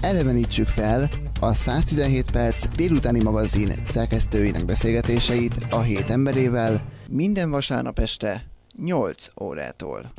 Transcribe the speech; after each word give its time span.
elevenítsük 0.00 0.66
fel 0.66 1.08
a 1.40 1.54
117 1.54 2.30
perc 2.30 2.68
délutáni 2.76 3.22
magazin 3.22 3.72
szerkesztőinek 3.86 4.64
beszélgetéseit 4.64 5.54
a 5.70 5.80
hét 5.80 6.10
emberével 6.10 6.82
minden 7.08 7.50
vasárnap 7.50 7.98
este 7.98 8.44
8 8.84 9.26
órától. 9.40 10.12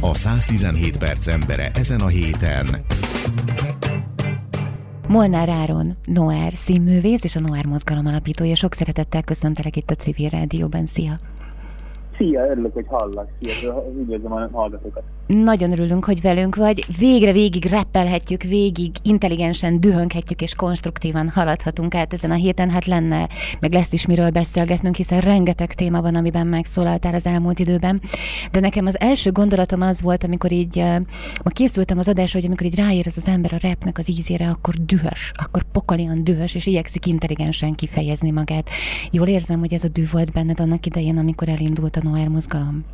A 0.00 0.14
117 0.14 0.98
perc 0.98 1.26
embere 1.26 1.70
ezen 1.74 2.00
a 2.00 2.06
héten. 2.06 2.84
Molnár 5.08 5.48
Áron, 5.48 5.96
Noár 6.04 6.52
színművész 6.54 7.24
és 7.24 7.36
a 7.36 7.40
Noár 7.40 7.66
mozgalom 7.66 8.06
alapítója. 8.06 8.54
Sok 8.54 8.74
szeretettel 8.74 9.22
köszöntelek 9.22 9.76
itt 9.76 9.90
a 9.90 9.94
Civil 9.94 10.28
Rádióban. 10.28 10.86
Szia! 10.86 11.31
Szia, 12.16 12.50
örülök, 12.50 12.72
hogy 12.72 12.86
hallak. 12.88 13.28
Szia, 13.40 13.84
üdvözlöm 13.98 14.32
a 14.32 14.48
hallgatókat. 14.52 15.02
Nagyon 15.26 15.72
örülünk, 15.72 16.04
hogy 16.04 16.20
velünk 16.20 16.56
vagy. 16.56 16.84
Végre 16.98 17.32
végig 17.32 17.64
reppelhetjük, 17.64 18.42
végig 18.42 18.90
intelligensen 19.02 19.80
dühönghetjük 19.80 20.42
és 20.42 20.54
konstruktívan 20.54 21.28
haladhatunk 21.28 21.94
át 21.94 22.12
ezen 22.12 22.30
a 22.30 22.34
héten. 22.34 22.70
Hát 22.70 22.84
lenne, 22.84 23.28
meg 23.60 23.72
lesz 23.72 23.92
is 23.92 24.06
miről 24.06 24.30
beszélgetnünk, 24.30 24.96
hiszen 24.96 25.20
rengeteg 25.20 25.74
téma 25.74 26.00
van, 26.00 26.14
amiben 26.14 26.46
megszólaltál 26.46 27.14
az 27.14 27.26
elmúlt 27.26 27.58
időben. 27.58 28.00
De 28.50 28.60
nekem 28.60 28.86
az 28.86 29.00
első 29.00 29.30
gondolatom 29.32 29.80
az 29.80 30.02
volt, 30.02 30.24
amikor 30.24 30.52
így 30.52 30.76
ma 31.44 31.50
készültem 31.50 31.98
az 31.98 32.08
adásra, 32.08 32.38
hogy 32.38 32.48
amikor 32.48 32.66
így 32.66 32.76
ráér 32.76 33.04
az, 33.06 33.22
ember 33.26 33.52
a 33.54 33.66
repnek 33.66 33.98
az 33.98 34.10
ízére, 34.10 34.48
akkor 34.48 34.74
dühös, 34.74 35.32
akkor 35.44 35.62
pokolian 35.62 36.24
dühös, 36.24 36.54
és 36.54 36.66
igyekszik 36.66 37.06
intelligensen 37.06 37.74
kifejezni 37.74 38.30
magát. 38.30 38.68
Jól 39.10 39.26
érzem, 39.26 39.58
hogy 39.58 39.72
ez 39.72 39.84
a 39.84 39.88
dű 39.88 40.04
volt 40.12 40.32
benned 40.32 40.60
annak 40.60 40.86
idején, 40.86 41.18
amikor 41.18 41.48
elindult 41.48 41.96
a 41.96 42.01
Noir 42.02 42.28
mozgalom? 42.28 42.84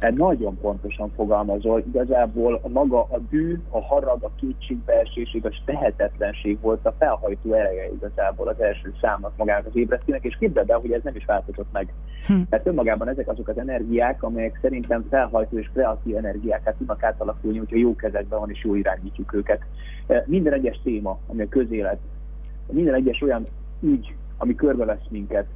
Hát 0.00 0.16
nagyon 0.16 0.58
pontosan 0.60 1.10
fogalmazol, 1.16 1.82
igazából 1.86 2.60
a 2.62 2.68
maga 2.68 3.00
a 3.00 3.18
dű, 3.30 3.60
a 3.70 3.82
harag, 3.82 4.22
a 4.22 4.30
kétségbeesés, 4.40 5.36
a 5.42 5.62
tehetetlenség 5.64 6.60
volt 6.60 6.86
a 6.86 6.94
felhajtó 6.98 7.52
ereje 7.52 7.92
igazából 7.92 8.48
az 8.48 8.60
első 8.60 8.94
számnak 9.00 9.36
magának 9.36 9.66
az 9.66 9.76
ébresztőnek, 9.76 10.24
és 10.24 10.36
képzeld 10.38 10.70
el, 10.70 10.78
hogy 10.78 10.92
ez 10.92 11.02
nem 11.02 11.16
is 11.16 11.24
változott 11.24 11.72
meg. 11.72 11.92
Hm. 12.26 12.40
Mert 12.50 12.66
önmagában 12.66 13.08
ezek 13.08 13.28
azok 13.28 13.48
az 13.48 13.58
energiák, 13.58 14.22
amelyek 14.22 14.58
szerintem 14.62 15.06
felhajtó 15.10 15.58
és 15.58 15.70
kreatív 15.72 16.16
energiákat 16.16 16.74
tudnak 16.76 17.02
átalakulni, 17.02 17.58
hogyha 17.58 17.76
jó 17.76 17.96
kezekben 17.96 18.38
van 18.38 18.50
és 18.50 18.64
jó 18.64 18.74
irányítjuk 18.74 19.34
őket. 19.34 19.60
E, 20.06 20.24
minden 20.26 20.52
egyes 20.52 20.80
téma, 20.82 21.18
ami 21.26 21.42
a 21.42 21.48
közélet, 21.48 21.98
minden 22.72 22.94
egyes 22.94 23.22
olyan 23.22 23.46
ügy, 23.80 24.14
ami 24.36 24.54
körbevesz 24.54 25.08
minket, 25.08 25.46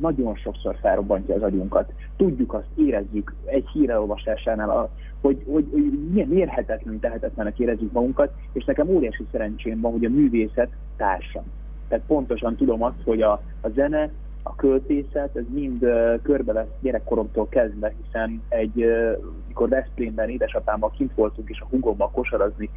nagyon 0.00 0.34
sokszor 0.34 0.76
felrobbantja 0.80 1.34
az 1.34 1.42
agyunkat. 1.42 1.92
Tudjuk 2.16 2.54
azt, 2.54 2.66
érezzük 2.76 3.34
egy 3.44 3.68
híreolvasásánál, 3.72 4.90
hogy, 5.20 5.42
hogy, 5.50 5.68
hogy 5.72 6.08
milyen 6.10 6.28
mérhetetlen, 6.28 7.00
tehetetlenek 7.00 7.58
érezzük 7.58 7.92
magunkat, 7.92 8.32
és 8.52 8.64
nekem 8.64 8.88
óriási 8.88 9.26
szerencsém 9.32 9.80
van, 9.80 9.92
hogy 9.92 10.04
a 10.04 10.10
művészet 10.10 10.70
társam. 10.96 11.44
Tehát 11.88 12.04
pontosan 12.06 12.56
tudom 12.56 12.82
azt, 12.82 13.02
hogy 13.04 13.22
a, 13.22 13.42
a 13.60 13.68
zene, 13.68 14.10
a 14.42 14.54
költészet, 14.54 15.36
ez 15.36 15.44
mind 15.48 15.82
uh, 15.82 16.22
körbe 16.22 16.52
lesz 16.52 16.66
gyerekkoromtól 16.80 17.48
kezdve, 17.48 17.94
hiszen 18.02 18.42
egy, 18.48 18.84
uh, 18.84 19.18
mikor 19.48 19.68
Veszprémben 19.68 20.28
édesapámmal 20.28 20.90
kint 20.90 21.14
voltunk, 21.14 21.48
és 21.48 21.60
a 21.60 21.66
hugommal 21.70 22.10
kosarazni, 22.10 22.70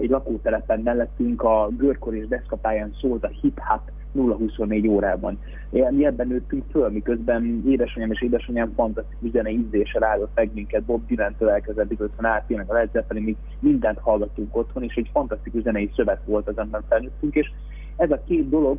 egy 0.00 0.10
lakótelepen 0.10 0.80
mellettünk 0.80 1.42
a 1.42 1.68
görkor 1.76 2.14
és 2.14 2.28
deszkapályán 2.28 2.94
szólt 3.00 3.24
a 3.24 3.30
hip-hop 3.40 3.80
0-24 4.16 4.88
órában. 4.88 5.38
Mi 5.70 6.04
ebben 6.06 6.26
nőttünk 6.26 6.64
föl, 6.70 6.90
miközben 6.90 7.62
édesanyám 7.66 8.10
és 8.10 8.22
édesanyám 8.22 8.72
fantasztikus 8.76 9.30
zene 9.30 9.50
ízléssel 9.50 10.04
áldott 10.04 10.30
meg 10.34 10.50
minket, 10.54 10.82
Bob 10.82 11.06
Dylan-től 11.06 11.48
elkezdett 11.48 11.86
Beatles-en 11.86 12.24
át, 12.24 12.68
a 12.68 12.72
Led 12.72 12.90
Zeppelin, 12.92 13.22
mi 13.22 13.36
mindent 13.58 13.98
hallgattunk 13.98 14.56
otthon, 14.56 14.82
és 14.82 14.94
egy 14.94 15.10
fantasztikus 15.12 15.62
zenei 15.62 15.90
szövet 15.96 16.20
volt 16.24 16.48
az, 16.48 16.56
amiben 16.56 16.82
felnőttünk, 16.88 17.34
és 17.34 17.50
ez 17.96 18.10
a 18.10 18.22
két 18.26 18.48
dolog 18.48 18.78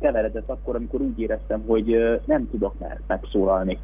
keveredett 0.00 0.48
akkor, 0.50 0.76
amikor 0.76 1.00
úgy 1.00 1.20
éreztem, 1.20 1.62
hogy 1.66 2.20
nem 2.26 2.50
tudok 2.50 2.78
már 2.78 3.00
megszólalni 3.06 3.78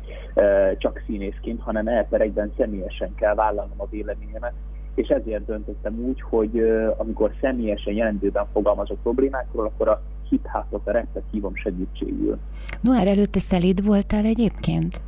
csak 0.78 1.03
színészként, 1.06 1.60
hanem 1.60 1.88
elperekben 1.88 2.53
személyesen 2.56 3.14
kell 3.14 3.34
vállalnom 3.34 3.80
a 3.80 3.88
véleményemet, 3.91 4.53
és 5.00 5.08
ezért 5.08 5.46
döntöttem 5.46 5.98
úgy, 5.98 6.20
hogy 6.20 6.62
amikor 6.96 7.32
személyesen 7.40 7.94
jelentőben 7.94 8.46
fogalmazok 8.52 8.98
problémákról, 9.02 9.66
akkor 9.66 9.88
a 9.88 10.02
hip-hopot, 10.28 10.86
a 10.86 10.90
rappet 10.90 11.22
hívom 11.30 11.54
segítségül. 11.54 12.38
Noár, 12.80 13.06
előtte 13.06 13.38
szelíd 13.38 13.84
voltál 13.84 14.24
egyébként? 14.24 15.00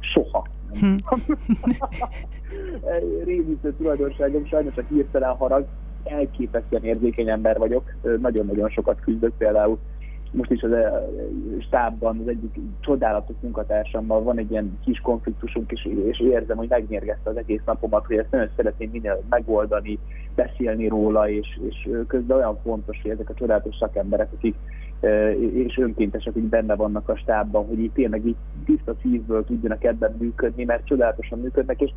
Soha. 0.00 0.46
Hm. 0.80 0.94
Rémítő 3.24 3.74
tulajdonságom, 3.76 4.46
sajnos 4.46 4.76
a 4.76 4.82
hirtelen 4.88 5.36
harag, 5.36 5.66
elképesztően 6.04 6.84
érzékeny 6.84 7.28
ember 7.28 7.58
vagyok, 7.58 7.92
nagyon-nagyon 8.20 8.68
sokat 8.68 9.00
küzdök 9.00 9.32
például 9.38 9.78
most 10.30 10.50
is 10.50 10.62
az 10.62 10.70
stábban 11.60 12.18
az 12.20 12.28
egyik 12.28 12.58
csodálatos 12.80 13.36
munkatársammal 13.40 14.22
van 14.22 14.38
egy 14.38 14.50
ilyen 14.50 14.78
kis 14.84 15.00
konfliktusunk, 15.00 15.72
és, 15.72 15.88
és 16.06 16.20
érzem, 16.20 16.56
hogy 16.56 16.68
megnyergezte 16.68 17.30
az 17.30 17.36
egész 17.36 17.60
napomat, 17.64 18.06
hogy 18.06 18.16
ezt 18.16 18.30
nagyon 18.30 18.50
szeretném 18.56 18.90
minél 18.92 19.22
megoldani, 19.28 19.98
beszélni 20.34 20.88
róla, 20.88 21.28
és, 21.28 21.60
és 21.68 21.88
közben 22.06 22.36
olyan 22.36 22.58
fontos, 22.62 22.98
hogy 23.02 23.10
ezek 23.10 23.30
a 23.30 23.34
csodálatos 23.34 23.76
szakemberek, 23.76 24.28
akik 24.36 24.54
és 25.52 25.78
önkéntesek, 25.78 26.36
akik 26.36 26.48
benne 26.48 26.74
vannak 26.74 27.08
a 27.08 27.16
stábban, 27.16 27.66
hogy 27.66 27.78
itt 27.78 27.94
tényleg 27.94 28.26
így 28.26 28.36
tiszta 28.64 28.94
szívből 29.02 29.44
tudjanak 29.44 29.84
ebben 29.84 30.16
működni, 30.18 30.64
mert 30.64 30.86
csodálatosan 30.86 31.40
működnek, 31.40 31.80
és, 31.80 31.90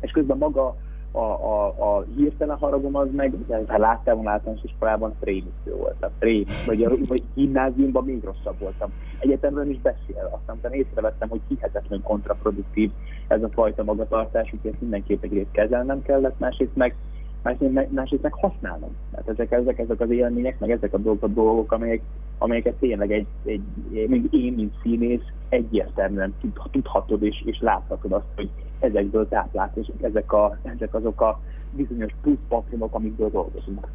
és 0.00 0.10
közben 0.10 0.38
maga 0.38 0.76
a, 1.12 1.18
a, 1.18 1.66
a 1.66 2.04
hirtelen 2.16 2.56
haragom 2.56 2.96
az 2.96 3.08
meg, 3.12 3.34
ha 3.66 3.78
láttam 3.78 4.14
volna 4.14 4.30
általános 4.30 4.62
iskolában, 4.62 5.14
rémisztő 5.20 5.74
voltam. 5.76 6.10
Rémisztő, 6.18 6.64
vagy, 6.66 7.08
vagy 7.08 7.22
gimnáziumban 7.34 8.04
még 8.04 8.24
rosszabb 8.24 8.58
voltam. 8.58 8.92
Egyetemről 9.18 9.70
is 9.70 9.80
beszél, 9.80 10.30
aztán 10.30 10.56
utána 10.56 10.74
észrevettem, 10.74 11.28
hogy 11.28 11.40
hihetetlen 11.48 12.02
kontraproduktív 12.02 12.90
ez 13.28 13.42
a 13.42 13.48
fajta 13.48 13.84
magatartás, 13.84 14.50
úgyhogy 14.52 14.70
ezt 14.70 14.80
mindenképp 14.80 15.22
egyrészt 15.22 15.50
kezelnem 15.52 16.02
kellett, 16.02 16.38
másrészt 16.38 16.76
meg 16.76 16.94
másrészt 17.42 17.72
meg, 17.72 17.92
másrészt 17.92 18.22
meg 18.22 18.32
használnom. 18.32 18.90
Tehát 19.10 19.28
ezek, 19.28 19.52
ezek, 19.52 19.78
ezek 19.78 20.00
az 20.00 20.10
élmények, 20.10 20.58
meg 20.58 20.70
ezek 20.70 20.92
a 20.92 20.98
dolgok, 20.98 21.22
a 21.22 21.26
dolgok 21.26 21.72
amelyek, 21.72 22.00
amelyeket 22.38 22.74
tényleg 22.74 23.12
egy, 23.12 23.26
egy, 23.44 23.62
még 24.08 24.26
én, 24.30 24.52
mint 24.52 24.74
színész, 24.82 25.24
egyértelműen 25.48 26.34
tudhatod 26.70 27.22
és, 27.22 27.42
és 27.44 27.60
láthatod 27.60 28.12
azt, 28.12 28.24
hogy 28.34 28.50
ezekből 28.80 29.28
táplálkozunk, 29.28 30.02
ezek, 30.02 30.32
a, 30.32 30.58
ezek 30.62 30.94
azok 30.94 31.20
a 31.20 31.40
bizonyos 31.70 32.14
plusz 32.22 32.38
papírok, 32.48 32.94
amikből 32.94 33.30
dolgozunk. 33.30 33.88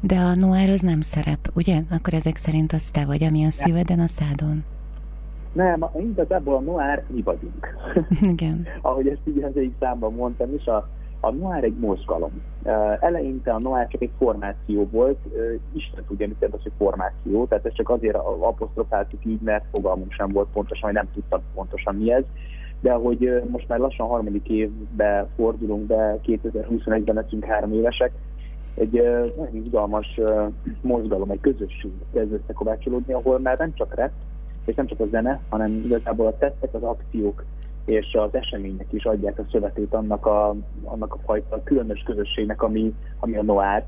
De 0.00 0.18
a 0.18 0.34
noir 0.34 0.70
az 0.70 0.80
nem 0.80 1.00
szerep, 1.00 1.50
ugye? 1.54 1.82
Akkor 1.90 2.14
ezek 2.14 2.36
szerint 2.36 2.72
az 2.72 2.90
te 2.90 3.04
vagy, 3.04 3.24
ami 3.24 3.44
a 3.44 3.50
szíveden, 3.50 4.00
a 4.00 4.06
szádon. 4.06 4.64
Nem, 5.52 5.84
igazából 5.98 6.54
a 6.54 6.60
noir 6.60 7.04
mi 7.06 7.22
vagyunk. 7.22 7.76
Igen. 8.32 8.66
Ahogy 8.80 9.08
ezt 9.08 9.20
így 9.24 9.42
az 9.42 9.56
egyik 9.56 9.74
számban 9.80 10.14
mondtam 10.14 10.54
is, 10.54 10.66
a, 10.66 10.88
a 11.24 11.30
noir 11.30 11.64
egy 11.64 11.78
mozgalom. 11.78 12.42
Eleinte 13.00 13.52
a 13.52 13.58
noir 13.58 13.86
csak 13.88 14.02
egy 14.02 14.10
formáció 14.18 14.88
volt, 14.90 15.18
Isten 15.72 16.04
tudja, 16.04 16.26
mit 16.26 16.36
jelent 16.40 16.58
az, 16.58 16.62
hogy 16.62 16.72
formáció, 16.78 17.46
tehát 17.46 17.66
ez 17.66 17.72
csak 17.72 17.90
azért 17.90 18.16
apostrofáltuk 18.40 19.24
így, 19.24 19.40
mert 19.40 19.64
fogalmunk 19.72 20.12
sem 20.12 20.28
volt 20.28 20.48
pontosan, 20.52 20.92
vagy 20.92 21.02
nem 21.02 21.12
tudtam 21.14 21.40
pontosan 21.54 21.94
mi 21.94 22.12
ez. 22.12 22.24
De 22.80 22.92
hogy 22.92 23.42
most 23.50 23.68
már 23.68 23.78
lassan 23.78 24.06
harmadik 24.06 24.48
évbe 24.48 25.26
fordulunk 25.36 25.86
be, 25.86 26.18
2021-ben 26.26 27.14
leszünk 27.14 27.44
három 27.44 27.72
évesek, 27.72 28.12
egy 28.74 28.92
nagyon 29.36 29.56
izgalmas 29.64 30.20
mozgalom, 30.80 31.30
egy 31.30 31.40
közösség 31.40 31.92
kezd 32.12 32.32
összekovácsolódni, 32.32 33.12
ahol 33.12 33.38
már 33.38 33.58
nem 33.58 33.74
csak 33.74 33.94
rep, 33.94 34.12
és 34.64 34.74
nem 34.74 34.86
csak 34.86 35.00
a 35.00 35.06
zene, 35.06 35.40
hanem 35.48 35.82
igazából 35.84 36.26
a 36.26 36.36
tettek, 36.38 36.74
az 36.74 36.82
akciók 36.82 37.44
és 37.84 38.14
az 38.14 38.34
események 38.34 38.86
is 38.90 39.04
adják 39.04 39.38
a 39.38 39.44
szövetét 39.50 39.94
annak 39.94 40.26
a, 40.26 40.54
annak 40.84 41.14
a 41.14 41.18
fajta 41.24 41.62
különös 41.62 42.02
közösségnek, 42.02 42.62
ami, 42.62 42.94
ami 43.18 43.36
a 43.36 43.42
Noár. 43.42 43.84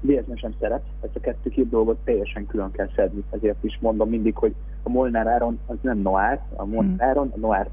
Véletlenül 0.00 0.36
sem 0.36 0.54
szeret, 0.60 0.82
ezt 1.00 1.16
a 1.16 1.20
kettő-két 1.20 1.68
dolgot 1.68 1.96
teljesen 2.04 2.46
külön 2.46 2.70
kell 2.70 2.88
szedni, 2.96 3.24
ezért 3.30 3.64
is 3.64 3.78
mondom 3.80 4.08
mindig, 4.08 4.36
hogy 4.36 4.54
a 4.82 4.88
Molnár 4.88 5.26
Áron 5.26 5.58
az 5.66 5.76
nem 5.80 5.98
Noár, 5.98 6.42
a 6.56 6.64
Molnár 6.64 6.96
hmm. 6.98 7.08
Áron, 7.08 7.32
a 7.34 7.38
Noár 7.38 7.68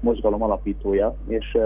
mozgalom 0.00 0.42
alapítója, 0.42 1.16
és, 1.26 1.58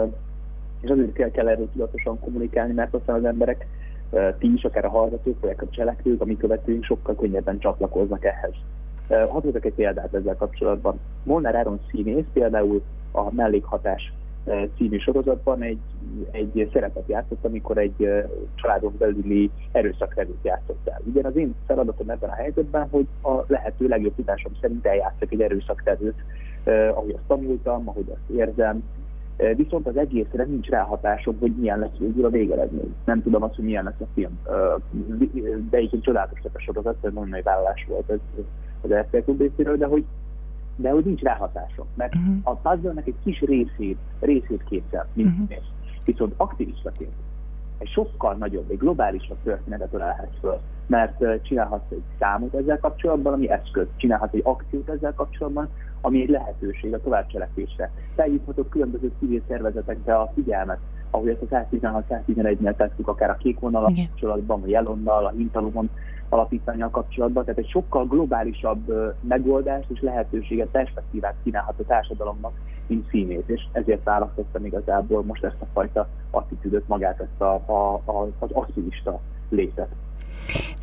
és 0.80 0.90
azért 0.90 1.12
kell, 1.12 1.30
kell 1.30 1.48
erről 1.48 1.70
tudatosan 1.72 2.20
kommunikálni, 2.20 2.72
mert 2.72 2.94
aztán 2.94 3.16
az 3.16 3.24
emberek, 3.24 3.66
ti 4.38 4.52
is, 4.52 4.64
akár 4.64 4.84
a 4.84 4.90
hallgatók, 4.90 5.40
vagy 5.40 5.56
a 5.58 5.70
cselekvők, 5.70 6.20
a 6.20 6.24
mi 6.24 6.36
követőink 6.36 6.84
sokkal 6.84 7.14
könnyebben 7.14 7.58
csatlakoznak 7.58 8.24
ehhez. 8.24 8.54
Hadd 9.08 9.42
hozzak 9.42 9.64
egy 9.64 9.74
példát 9.74 10.14
ezzel 10.14 10.36
kapcsolatban. 10.36 11.00
Molnár 11.22 11.54
Áron 11.54 11.80
színész 11.90 12.24
például 12.32 12.82
a 13.12 13.34
mellékhatás 13.34 14.12
című 14.76 14.98
sorozatban 14.98 15.62
egy, 15.62 15.78
egy 16.30 16.70
szerepet 16.72 17.08
játszott, 17.08 17.44
amikor 17.44 17.78
egy 17.78 18.24
családon 18.54 18.94
belüli 18.98 19.50
erőszakrevőt 19.72 20.42
játszott 20.44 20.88
el. 20.88 21.00
Ugye 21.04 21.20
az 21.26 21.36
én 21.36 21.54
feladatom 21.66 22.10
ebben 22.10 22.30
a 22.30 22.34
helyzetben, 22.34 22.88
hogy 22.90 23.06
a 23.22 23.44
lehető 23.46 23.88
legjobb 23.88 24.14
tudásom 24.14 24.52
szerint 24.60 24.86
eljátszok 24.86 25.32
egy 25.32 25.42
erőszakrevőt, 25.42 26.22
ahogy 26.64 27.10
azt 27.10 27.26
tanultam, 27.26 27.88
ahogy 27.88 28.06
azt 28.08 28.38
érzem, 28.38 28.82
Viszont 29.56 29.86
az 29.86 29.96
egészre 29.96 30.44
nincs 30.44 30.68
ráhatásom, 30.68 31.36
hogy 31.40 31.52
milyen 31.56 31.78
lesz 31.78 31.96
végül 31.98 32.24
a 32.24 32.30
végeredmény. 32.30 32.94
Nem 33.04 33.22
tudom 33.22 33.42
azt, 33.42 33.54
hogy 33.54 33.64
milyen 33.64 33.84
lesz 33.84 34.00
a 34.00 34.06
film. 34.14 34.38
De 35.70 35.76
egyébként 35.76 36.02
csodálatos 36.02 36.40
a 36.52 36.58
sorozat, 36.58 36.96
ez 37.00 37.12
nagyon 37.12 37.28
nagy 37.28 37.42
vállás 37.42 37.86
volt 37.88 38.10
ez 38.10 38.18
az 38.82 38.90
RTL 38.92 39.30
részéről, 39.38 39.76
de 39.76 39.86
hogy 39.86 40.04
de 40.76 40.90
hogy 40.90 41.04
nincs 41.04 41.20
ráhatásom, 41.20 41.86
mert 41.94 42.14
uh-huh. 42.14 42.36
a 42.42 42.54
puzzle 42.54 43.02
egy 43.04 43.14
kis 43.24 43.40
részét, 43.40 43.98
részét 44.20 44.64
képzel, 44.68 45.08
mint 45.12 45.28
uh-huh. 45.28 45.58
Viszont 46.04 46.34
aktivistaként 46.36 47.12
egy 47.78 47.88
sokkal 47.88 48.34
nagyobb, 48.34 48.70
egy 48.70 48.78
globálisabb 48.78 49.36
történetet 49.42 49.92
ölelhetsz 49.92 50.38
föl, 50.40 50.60
mert 50.86 51.42
csinálhatsz 51.42 51.90
egy 51.90 52.02
számot 52.18 52.54
ezzel 52.54 52.78
kapcsolatban, 52.78 53.32
ami 53.32 53.50
eszköz, 53.50 53.86
csinálhatsz 53.96 54.34
egy 54.34 54.42
akciót 54.44 54.88
ezzel 54.88 55.14
kapcsolatban, 55.14 55.68
ami 56.00 56.22
egy 56.22 56.28
lehetőség 56.28 56.94
a 56.94 57.00
továbbcselekvésre. 57.00 57.90
Felhívhatok 58.14 58.70
különböző 58.70 59.12
civil 59.18 59.42
szervezetekbe 59.48 60.16
a 60.16 60.30
figyelmet, 60.34 60.78
ahogy 61.10 61.28
ezt 61.28 61.42
a 61.42 61.66
116-111-nél 61.70 62.76
tettük, 62.76 63.08
akár 63.08 63.30
a 63.30 63.36
kék 63.36 63.58
vonal 63.58 63.82
kapcsolatban, 63.82 64.62
a 64.62 64.68
jelonnal, 64.68 65.24
a 65.24 65.32
hintalomon 65.36 65.90
alapítványal 66.28 66.90
kapcsolatban, 66.90 67.44
tehát 67.44 67.58
egy 67.58 67.68
sokkal 67.68 68.06
globálisabb 68.06 69.14
megoldást 69.20 69.90
és 69.90 70.00
lehetőséget, 70.00 70.68
perspektívát 70.68 71.34
kínálhat 71.42 71.78
a 71.78 71.84
társadalomnak, 71.84 72.52
mint 72.86 73.08
színész, 73.08 73.44
és 73.46 73.62
ezért 73.72 74.04
választottam 74.04 74.64
igazából 74.64 75.22
most 75.22 75.44
ezt 75.44 75.60
a 75.60 75.66
fajta 75.72 76.08
attitűdöt, 76.30 76.88
magát 76.88 77.20
ezt 77.20 77.40
a, 77.40 77.54
a, 77.54 77.94
a, 77.94 78.28
az 78.38 78.50
aktivista 78.52 79.20
létet. 79.48 79.88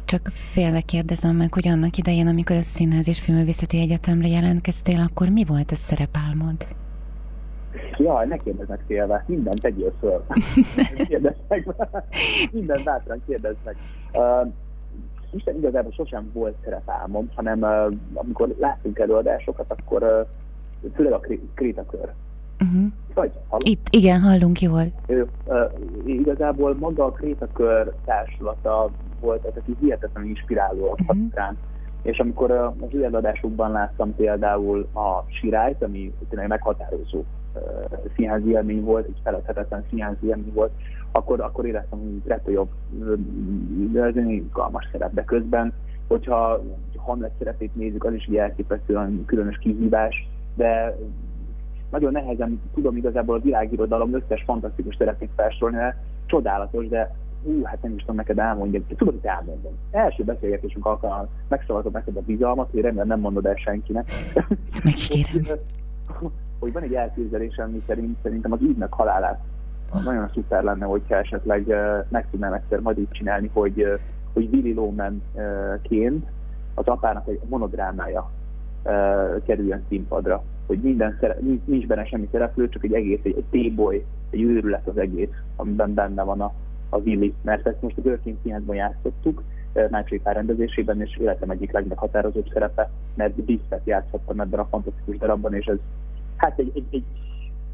Csak 0.06 0.28
félve 0.28 0.82
kérdezem 0.82 1.36
meg, 1.36 1.54
hogy 1.54 1.68
annak 1.68 1.98
idején, 1.98 2.28
amikor 2.28 2.56
a 2.56 2.62
Színház 2.62 3.08
és 3.08 3.20
Filmővészeti 3.20 3.80
Egyetemre 3.80 4.28
jelentkeztél, 4.28 5.00
akkor 5.00 5.30
mi 5.30 5.44
volt 5.44 5.72
a 5.72 5.76
szerepálmod? 5.76 6.68
Jaj, 7.98 8.28
ne 8.28 8.38
kérdeznek 8.38 8.80
félve, 8.88 9.24
mindent 9.28 9.62
tegyél 9.62 9.94
föl. 10.00 10.24
kérdeznek, 11.08 11.68
minden 12.52 12.82
bátran 12.84 13.22
kérdeznek. 13.26 13.76
Uh, 14.14 14.48
Isten 15.32 15.56
igazából 15.56 15.92
sosem 15.92 16.30
volt 16.34 16.56
szerepálmom, 16.64 17.30
hanem 17.36 17.62
uh, 17.62 17.94
amikor 18.14 18.56
láttunk 18.60 19.00
előadásokat, 19.00 19.72
akkor 19.72 20.04
uh, 20.04 20.92
főleg 20.96 21.14
a 21.14 21.22
krétakör. 21.54 22.14
Uh-huh. 22.60 22.92
Vagy, 23.14 23.32
Itt, 23.58 23.88
igen, 23.90 24.22
hallunk 24.22 24.62
jól. 24.62 24.84
Ő, 25.08 25.28
uh, 25.46 25.72
igazából 26.06 26.76
maga 26.80 27.06
a 27.06 27.12
krétakör 27.12 27.94
társulata 28.06 28.90
volt, 29.20 29.46
ez 29.46 29.54
aki 29.56 29.76
hihetetlenül 29.80 30.30
inspiráló 30.30 30.92
uh-huh. 30.92 31.18
rám. 31.34 31.58
És 32.02 32.20
amikor 32.20 32.52
az 32.52 32.96
előadásokban 33.04 33.72
láttam 33.72 34.16
például 34.16 34.88
a 34.94 35.24
Sirályt, 35.28 35.84
ami 35.84 36.14
tényleg 36.30 36.48
meghatározó 36.48 37.24
színházi 38.16 38.50
élmény 38.50 38.84
volt, 38.84 39.06
egy 39.06 39.20
feledhetetlen 39.24 39.84
színházi 39.90 40.28
élmény 40.28 40.54
volt, 40.54 40.72
akkor, 41.12 41.42
akkor 41.42 41.66
éreztem, 41.66 42.00
hogy 42.00 42.32
ez 43.94 44.16
egy 44.16 44.30
izgalmas 44.30 44.88
szerep, 44.92 45.14
de 45.14 45.24
közben, 45.24 45.74
hogyha 46.08 46.64
Hamlet 46.96 47.32
szerepét 47.38 47.76
nézzük, 47.76 48.04
az 48.04 48.14
is 48.14 48.26
egy 48.26 48.36
elképesztően 48.36 49.24
különös 49.26 49.58
kihívás, 49.58 50.28
de 50.56 50.98
nagyon 51.92 52.12
nehezen 52.12 52.62
tudom 52.74 52.98
igazából 52.98 53.36
a 53.36 53.42
világirodalom 53.42 54.14
összes 54.14 54.44
fantasztikus 54.46 54.96
szerepét 54.96 55.30
felsorolni, 55.36 55.78
mert 55.78 55.98
csodálatos, 56.26 56.88
de 56.88 57.16
hú, 57.44 57.64
hát 57.64 57.82
nem 57.82 57.94
is 57.94 58.00
tudom 58.00 58.16
neked 58.16 58.40
elmondani, 58.40 58.84
de 58.88 58.96
tudod, 58.96 59.14
hogy 59.22 59.30
elmondom. 59.30 59.72
Első 59.92 60.24
beszélgetésünk 60.24 60.86
alkalmával 60.86 61.30
megszavazott 61.48 61.94
neked 61.94 62.16
a 62.16 62.22
bizalmat, 62.22 62.72
hogy 62.72 62.82
remélem 62.82 63.08
nem 63.08 63.20
mondod 63.20 63.46
el 63.46 63.56
senkinek. 63.56 64.12
Megkérem. 64.84 65.44
hogy 66.66 66.74
van 66.74 66.84
egy 66.84 66.94
elképzelésem, 66.94 67.70
mi 67.70 67.84
szerint 67.88 68.18
szerintem 68.22 68.52
az 68.52 68.62
ügynek 68.62 68.94
halálát 68.94 69.40
nagyon 70.04 70.30
szuper 70.34 70.64
lenne, 70.64 70.86
hogyha 70.86 71.16
esetleg 71.16 71.66
meg 72.10 72.28
tudnám 72.32 72.54
egyszer 72.54 72.80
majd 72.80 72.98
így 72.98 73.10
csinálni, 73.12 73.50
hogy, 73.54 74.00
hogy 74.34 74.50
Billy 74.50 74.74
Lowman-ként 74.74 76.28
az 76.74 76.88
apának 76.88 77.28
egy 77.28 77.40
monodrámája 77.50 78.32
kerüljön 79.46 79.84
színpadra. 79.88 80.44
Hogy 80.68 80.80
minden 80.82 81.18
szere, 81.20 81.38
nincs 81.66 81.88
benne 81.88 82.06
semmi 82.06 82.28
szereplő, 82.32 82.70
csak 82.70 82.84
egy 82.84 82.94
egész, 82.94 83.20
egy, 83.24 83.46
egy 83.52 83.72
T-boy, 83.72 84.06
egy 84.30 84.42
őrület 84.42 84.88
az 84.88 84.98
egész, 84.98 85.30
amiben 85.56 85.94
benne 85.94 86.24
van 86.24 86.42
a, 86.42 86.54
a 86.90 86.98
Willy. 86.98 87.34
Mert 87.42 87.68
ezt 87.68 87.82
most 87.82 87.98
a 87.98 88.02
Görkény 88.02 88.38
színházban 88.44 88.76
játszottuk, 88.76 89.44
Mácsai 89.90 90.22
rendezésében, 90.24 91.02
és 91.02 91.18
életem 91.18 91.50
egyik 91.50 91.72
legmeghatározóbb 91.72 92.48
szerepe, 92.54 92.90
mert 93.16 93.44
Bisztet 93.44 93.82
játszottam 93.84 94.40
ebben 94.40 94.60
a 94.60 94.68
fantasztikus 94.70 95.18
darabban, 95.18 95.54
és 95.54 95.66
ez 95.66 95.78
hát 96.36 96.60
egy, 96.60 96.72
egy, 96.76 96.86
egy 96.90 97.04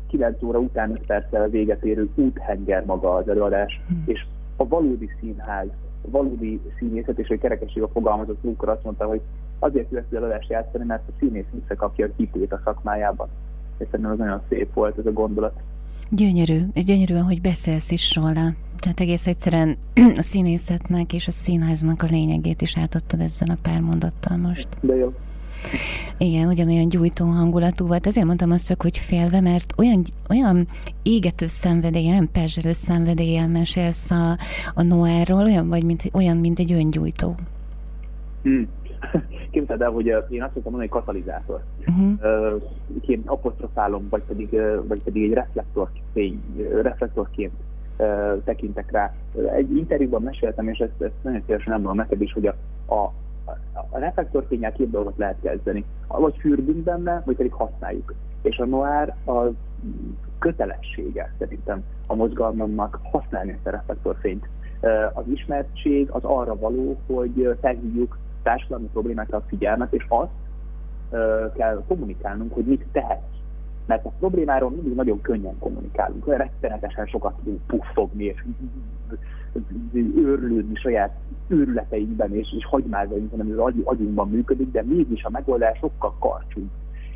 9 0.08 0.44
óra 0.44 0.60
után 0.60 0.92
5 0.92 1.06
perccel 1.06 1.50
véget 1.50 1.84
érő 1.84 2.10
úthenger 2.16 2.86
maga 2.86 3.16
az 3.16 3.30
előadás, 3.30 3.82
hmm. 3.88 4.04
és 4.06 4.26
a 4.56 4.68
valódi 4.68 5.10
színház, 5.20 5.68
a 6.06 6.10
valódi 6.10 6.62
színészet, 6.78 7.20
és 7.20 7.28
hogy 7.28 7.40
kerekesség 7.40 7.84
a 7.84 7.88
fogalmazott 7.88 8.44
Lúkor 8.44 8.70
azt 8.70 8.84
mondta, 8.84 9.06
hogy 9.06 9.22
azért 9.60 9.92
jött 9.92 10.14
előadást 10.14 10.50
játszani, 10.50 10.84
mert 10.86 11.08
a 11.08 11.12
színész 11.20 11.46
visszakapja 11.52 12.06
a 12.06 12.10
hitét 12.18 12.54
a 12.54 12.62
szakmájában. 12.64 13.28
És 13.78 13.88
szerintem 13.92 14.12
az 14.12 14.18
nagyon 14.18 14.42
szép 14.50 14.74
volt 14.74 14.98
ez 14.98 15.06
a 15.06 15.12
gondolat. 15.12 15.54
Gyönyörű, 16.10 16.60
és 16.74 16.84
gyönyörű, 16.84 17.14
hogy 17.14 17.42
beszélsz 17.42 17.92
is 17.92 18.16
róla. 18.16 18.54
Tehát 18.80 19.00
egész 19.00 19.28
egyszerűen 19.28 19.78
a 20.22 20.22
színészetnek 20.22 21.14
és 21.14 21.28
a 21.28 21.32
színháznak 21.32 22.02
a 22.02 22.08
lényegét 22.10 22.62
is 22.62 22.78
átadtad 22.78 23.20
ezzel 23.20 23.48
a 23.52 23.58
pár 23.62 23.82
mondattal 23.82 24.38
most. 24.38 24.68
De 24.80 24.96
jó. 24.96 25.14
Igen, 26.18 26.48
ugyanolyan 26.48 26.90
gyújtó 26.90 27.26
hangulatú 27.26 27.88
volt. 27.88 28.08
Ezért 28.08 28.26
mondtam 28.26 28.52
azt 28.52 28.68
csak, 28.68 28.82
hogy 28.82 28.98
félve, 28.98 29.42
mert 29.42 29.74
olyan, 29.78 30.04
olyan 30.30 30.68
égető 31.04 31.46
szenvedélye, 31.46 32.14
nem 32.14 32.32
perzselő 32.32 32.72
szenvedéllyel 32.72 33.48
mesélsz 33.48 34.12
a, 34.12 34.38
a 34.74 34.82
Noárról, 34.82 35.44
olyan 35.44 35.68
vagy, 35.68 35.84
mint, 35.84 36.04
olyan, 36.14 36.38
mint 36.38 36.60
egy 36.60 36.74
öngyújtó. 36.74 37.36
Hmm. 38.44 38.68
Képzeld 39.52 39.82
el, 39.82 39.92
hogy 39.92 40.06
én 40.06 40.44
azt 40.44 40.54
mondtam, 40.54 40.74
hogy 40.74 40.90
katalizátor. 40.90 41.64
Uh-huh. 41.88 42.62
Én 43.08 43.22
apostrofálom, 43.26 44.08
vagy 44.10 44.22
pedig, 44.28 44.50
vagy 44.88 45.02
pedig 45.04 45.24
egy 45.24 45.34
reflektorfény, 45.34 46.42
reflektorként 46.82 47.54
tekintek 48.44 48.92
rá. 48.92 49.14
Egy 49.56 49.76
interjúban 49.76 50.22
meséltem, 50.22 50.68
és 50.68 50.78
ezt, 50.78 51.02
ezt 51.02 51.14
nagyon 51.22 51.42
szívesen 51.46 51.74
nem 51.74 51.82
mondom 51.82 51.96
neked 51.96 52.22
is, 52.22 52.34
hogy 52.34 52.46
a, 52.46 52.56
a, 52.94 53.14
a 53.90 53.98
reflektorfényel 53.98 54.72
két 54.72 54.90
dolgot 54.90 55.18
lehet 55.18 55.38
kezdeni. 55.42 55.86
Vagy 56.08 56.38
fürdünk 56.40 56.84
benne, 56.84 57.22
vagy 57.26 57.36
pedig 57.36 57.54
használjuk. 57.54 58.14
És 58.42 58.58
a 58.58 58.66
noir 58.66 59.14
az 59.26 59.52
kötelessége 60.40 61.34
szerintem 61.38 61.84
a 62.08 62.16
mozgalmamnak 62.16 63.00
használni 63.12 63.52
ezt 63.52 63.68
a 63.68 63.70
reflektorfényt. 63.70 64.50
Az 65.14 65.24
ismertség 65.28 66.10
az 66.10 66.24
arra 66.24 66.56
való, 66.56 66.98
hogy 67.08 67.58
felhívjuk 67.62 68.18
társadalmi 68.44 68.88
problémákra 68.92 69.38
a 69.38 69.44
figyelmet, 69.48 69.94
és 69.94 70.06
azt 70.08 70.32
kell 71.54 71.84
kommunikálnunk, 71.88 72.54
hogy 72.54 72.66
mit 72.66 72.86
tehetsz. 72.92 73.30
Mert 73.86 74.06
a 74.06 74.12
problémáról 74.20 74.70
mindig 74.70 74.96
nagyon 74.96 75.22
könnyen 75.22 75.58
kommunikálunk, 75.60 76.28
rettenetesen 76.28 77.06
sokat 77.06 77.34
puffogni, 77.68 78.24
és 78.24 78.44
őrlődni 79.94 80.76
saját 80.76 81.18
őrületeinkben 81.48 82.36
és, 82.36 82.54
és 82.58 82.66
hagymázainkban, 82.66 83.40
ami 83.40 83.52
az 83.52 83.58
agy, 83.58 83.82
agyunkban 83.84 84.30
működik, 84.30 84.72
de 84.72 84.84
mégis 84.84 85.24
a 85.24 85.30
megoldás 85.30 85.78
sokkal 85.78 86.16
karcsú. 86.20 86.62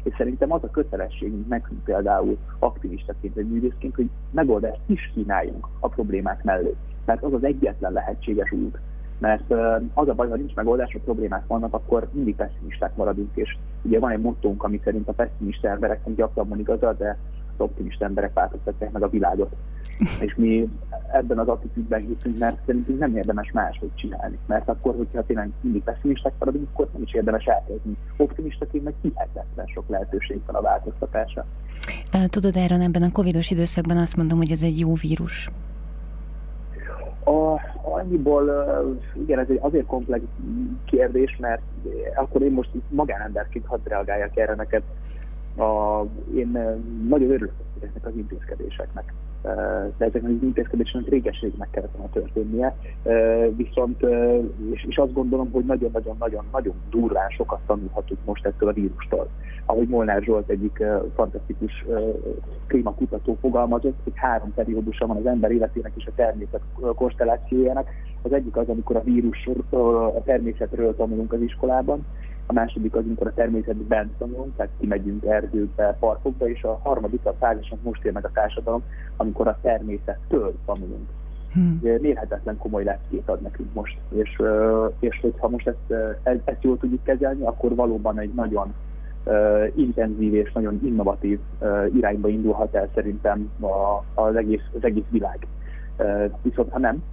És 0.04 0.13
szerintem 0.18 0.51
az 0.51 0.63
a 0.63 0.72
kötelességünk 0.72 1.48
nekünk 1.48 1.84
például 1.84 2.38
aktivistaként 2.60 3.34
vagy 3.34 3.48
művészként, 3.48 3.96
hogy 3.96 4.10
megoldást 4.32 4.82
is 4.86 5.12
kínáljunk 5.13 5.68
a 5.80 5.88
problémák 5.88 6.44
mellé. 6.44 6.75
Mert 7.06 7.24
az 7.24 7.34
az 7.34 7.44
egyetlen 7.44 7.92
lehetséges 7.92 8.51
út. 8.51 8.80
Mert 9.20 9.51
az 9.94 10.08
a 10.08 10.13
baj, 10.13 10.30
ha 10.30 10.36
nincs 10.36 10.56
megoldás, 10.56 10.96
a 10.96 11.00
problémák 11.04 11.48
vannak, 11.48 11.74
akkor 11.74 12.08
mindig 12.12 12.36
pessimisták 12.36 12.96
maradunk, 12.96 13.30
és 13.34 13.58
ugye 13.82 14.00
van 14.00 14.12
egy 14.12 14.22
mottónk, 14.22 14.63
ami 14.63 14.82
szerint 14.84 15.08
a 15.08 15.13
pessimista 15.13 15.68
embereknek 15.68 16.15
gyakrabban 16.15 16.60
igazad, 16.60 16.98
de 16.98 17.18
optimista 17.64 18.06
emberek 18.06 18.34
változtatják 18.34 18.92
meg 18.92 19.04
a 19.04 19.10
világot. 19.10 19.56
És 20.26 20.36
mi 20.36 20.70
ebben 21.12 21.40
az 21.40 21.48
attitűdben 21.48 22.00
hiszünk, 22.02 22.38
mert 22.38 22.58
szerintünk 22.66 23.00
nem 23.00 23.16
érdemes 23.16 23.52
máshogy 23.52 23.96
csinálni. 23.96 24.38
Mert 24.46 24.70
akkor, 24.70 24.96
hogyha 24.96 25.26
tényleg 25.26 25.50
mindig 25.62 25.84
pessimisták 25.84 26.34
maradunk, 26.40 26.68
akkor 26.74 26.88
nem 26.94 27.02
is 27.02 27.14
érdemes 27.14 27.46
elkezdeni. 27.46 27.98
Optimistaként 28.18 28.84
meg 28.84 28.94
hihetetlen 29.02 29.66
sok 29.66 29.84
lehetőség 29.88 30.40
van 30.46 30.56
a 30.56 30.62
változtatásra. 30.62 31.46
Tudod, 32.30 32.56
erre 32.56 32.76
ebben 32.76 33.04
a 33.04 33.12
covidos 33.12 33.52
időszakban 33.52 33.98
azt 33.98 34.16
mondom, 34.16 34.38
hogy 34.38 34.52
ez 34.52 34.64
egy 34.64 34.80
jó 34.80 34.94
vírus. 34.94 35.50
A, 37.24 37.60
annyiból, 37.82 38.50
igen, 39.22 39.40
ez 39.40 39.50
egy 39.50 39.60
azért 39.62 39.86
komplex 39.86 40.24
kérdés, 40.86 41.38
mert 41.40 41.62
akkor 42.16 42.42
én 42.42 42.52
most 42.52 42.70
magánemberként 42.90 43.66
hadd 43.66 43.80
reagáljak 43.84 44.38
erre 44.38 44.56
neked. 44.56 44.84
A, 45.58 46.02
én 46.36 46.48
nagyon 47.08 47.32
örülök 47.32 47.54
ezeknek 47.80 48.06
az 48.06 48.16
intézkedéseknek 48.16 49.14
de 49.98 50.06
ezeknek 50.06 50.32
az 50.32 50.42
intézkedésnek 50.42 51.08
régeség 51.10 51.54
meg 51.58 51.70
kellett 51.72 51.92
volna 51.96 52.12
történnie. 52.12 52.76
Viszont, 53.56 54.06
és 54.88 54.98
azt 54.98 55.14
gondolom, 55.14 55.52
hogy 55.52 55.66
nagyon-nagyon-nagyon-nagyon 55.66 56.76
durván 56.90 57.30
sokat 57.30 57.60
tanulhatunk 57.66 58.20
most 58.26 58.46
ettől 58.46 58.70
a 58.70 58.74
vírustól. 58.74 59.28
Ahogy 59.66 59.88
Molnár 59.88 60.24
Zsolt 60.24 60.50
egyik 60.50 60.84
fantasztikus 61.16 61.86
klímakutató 62.68 63.38
fogalmazott, 63.42 63.98
hogy 64.04 64.14
három 64.16 64.54
periódusa 64.54 65.08
van 65.08 65.18
az 65.18 65.26
ember 65.26 65.52
életének 65.52 65.92
és 65.96 66.06
a 66.06 66.16
természet 66.16 66.62
konstellációjának. 66.96 67.90
Az 68.22 68.34
egyik 68.34 68.58
az, 68.58 68.70
amikor 68.70 68.96
a 68.96 69.04
vírus 69.04 69.50
a 70.14 70.24
természetről 70.24 70.96
tanulunk 70.96 71.34
az 71.34 71.42
iskolában, 71.42 72.06
a 72.48 72.54
második 72.54 72.96
az, 72.96 73.04
amikor 73.06 73.28
a 73.28 73.34
természetben 73.34 74.12
tanulunk, 74.18 74.56
tehát 74.56 74.72
kimegyünk 74.80 75.25
erdőkbe, 75.25 75.98
parkokba, 76.00 76.50
és 76.50 76.64
a 76.64 76.80
harmadik 76.84 77.25
a 77.25 77.36
fázisan 77.40 77.80
most 77.84 78.04
ér 78.04 78.12
meg 78.12 78.25
a 78.25 78.32
társadalom, 78.34 78.84
amikor 79.18 79.48
a 79.48 79.58
természettől 79.62 80.56
tanulunk. 80.66 81.08
Hmm. 81.54 81.80
Mérhetetlen 82.02 82.58
komoly 82.58 82.84
leckét 82.84 83.30
ad 83.30 83.42
nekünk 83.42 83.74
most, 83.74 83.98
és, 84.16 84.42
és 85.00 85.20
hogyha 85.22 85.50
most 85.50 85.68
ezt, 85.68 86.20
ezt, 86.24 86.64
jól 86.64 86.78
tudjuk 86.78 87.04
kezelni, 87.04 87.44
akkor 87.44 87.75
valóban 87.75 88.20
egy 88.20 88.34
nagyon 88.34 88.74
uh, 89.24 89.72
intenzív 89.75 90.34
és 90.34 90.52
nagyon 90.52 90.80
innovatív 90.84 91.40
uh, 91.60 91.96
irányba 91.96 92.28
indulhat 92.28 92.75
el 92.75 92.90
szerintem 92.94 93.52
a, 93.60 94.22
az, 94.22 94.36
egész, 94.36 94.64
az 94.75 94.84
egész 94.84 95.10
világ. 95.10 95.48
Uh, 95.98 96.32
viszont 96.42 96.72
ha 96.72 96.80
nem, 96.80 97.04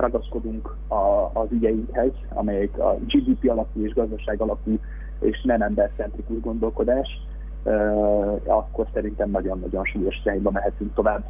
ragaszkodunk 0.00 0.74
a, 0.88 1.30
az 1.32 1.46
ügyeinkhez, 1.50 2.12
amelyek 2.28 2.78
a 2.78 2.96
GDP 3.06 3.50
alapú 3.50 3.84
és 3.84 3.92
gazdaság 3.94 4.40
alapú 4.40 4.78
és 5.20 5.42
nem 5.42 5.62
embercentrikus 5.62 6.40
gondolkodás, 6.40 7.08
akkor 8.46 8.86
szerintem 8.92 9.30
nagyon-nagyon 9.30 9.84
súlyos 9.84 10.20
irányba 10.24 10.50
mehetünk 10.50 10.94
tovább. 10.94 11.24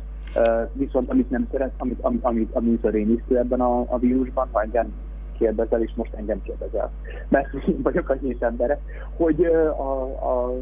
Viszont 0.73 1.11
amit 1.11 1.31
nem 1.31 1.49
szeret, 1.51 1.73
amit, 1.79 1.99
amit, 2.01 2.25
amit, 2.25 2.55
amit 2.55 2.85
a 2.85 2.91
rémisztő 2.91 3.39
ebben 3.39 3.61
a, 3.61 3.81
a 3.81 3.99
vírusban, 3.99 4.49
ha 4.53 4.63
engem 4.63 4.93
kérdezel, 5.39 5.83
és 5.83 5.93
most 5.95 6.15
engem 6.15 6.43
kérdezel, 6.43 6.91
mert 7.29 7.55
én 7.69 7.83
vagyok 7.83 8.09
a 8.09 8.13
hét 8.13 8.43
embere, 8.43 8.81
hogy 9.17 9.45
a, 9.45 10.03
a, 10.03 10.53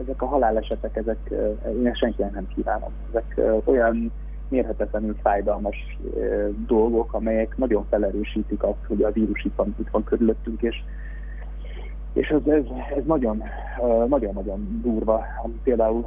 ezek 0.00 0.22
a 0.22 0.26
halálesetek, 0.26 0.96
ezek 0.96 1.18
én 1.82 1.94
senkinek 1.94 2.32
nem 2.32 2.48
kívánom. 2.54 2.90
Ezek 3.10 3.40
olyan 3.64 4.12
mérhetetlenül 4.48 5.16
fájdalmas 5.22 5.98
dolgok, 6.66 7.12
amelyek 7.12 7.56
nagyon 7.56 7.86
felerősítik 7.90 8.62
azt, 8.62 8.84
hogy 8.86 9.02
a 9.02 9.10
vírus 9.10 9.44
itt 9.44 9.54
van, 9.56 9.74
itt 9.78 9.90
van 9.90 10.04
körülöttünk, 10.04 10.62
és 10.62 10.76
és 12.12 12.28
ez, 12.28 12.40
ez, 12.46 12.64
ez 12.96 13.04
nagyon, 13.04 13.42
nagyon-nagyon 14.08 14.80
durva. 14.82 15.24
Például 15.62 16.06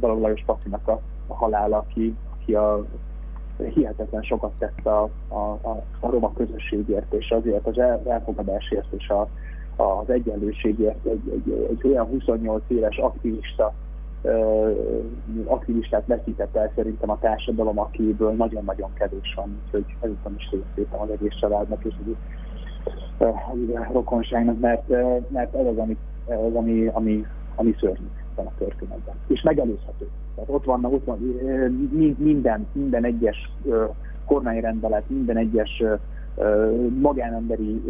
Balogh 0.00 0.20
Lajos 0.20 0.42
Pacinak 0.46 0.88
a, 0.88 1.00
a 1.26 1.34
halála, 1.34 1.76
aki, 1.76 2.14
aki 2.40 2.54
a, 2.54 2.84
hihetetlen 3.74 4.22
sokat 4.22 4.58
tett 4.58 4.86
a, 4.86 5.02
a, 5.28 5.58
a, 5.62 5.82
a 6.00 6.10
roma 6.10 6.32
közösségért, 6.32 7.12
és 7.12 7.30
azért 7.30 7.66
az 7.66 7.78
elfogadásért 8.06 8.92
és 8.92 9.08
a, 9.08 9.28
az 9.76 10.10
egyenlőségért 10.10 11.06
egy, 11.06 11.28
egy, 11.32 11.68
egy 11.70 11.86
olyan 11.86 12.06
28 12.06 12.62
éves 12.68 12.96
aktivista 12.96 13.74
aktivistát 15.44 16.06
veszített 16.06 16.56
el 16.56 16.72
szerintem 16.74 17.10
a 17.10 17.18
társadalom, 17.18 17.78
akiből 17.78 18.32
nagyon-nagyon 18.32 18.92
kevés 18.94 19.34
van, 19.36 19.58
úgyhogy 19.64 19.84
ezután 20.00 20.34
is 20.36 20.48
szépen 20.74 21.00
az 21.00 21.10
egész 21.10 21.34
családnak 21.40 21.84
és 21.84 21.94
az 21.98 22.14
rokonságnak, 23.92 24.60
mert, 24.60 24.88
mert 25.28 25.54
ez 25.54 25.66
az, 25.66 25.78
ami, 25.78 25.96
az, 26.26 26.54
ami, 26.54 26.86
ami, 26.86 27.26
ami 27.54 27.74
szörnyű 27.80 28.06
a 28.34 28.54
történetben. 28.58 29.14
És 29.26 29.42
megelőzhető. 29.42 30.08
Tehát 30.34 30.50
ott 30.50 30.64
van, 30.64 30.84
ott 30.84 31.04
van 31.04 31.18
minden, 32.18 32.66
minden 32.72 33.04
egyes 33.04 33.50
kormányrendelet, 34.26 35.08
minden 35.08 35.36
egyes 35.36 35.82
magánemberi 37.00 37.82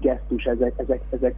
gesztus, 0.00 0.44
ezek, 0.44 0.72
ezek, 0.76 1.00
ezek 1.10 1.34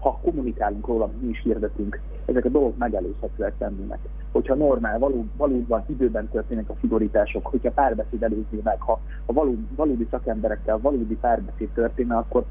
ha 0.00 0.18
kommunikálunk 0.22 0.86
róla, 0.86 1.10
mi 1.20 1.28
is 1.28 1.40
hirdetünk, 1.42 2.00
ezek 2.24 2.44
a 2.44 2.48
dolgok 2.48 2.76
megelőzhetőek 2.76 3.54
lennének. 3.58 3.98
Hogyha 4.32 4.54
normál, 4.54 4.98
való, 4.98 5.26
valóban 5.36 5.84
időben 5.86 6.28
történnek 6.28 6.68
a 6.68 6.74
szigorítások, 6.80 7.46
hogyha 7.46 7.70
párbeszéd 7.70 8.22
előzni 8.22 8.60
meg, 8.62 8.80
ha 8.80 9.00
a 9.26 9.32
való, 9.32 9.54
valódi 9.76 10.06
szakemberekkel 10.10 10.78
valódi 10.78 11.16
párbeszéd 11.16 11.68
történne, 11.68 12.16
akkor 12.16 12.44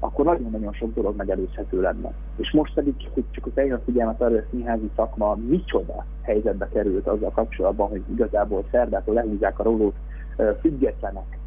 akkor 0.00 0.24
nagyon-nagyon 0.24 0.72
sok 0.72 0.94
dolog 0.94 1.16
megelőzhető 1.16 1.80
lenne. 1.80 2.12
És 2.36 2.50
most 2.50 2.74
pedig, 2.74 2.94
hogy 3.14 3.24
csak 3.30 3.46
a 3.46 3.50
teljesen 3.54 3.84
figyelmet 3.84 4.20
arra, 4.20 4.30
hogy 4.30 4.38
a 4.38 4.48
színházi 4.50 4.90
szakma 4.96 5.34
micsoda 5.34 6.04
helyzetbe 6.22 6.68
került 6.68 7.06
azzal 7.06 7.30
kapcsolatban, 7.30 7.88
hogy 7.88 8.02
igazából 8.10 8.64
szerdától 8.70 9.14
lehúzzák 9.14 9.58
a 9.58 9.62
rólót 9.62 9.94
függetlenek, 10.60 11.37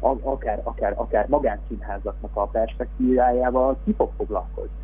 akár, 0.00 0.60
akár, 0.62 0.92
akár 0.96 1.28
magánszínházaknak 1.28 2.30
a 2.32 2.46
perspektívájával 2.46 3.76
ki 3.84 3.92
fog 3.92 4.10
foglalkozni. 4.16 4.82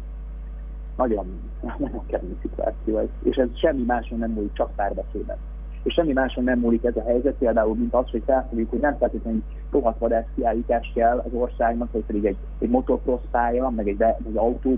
Nagyon, 0.97 1.41
nagyon 1.79 2.07
kemény 2.07 2.39
szituáció 2.41 2.99
ez, 2.99 3.09
és 3.23 3.37
ez 3.37 3.49
semmi 3.55 3.83
máson 3.83 4.19
nem 4.19 4.31
múlik, 4.31 4.53
csak 4.53 4.71
párbeszédben. 4.77 5.37
És 5.83 5.93
semmi 5.93 6.13
máson 6.13 6.45
nem 6.45 6.59
múlik 6.59 6.85
ez 6.85 6.97
a 6.97 7.05
helyzet, 7.07 7.35
például, 7.35 7.75
mint 7.75 7.95
az, 7.95 8.11
hogy 8.11 8.23
felfogjuk, 8.27 8.71
hogy 8.71 8.81
nem 8.81 8.97
feltétlenül 8.97 9.43
rohadt 9.71 9.99
vadászkiállítás 9.99 10.93
kell 10.95 11.19
az 11.19 11.33
országnak, 11.33 11.93
vagy 11.93 12.05
pedig 12.05 12.25
egy, 12.25 12.37
egy 12.59 12.71
motocross 12.71 13.23
pálya, 13.31 13.71
meg 13.71 13.89
egy, 13.89 14.03
egy 14.03 14.37
autó 14.37 14.77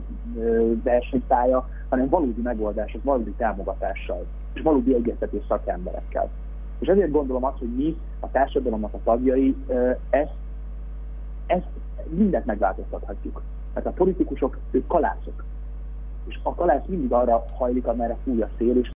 versenypálya, 0.82 1.68
hanem 1.88 2.08
valódi 2.08 2.40
megoldások, 2.42 3.02
valódi 3.02 3.30
támogatással, 3.30 4.26
és 4.52 4.62
valódi 4.62 4.94
egyeztetés 4.94 5.42
szakemberekkel. 5.48 6.30
És 6.82 6.88
ezért 6.88 7.10
gondolom 7.10 7.44
azt, 7.44 7.58
hogy 7.58 7.74
mi, 7.76 7.96
a 8.20 8.30
társadalomnak 8.30 8.94
a 8.94 8.98
tagjai, 9.04 9.56
ezt, 10.10 10.34
ezt 11.46 11.66
mindent 12.08 12.44
megváltoztathatjuk. 12.44 13.42
Mert 13.74 13.86
a 13.86 13.90
politikusok, 13.90 14.58
ők 14.70 14.86
kalászok. 14.86 15.44
És 16.26 16.38
a 16.42 16.54
kalász 16.54 16.86
mindig 16.86 17.12
arra 17.12 17.44
hajlik, 17.52 17.86
amerre 17.86 18.16
fúj 18.24 18.42
a 18.42 18.48
szél, 18.58 18.76
és 18.76 18.90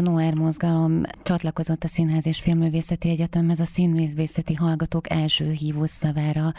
A 0.00 0.02
Noir 0.02 0.34
mozgalom 0.34 1.02
csatlakozott 1.22 1.82
a 1.82 1.86
Színház 1.86 2.26
és 2.26 2.40
Filmművészeti 2.40 3.08
Egyetemhez 3.10 3.60
a 3.60 3.64
színművészeti 3.64 4.54
hallgatók 4.54 5.10
első 5.10 5.44
hívószavára 5.44 6.52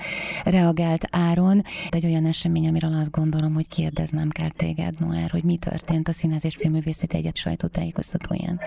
reagált 0.45 1.03
Áron. 1.11 1.61
Egy 1.89 2.05
olyan 2.05 2.25
esemény, 2.25 2.67
amiről 2.67 2.93
azt 2.93 3.11
gondolom, 3.11 3.53
hogy 3.53 3.67
kérdeznem 3.67 4.29
kell 4.29 4.49
téged, 4.57 4.93
Noir, 4.99 5.29
hogy 5.31 5.43
mi 5.43 5.57
történt 5.57 6.07
a 6.07 6.11
Színház 6.11 6.45
és 6.45 6.55
Filmművészeti 6.55 7.17
Egyet 7.17 7.35
sajtótájékoztatóján. 7.35 8.59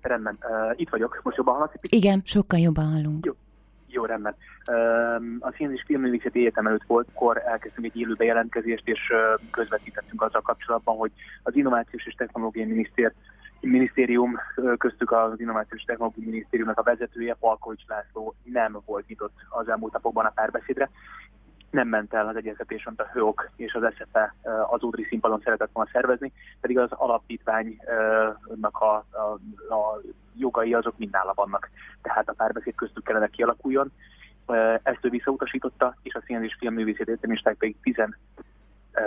Rendben, 0.00 0.38
uh, 0.40 0.80
itt 0.80 0.88
vagyok, 0.88 1.20
most 1.22 1.36
jobban 1.36 1.54
hallasz? 1.54 1.72
Igen, 1.80 2.22
sokkal 2.24 2.58
jobban 2.58 2.92
hallunk. 2.92 3.24
Jó. 3.24 3.32
Jó, 3.86 4.04
rendben. 4.04 4.34
A 5.40 5.52
Szín 5.56 5.70
és 5.70 5.82
Filmművészeti 5.86 6.40
Egyetem 6.40 6.66
előtt 6.66 6.84
volt, 6.86 7.08
akkor 7.14 7.42
elkezdtünk 7.46 7.86
egy 7.86 8.00
élő 8.00 8.14
bejelentkezést, 8.14 8.88
és 8.88 9.00
közvetítettünk 9.50 10.22
azzal 10.22 10.40
kapcsolatban, 10.40 10.96
hogy 10.96 11.12
az 11.42 11.56
Innovációs 11.56 12.06
és 12.06 12.14
Technológiai 12.14 12.66
Minisztér 12.66 13.12
minisztérium, 13.60 14.36
köztük 14.78 15.12
az 15.12 15.40
Innovációs 15.40 15.82
Technológiai 15.82 16.26
Minisztériumnak 16.26 16.78
a 16.78 16.82
vezetője, 16.82 17.34
Palkovics 17.34 17.86
László 17.86 18.34
nem 18.44 18.78
volt 18.84 19.06
nyitott 19.06 19.34
az 19.48 19.68
elmúlt 19.68 19.92
napokban 19.92 20.24
a 20.24 20.30
párbeszédre. 20.30 20.90
Nem 21.70 21.88
ment 21.88 22.14
el 22.14 22.28
az 22.28 22.36
egyeztetés, 22.36 22.86
amit 22.86 23.00
a 23.00 23.10
HÖOK 23.12 23.50
és 23.56 23.74
az 23.74 23.94
SZFE 23.94 24.34
az 24.70 24.82
Udri 24.82 25.04
színpadon 25.04 25.40
szeretett 25.44 25.70
volna 25.72 25.90
szervezni, 25.92 26.32
pedig 26.60 26.78
az 26.78 26.92
alapítványnak 26.92 28.78
a, 28.78 28.94
a, 28.94 29.38
a 29.74 30.00
jogai 30.36 30.74
azok 30.74 30.98
mind 30.98 31.12
nála 31.12 31.32
vannak. 31.34 31.70
Tehát 32.02 32.28
a 32.28 32.32
párbeszéd 32.32 32.74
köztük 32.74 33.04
kellene 33.04 33.28
kialakuljon. 33.28 33.92
Ezt 34.82 35.04
ő 35.04 35.08
visszautasította, 35.08 35.96
és 36.02 36.14
a 36.14 36.22
Szín 36.26 36.42
és 36.42 36.56
Filmművészeti 36.58 37.10
Egyetemisták 37.10 37.56
pedig 37.56 37.76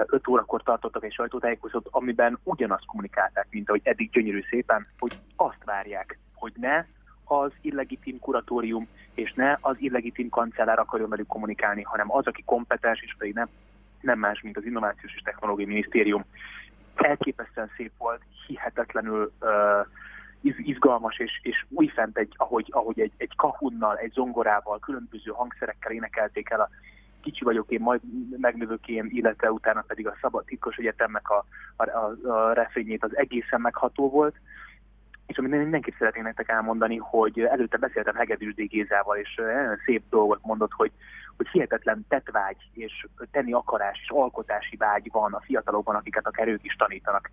5 0.06 0.28
órakor 0.28 0.64
tartottak 0.64 1.04
egy 1.04 1.14
sajtótájékozót, 1.14 1.88
amiben 1.92 2.40
ugyanazt 2.44 2.86
kommunikálták, 2.86 3.48
mint 3.50 3.70
ahogy 3.70 3.82
eddig 3.84 4.10
gyönyörű 4.10 4.44
szépen, 4.50 4.88
hogy 5.00 5.20
azt 5.36 5.64
várják, 5.66 6.18
hogy 6.34 6.54
ne 6.56 6.86
az 7.24 7.52
illegitim 7.62 8.20
kuratórium 8.20 8.88
és 9.14 9.34
ne 9.34 9.58
az 9.62 9.76
illegitim 9.80 10.30
kancellár 10.30 10.80
akarjon 10.80 11.10
velük 11.10 11.28
kommunikálni, 11.28 11.82
hanem 11.82 12.12
az, 12.12 12.28
aki 12.28 12.44
kompetens, 12.46 13.02
és 13.02 13.16
pedig 13.18 13.34
nem, 13.34 13.50
nem 14.02 14.20
más, 14.20 14.42
mint 14.42 14.58
az 14.58 14.66
Innovációs 14.66 15.14
és 15.16 15.22
Technológiai 15.22 15.68
Minisztérium. 15.68 16.26
Elképesztően 16.96 17.72
szép 17.78 17.92
volt, 17.98 18.22
hihetetlenül 18.48 19.32
uh, 19.42 19.86
izgalmas, 20.42 21.20
és, 21.20 21.40
és 21.42 21.66
újfent, 21.70 22.18
egy, 22.18 22.34
ahogy, 22.38 22.68
ahogy 22.70 23.00
egy, 23.00 23.12
egy 23.18 23.36
kahunnal, 23.36 23.98
egy 23.98 24.12
zongorával, 24.12 24.80
különböző 24.80 25.32
hangszerekkel 25.32 25.92
énekelték 25.92 26.50
el 26.50 26.62
a 26.62 26.70
kicsi 27.22 27.44
vagyok 27.44 27.70
én, 27.70 27.82
majd 27.82 28.02
megnövök 28.38 28.88
én, 28.88 29.08
illetve 29.10 29.52
utána 29.52 29.82
pedig 29.88 30.08
a 30.08 30.18
Szabad 30.22 30.46
Titkos 30.46 30.76
Egyetemnek 30.76 31.30
a, 31.30 31.46
a, 31.76 31.84
a, 31.90 32.30
a 32.32 32.54
refényét 32.54 33.04
az 33.04 33.18
egészen 33.18 33.62
megható 33.62 34.10
volt. 34.10 34.36
És 35.28 35.38
amit 35.38 35.52
mindenképp 35.52 35.94
szeretnék 35.98 36.24
nektek 36.24 36.50
elmondani, 36.50 36.98
hogy 36.98 37.40
előtte 37.40 37.78
beszéltem 37.78 38.16
Hegedűs 38.16 38.54
Gézával, 38.54 39.18
és 39.18 39.36
nagyon 39.36 39.78
szép 39.86 40.04
dolgot 40.10 40.40
mondott, 40.42 40.72
hogy, 40.72 40.92
hogy 41.38 41.48
hihetetlen 41.48 42.06
tetvágy 42.08 42.58
és 42.74 43.08
tenni 43.32 43.54
akarás 43.54 44.00
és 44.02 44.10
alkotási 44.10 44.76
vágy 44.76 45.10
van 45.12 45.34
a 45.34 45.42
fiatalokban, 45.42 45.96
akiket 45.96 46.26
a 46.26 46.32
kerők 46.32 46.64
is 46.64 46.76
tanítanak. 46.76 47.30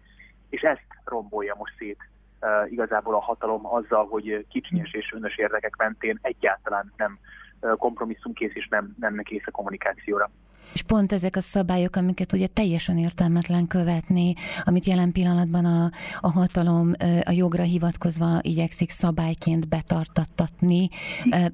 És 0.49 0.63
ezt 0.63 0.87
rombolja 1.05 1.55
most 1.59 1.75
szét 1.79 1.99
uh, 2.41 2.73
igazából 2.73 3.15
a 3.15 3.21
hatalom 3.21 3.67
azzal, 3.67 4.07
hogy 4.07 4.47
kicsinyes 4.49 4.93
és 4.93 5.13
önös 5.13 5.37
érdekek 5.37 5.77
mentén 5.77 6.19
egyáltalán 6.23 6.93
nem 6.97 7.19
kompromisszumkész 7.61 8.55
és 8.55 8.69
nem, 8.69 8.95
nem 9.01 9.17
kész 9.23 9.47
a 9.47 9.51
kommunikációra. 9.51 10.31
És 10.73 10.83
pont 10.83 11.13
ezek 11.13 11.37
a 11.37 11.41
szabályok, 11.41 11.97
amiket 11.97 12.33
ugye 12.33 12.47
teljesen 12.47 12.99
értelmetlen 12.99 13.67
követni, 13.67 14.35
amit 14.65 14.85
jelen 14.85 15.13
pillanatban 15.13 15.65
a, 15.65 15.91
a 16.21 16.31
hatalom 16.31 16.93
a 17.25 17.31
jogra 17.31 17.63
hivatkozva 17.63 18.39
igyekszik 18.41 18.91
szabályként 18.91 19.69
betartattatni. 19.69 20.89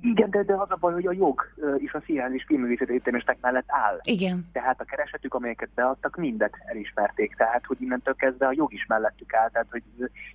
Igen, 0.00 0.30
de, 0.30 0.42
de 0.42 0.54
az 0.54 0.70
a 0.70 0.76
baj, 0.80 0.92
hogy 0.92 1.06
a 1.06 1.12
jog 1.12 1.40
is 1.78 1.92
a 1.92 2.02
Színház 2.04 2.32
és 2.32 2.44
Filmművészeti 2.46 2.90
Egyetemisták 2.92 3.38
mellett 3.40 3.64
áll. 3.66 3.98
Igen. 4.02 4.48
Tehát 4.52 4.80
a 4.80 4.84
keresetük, 4.84 5.34
amelyeket 5.34 5.68
beadtak, 5.74 6.16
mindet 6.16 6.54
elismerték. 6.66 7.34
Tehát, 7.36 7.66
hogy 7.66 7.76
innentől 7.80 8.14
kezdve 8.14 8.46
a 8.46 8.52
jog 8.54 8.72
is 8.72 8.86
mellettük 8.86 9.34
áll. 9.34 9.50
Tehát, 9.50 9.68
hogy 9.70 9.82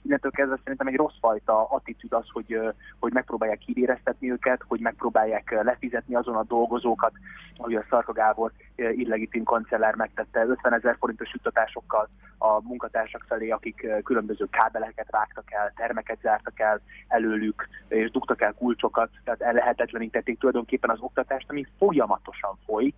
innentől 0.01 0.31
kezdve 0.31 0.57
szerintem 0.63 0.87
egy 0.87 0.95
rossz 0.95 1.17
fajta 1.19 1.63
attitűd 1.63 2.13
az, 2.13 2.25
hogy, 2.31 2.59
hogy 2.99 3.13
megpróbálják 3.13 3.57
kivéreztetni 3.57 4.31
őket, 4.31 4.61
hogy 4.67 4.79
megpróbálják 4.79 5.61
lefizetni 5.63 6.15
azon 6.15 6.35
a 6.35 6.43
dolgozókat, 6.43 7.11
ahogy 7.57 7.75
a 7.75 7.85
Szarka 7.89 8.11
Gábor 8.13 8.51
illegitim 8.77 9.43
kancellár 9.43 9.95
megtette 9.95 10.45
50 10.45 10.73
ezer 10.73 10.95
forintos 10.99 11.33
juttatásokkal 11.33 12.09
a 12.37 12.61
munkatársak 12.61 13.25
felé, 13.27 13.49
akik 13.49 13.87
különböző 14.03 14.45
kábeleket 14.49 15.11
vágtak 15.11 15.53
el, 15.53 15.73
termeket 15.75 16.19
zártak 16.21 16.59
el 16.59 16.81
előlük, 17.07 17.67
és 17.87 18.11
dugtak 18.11 18.41
el 18.41 18.53
kulcsokat, 18.53 19.09
tehát 19.23 19.41
ellehetetlenítették 19.41 20.39
tulajdonképpen 20.39 20.89
az 20.89 20.99
oktatást, 20.99 21.49
ami 21.49 21.65
folyamatosan 21.77 22.57
folyt, 22.65 22.95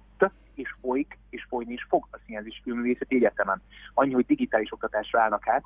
és 0.53 0.75
folyik, 0.81 1.17
és 1.29 1.45
folyni 1.49 1.73
is 1.73 1.85
fog 1.89 2.07
a 2.11 2.17
Színház 2.25 2.45
Filmművészeti 2.63 3.15
Egyetemen. 3.15 3.61
Annyi, 3.93 4.13
hogy 4.13 4.25
digitális 4.25 4.71
oktatásra 4.71 5.21
állnak 5.21 5.47
át, 5.47 5.63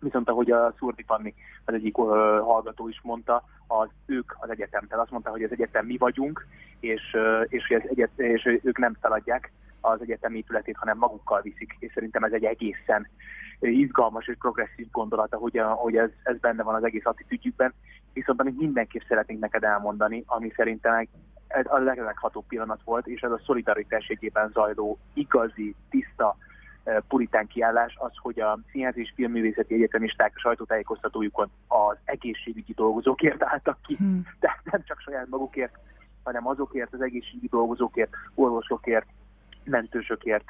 Viszont 0.00 0.28
ahogy 0.28 0.50
a 0.50 0.74
Szurdi 0.78 1.04
Panni, 1.04 1.34
az 1.64 1.74
egyik 1.74 1.98
uh, 1.98 2.08
hallgató 2.38 2.88
is 2.88 3.00
mondta, 3.02 3.44
az 3.66 3.88
ők 4.06 4.34
az 4.38 4.50
egyetem. 4.50 4.86
Tehát 4.86 5.02
azt 5.02 5.12
mondta, 5.12 5.30
hogy 5.30 5.42
az 5.42 5.52
egyetem 5.52 5.86
mi 5.86 5.96
vagyunk, 5.96 6.46
és, 6.80 7.02
uh, 7.12 7.44
és, 7.48 7.66
hogy 7.66 7.76
az 7.76 7.88
egyet, 7.90 8.10
és 8.16 8.60
ők 8.62 8.78
nem 8.78 8.96
feladják 9.00 9.52
az 9.80 10.00
egyetem 10.00 10.34
épületét, 10.34 10.76
hanem 10.76 10.98
magukkal 10.98 11.40
viszik. 11.40 11.76
És 11.78 11.92
szerintem 11.94 12.22
ez 12.22 12.32
egy 12.32 12.44
egészen 12.44 13.08
izgalmas 13.60 14.26
és 14.26 14.36
progresszív 14.38 14.90
gondolata, 14.90 15.36
hogy, 15.36 15.60
hogy 15.64 15.96
ez, 15.96 16.10
ez 16.22 16.38
benne 16.38 16.62
van 16.62 16.74
az 16.74 16.84
egész 16.84 17.06
attitűdjükben. 17.06 17.74
Viszont 18.12 18.40
amit 18.40 18.58
mindenképp 18.58 19.02
szeretnénk 19.08 19.40
neked 19.40 19.64
elmondani, 19.64 20.22
ami 20.26 20.52
szerintem 20.56 21.06
ez 21.46 21.66
a 21.68 21.78
legleghatóbb 21.78 22.44
pillanat 22.48 22.80
volt, 22.84 23.06
és 23.06 23.20
ez 23.20 23.30
a 23.30 23.40
szolidaritás 23.44 24.12
zajló, 24.52 24.98
igazi, 25.14 25.74
tiszta, 25.90 26.36
puritán 27.08 27.46
kiállás 27.46 27.96
az, 27.98 28.12
hogy 28.22 28.40
a 28.40 28.58
Színház 28.70 28.96
és 28.96 29.12
Filmművészeti 29.14 29.74
Egyetemisták 29.74 30.32
sajtótájékoztatójukon 30.36 31.50
az 31.66 31.96
egészségügyi 32.04 32.72
dolgozókért 32.72 33.42
álltak 33.42 33.78
ki, 33.86 33.94
hmm. 33.94 34.26
tehát 34.40 34.60
nem 34.64 34.82
csak 34.84 35.00
saját 35.00 35.28
magukért, 35.28 35.78
hanem 36.22 36.46
azokért, 36.46 36.92
az 36.92 37.00
egészségügyi 37.00 37.48
dolgozókért, 37.50 38.10
orvosokért, 38.34 39.06
mentősökért, 39.64 40.44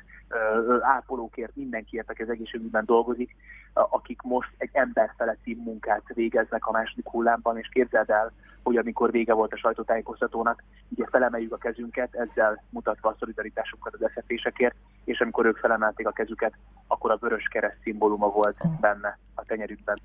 ápolókért, 0.81 1.57
mindenkiért, 1.57 2.11
aki 2.11 2.23
az 2.23 2.29
egészségügyben 2.29 2.85
dolgozik, 2.85 3.37
akik 3.73 4.23
most 4.23 4.51
egy 4.57 4.71
emberfeletti 4.73 5.55
munkát 5.65 6.03
végeznek 6.15 6.67
a 6.67 6.73
második 6.73 7.09
hullámban, 7.09 7.59
és 7.59 7.69
képzeld 7.69 8.11
el, 8.11 8.33
hogy 8.63 8.77
amikor 8.77 9.11
vége 9.11 9.33
volt 9.33 9.53
a 9.53 9.57
sajtótájékoztatónak, 9.57 10.63
ugye 10.89 11.07
felemeljük 11.11 11.53
a 11.53 11.57
kezünket, 11.57 12.15
ezzel 12.15 12.63
mutatva 12.71 13.09
a 13.09 13.17
szolidaritásukat 13.19 13.95
az 13.95 14.03
eszefésekért, 14.03 14.75
és 15.05 15.21
amikor 15.21 15.47
ők 15.47 15.57
felemelték 15.57 16.07
a 16.07 16.13
kezüket, 16.13 16.53
akkor 16.87 17.11
a 17.11 17.17
vörös 17.21 17.49
kereszt 17.51 17.79
szimbóluma 17.83 18.29
volt 18.29 18.57
oh. 18.59 18.81
benne 18.81 19.19
a 19.35 19.45
tenyerükben. 19.45 20.01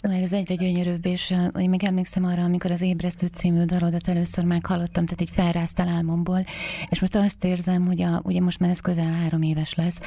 Na, 0.00 0.16
ez 0.16 0.32
egyre 0.32 0.54
gyönyörűbb, 0.54 1.06
és 1.06 1.34
én 1.58 1.68
még 1.68 1.84
emlékszem 1.84 2.24
arra, 2.24 2.42
amikor 2.42 2.70
az 2.70 2.82
Ébresztő 2.82 3.26
című 3.26 3.64
dalodat 3.64 4.08
először 4.08 4.44
meghallottam, 4.44 5.04
tehát 5.04 5.20
így 5.20 5.30
felráztál 5.30 5.88
álmomból, 5.88 6.44
és 6.88 7.00
most 7.00 7.14
azt 7.14 7.44
érzem, 7.44 7.86
hogy 7.86 8.02
a, 8.02 8.20
ugye 8.24 8.40
most 8.40 8.60
már 8.60 8.70
ez 8.70 8.80
közel 8.80 9.12
három 9.12 9.42
éves 9.42 9.74
lesz. 9.74 10.00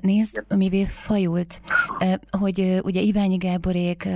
Nézd, 0.00 0.44
mivé 0.48 0.84
fajult, 0.84 1.60
hogy 2.44 2.80
ugye 2.82 3.00
Iványi 3.00 3.36
Gáborék 3.36 4.08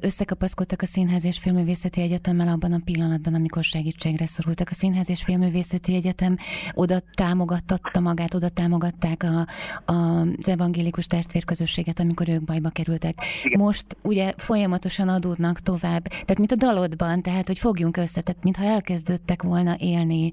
összekapaszkodtak 0.00 0.82
a 0.82 0.86
Színház 0.86 1.24
és 1.24 1.38
Filművészeti 1.38 2.00
Egyetemmel 2.00 2.48
abban 2.48 2.72
a 2.72 2.80
pillanatban, 2.84 3.34
amikor 3.34 3.64
segítségre 3.64 4.26
szorultak. 4.26 4.68
A 4.70 4.74
Színház 4.74 5.10
és 5.10 5.22
Filművészeti 5.22 5.94
Egyetem 5.94 6.36
oda 6.72 7.00
támogatta 7.14 8.00
magát, 8.00 8.34
oda 8.34 8.48
támogatták 8.48 9.22
a, 9.22 9.46
a, 9.92 10.20
az 10.20 10.48
evangélikus 10.48 11.06
testvérközösséget, 11.06 12.00
amikor 12.00 12.28
ők 12.28 12.44
bajba 12.44 12.68
kerültek. 12.68 13.14
Igen. 13.42 13.60
Most 13.60 13.84
ugye 14.02 14.32
folyamatosan 14.36 15.08
adódnak 15.08 15.60
tovább, 15.60 16.08
tehát 16.08 16.38
mint 16.38 16.52
a 16.52 16.56
dalodban, 16.56 17.22
tehát 17.22 17.46
hogy 17.46 17.58
fogjunk 17.58 17.96
össze, 17.96 18.20
tehát 18.20 18.42
mintha 18.42 18.64
elkezdődtek 18.64 19.42
volna 19.42 19.76
élni 19.78 20.30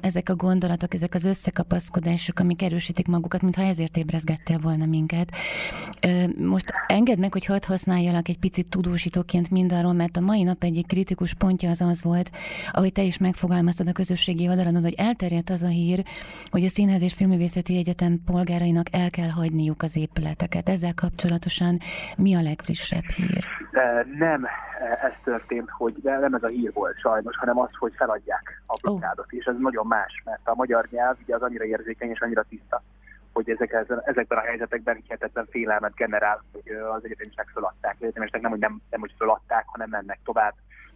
ezek 0.00 0.28
a 0.28 0.34
gondolatok, 0.36 0.94
ezek 0.94 1.14
az 1.14 1.24
összekapaszkodások, 1.24 2.38
amik 2.38 2.62
erősítik 2.62 3.06
magukat, 3.06 3.42
mintha 3.42 3.62
ezért 3.62 3.96
ébrezgettél 3.96 4.58
volna 4.58 4.86
minket. 4.86 5.32
Most 6.38 6.72
engedd 6.86 7.18
meg, 7.18 7.32
hogy 7.32 7.46
hadd 7.46 7.66
használjalak 7.66 8.28
egy 8.28 8.38
picit 8.38 8.68
tudósítóként 8.68 9.50
mindarról, 9.50 9.92
mert 9.92 10.16
a 10.16 10.20
mai 10.20 10.42
nap 10.42 10.62
egyik 10.62 10.86
kritikus 10.86 11.34
pontja 11.34 11.70
az 11.70 11.80
az 11.80 12.02
volt, 12.02 12.30
ahogy 12.72 12.92
te 12.92 13.02
is 13.02 13.18
megfogalmaztad 13.18 13.88
a 13.88 13.92
közösségi 13.92 14.48
oldalon, 14.48 14.82
hogy 14.82 14.94
elterjedt 14.96 15.50
az 15.50 15.62
a 15.62 15.68
hír, 15.68 16.02
hogy 16.50 16.64
a 16.64 16.68
Színház 16.68 17.02
és 17.02 17.14
Filmművészeti 17.14 17.76
Egyetem 17.76 18.20
polgárainak 18.26 18.86
el 18.92 19.10
kell 19.10 19.28
hagyniuk 19.28 19.82
az 19.82 19.96
épületeket. 19.96 20.68
Ezzel 20.68 20.94
kapcsolatosan 20.94 21.78
mi 22.16 22.34
a 22.34 22.42
legfrissebb 22.42 23.04
hír? 23.04 23.44
Nem 24.18 24.46
ez 25.02 25.12
történt, 25.24 25.70
hogy 25.70 25.94
nem 26.02 26.34
ez 26.34 26.42
a 26.42 26.48
hír 26.48 26.72
volt 26.72 26.98
sajnos, 26.98 27.36
hanem 27.36 27.58
az, 27.58 27.68
hogy 27.78 27.92
feladják 27.96 28.62
a 28.66 28.78
blokkádot, 28.82 29.26
oh. 29.32 29.38
és 29.38 29.44
ez 29.44 29.54
nagyon 29.58 29.86
más, 29.86 30.22
mert 30.24 30.40
a 30.44 30.54
magyar 30.54 30.88
nyelv 30.90 31.16
ugye 31.22 31.34
az 31.34 31.42
annyira 31.42 31.64
érzékeny 31.64 32.10
és 32.10 32.20
annyira 32.20 32.44
tiszta, 32.48 32.82
hogy 33.34 33.50
ezek, 33.50 33.72
ezekben 34.04 34.38
a 34.38 34.40
helyzetekben 34.40 35.00
hihetetlen 35.02 35.46
félelmet 35.50 35.94
generál, 35.94 36.44
hogy 36.52 36.72
az 36.96 37.04
egyetemisták 37.04 37.48
föladták. 37.52 37.94
Az 37.94 38.02
egyetemisták 38.02 38.40
nem, 38.40 38.50
hogy 38.50 38.60
nem, 38.60 38.80
nem 38.90 39.00
hogy 39.00 39.14
föladták, 39.18 39.64
hanem 39.66 39.88
mennek 39.90 40.18
tovább, 40.24 40.54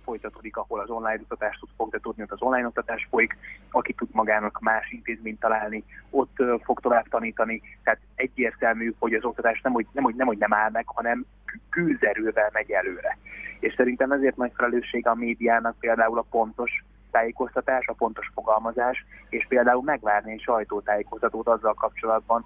folytatódik, 0.09 0.57
ahol 0.57 0.81
az 0.81 0.91
online 0.91 1.21
oktatást 1.23 1.61
tud 1.61 1.69
folytatódni, 1.77 2.23
ott 2.23 2.33
az 2.33 2.43
online 2.43 2.67
oktatás 2.67 3.07
folyik, 3.11 3.37
aki 3.71 3.93
tud 3.93 4.09
magának 4.13 4.61
más 4.61 4.91
intézményt 4.91 5.41
találni, 5.41 5.85
ott 6.11 6.37
fog 6.63 6.81
tovább 6.81 7.09
tanítani. 7.09 7.63
Tehát 7.83 8.01
egyértelmű, 8.15 8.95
hogy 8.99 9.15
az 9.15 9.25
oktatás 9.25 9.61
nem, 9.61 9.73
hogy 9.73 9.87
nem, 9.93 10.05
hogy 10.05 10.15
nem, 10.15 10.27
hogy 10.27 10.39
nem 10.39 10.55
áll 10.55 10.71
meg, 10.71 10.85
hanem 10.87 11.25
külzerővel 11.71 12.51
megy 12.53 12.71
előre. 12.71 13.19
És 13.61 13.75
szerintem 13.77 14.13
ezért 14.13 14.37
nagy 14.37 14.53
felelősség 14.55 15.07
a 15.07 15.15
médiának 15.15 15.77
például 15.79 16.19
a 16.19 16.27
pontos 16.31 16.85
tájékoztatás, 17.11 17.87
a 17.87 17.93
pontos 17.93 18.31
fogalmazás, 18.35 19.05
és 19.29 19.47
például 19.49 19.83
megvárni 19.83 20.33
egy 20.33 20.41
sajtótájékoztatót 20.41 21.49
azzal 21.49 21.75
kapcsolatban, 21.75 22.45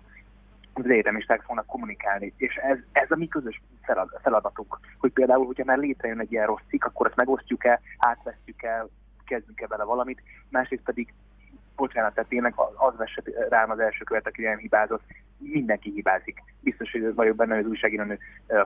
az 0.74 0.84
egyetemisták 0.84 1.42
fognak 1.42 1.66
kommunikálni. 1.66 2.32
És 2.36 2.54
ez, 2.54 2.78
ez 2.92 3.10
a 3.10 3.16
mi 3.16 3.28
közös 3.28 3.62
feladatunk, 4.22 4.78
hogy 4.98 5.12
például, 5.12 5.46
hogyha 5.46 5.64
már 5.64 5.78
létrejön 5.78 6.20
egy 6.20 6.32
ilyen 6.32 6.46
rossz 6.46 6.62
cikk, 6.68 6.84
akkor 6.84 7.06
ezt 7.06 7.16
megosztjuk-e, 7.16 7.80
átvesztjük 7.98 8.62
el, 8.62 8.88
kezdjük-e 9.24 9.66
vele 9.66 9.84
valamit, 9.84 10.22
másrészt 10.48 10.82
pedig 10.82 11.14
bocsánat, 11.76 12.14
tehát 12.14 12.28
tényleg 12.28 12.54
az 12.76 12.96
vesse 12.96 13.22
rám 13.48 13.70
az 13.70 13.78
első 13.78 14.04
követ, 14.04 14.26
aki 14.26 14.42
nem 14.42 14.58
hibázott, 14.58 15.02
mindenki 15.38 15.90
hibázik. 15.90 16.42
Biztos, 16.60 16.90
hogy 16.92 17.14
vagyok 17.14 17.36
benne, 17.36 17.54
hogy 17.54 17.64
az 17.64 17.70
újságírónő 17.70 18.18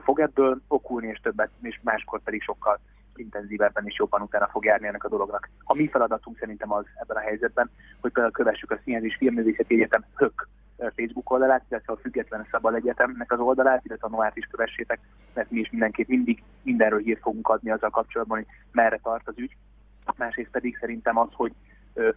fog 0.03 0.21
ebből 0.21 0.61
okulni, 0.69 1.07
és 1.07 1.19
többet, 1.19 1.51
és 1.63 1.81
máskor 1.83 2.21
pedig 2.21 2.43
sokkal 2.43 2.81
intenzívebben 3.19 3.87
és 3.87 3.99
jobban 3.99 4.21
utána 4.21 4.49
fog 4.49 4.65
járni 4.65 4.87
ennek 4.87 5.05
a 5.05 5.09
dolognak. 5.09 5.49
A 5.65 5.75
mi 5.75 5.89
feladatunk 5.89 6.39
szerintem 6.39 6.73
az 6.73 6.85
ebben 6.95 7.17
a 7.17 7.27
helyzetben, 7.27 7.71
hogy 8.01 8.13
például 8.13 8.35
kövessük 8.35 8.71
a 8.71 8.79
Színház 8.85 9.05
és 9.05 9.17
Filmművészeti 9.17 9.75
Egyetem 9.75 10.05
hök 10.15 10.49
Facebook 10.77 11.31
oldalát, 11.31 11.65
illetve 11.69 11.93
a 11.93 11.97
Független 11.97 12.47
Szabad 12.51 12.75
Egyetemnek 12.75 13.33
az 13.33 13.39
oldalát, 13.39 13.85
illetve 13.85 14.07
a 14.07 14.11
Noát 14.11 14.37
is 14.37 14.47
kövessétek, 14.51 15.01
mert 15.35 15.51
mi 15.51 15.59
is 15.59 15.71
mindenképp 15.71 16.09
mindig 16.09 16.43
mindenről 16.63 16.99
hírt 16.99 17.21
fogunk 17.21 17.49
adni 17.49 17.71
azzal 17.71 17.91
kapcsolatban, 17.91 18.39
hogy 18.39 18.47
merre 18.73 19.01
tart 19.03 19.29
az 19.29 19.39
ügy. 19.39 19.57
Másrészt 20.17 20.51
pedig 20.51 20.77
szerintem 20.81 21.19
az, 21.19 21.29
hogy 21.33 21.53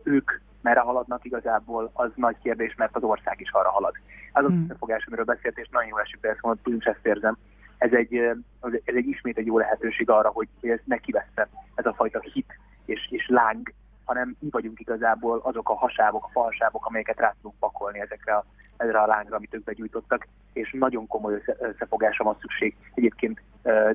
ők 0.03 0.31
merre 0.61 0.79
haladnak 0.79 1.25
igazából, 1.25 1.91
az 1.93 2.11
nagy 2.15 2.35
kérdés, 2.41 2.75
mert 2.75 2.95
az 2.95 3.03
ország 3.03 3.41
is 3.41 3.51
arra 3.51 3.69
halad. 3.69 3.93
Az 4.31 4.45
hmm. 4.45 4.55
az 4.55 4.61
összefogás, 4.63 5.05
amiről 5.05 5.25
beszélt, 5.25 5.57
és 5.57 5.67
nagyon 5.71 5.89
jó 5.89 5.97
esik, 5.97 6.19
ezt 6.21 6.41
mondott, 6.41 6.67
úgy 6.67 6.87
ezt 6.87 7.05
érzem. 7.05 7.37
Ez 7.79 7.91
egy, 7.91 8.15
ez 8.61 8.95
egy 8.95 9.07
ismét 9.07 9.37
egy 9.37 9.45
jó 9.45 9.57
lehetőség 9.57 10.09
arra, 10.09 10.29
hogy 10.29 10.47
ez 10.61 10.79
ne 10.83 10.97
kiveszte 10.97 11.47
ez 11.75 11.85
a 11.85 11.93
fajta 11.93 12.19
hit 12.19 12.59
és, 12.85 13.07
és 13.09 13.27
láng, 13.27 13.73
hanem 14.03 14.35
mi 14.39 14.49
vagyunk 14.51 14.79
igazából 14.79 15.39
azok 15.43 15.69
a 15.69 15.77
hasábok, 15.77 16.23
a 16.25 16.29
falsábok, 16.31 16.85
amelyeket 16.85 17.19
rá 17.19 17.33
tudunk 17.35 17.59
pakolni 17.59 17.99
ezekre 17.99 18.33
a, 18.33 18.45
ezre 18.77 18.99
a 18.99 19.05
lángra, 19.07 19.35
amit 19.35 19.53
ők 19.53 19.63
begyújtottak, 19.63 20.27
és 20.53 20.75
nagyon 20.79 21.07
komoly 21.07 21.41
összefogásra 21.59 22.23
van 22.23 22.37
szükség. 22.39 22.75
Egyébként 22.93 23.41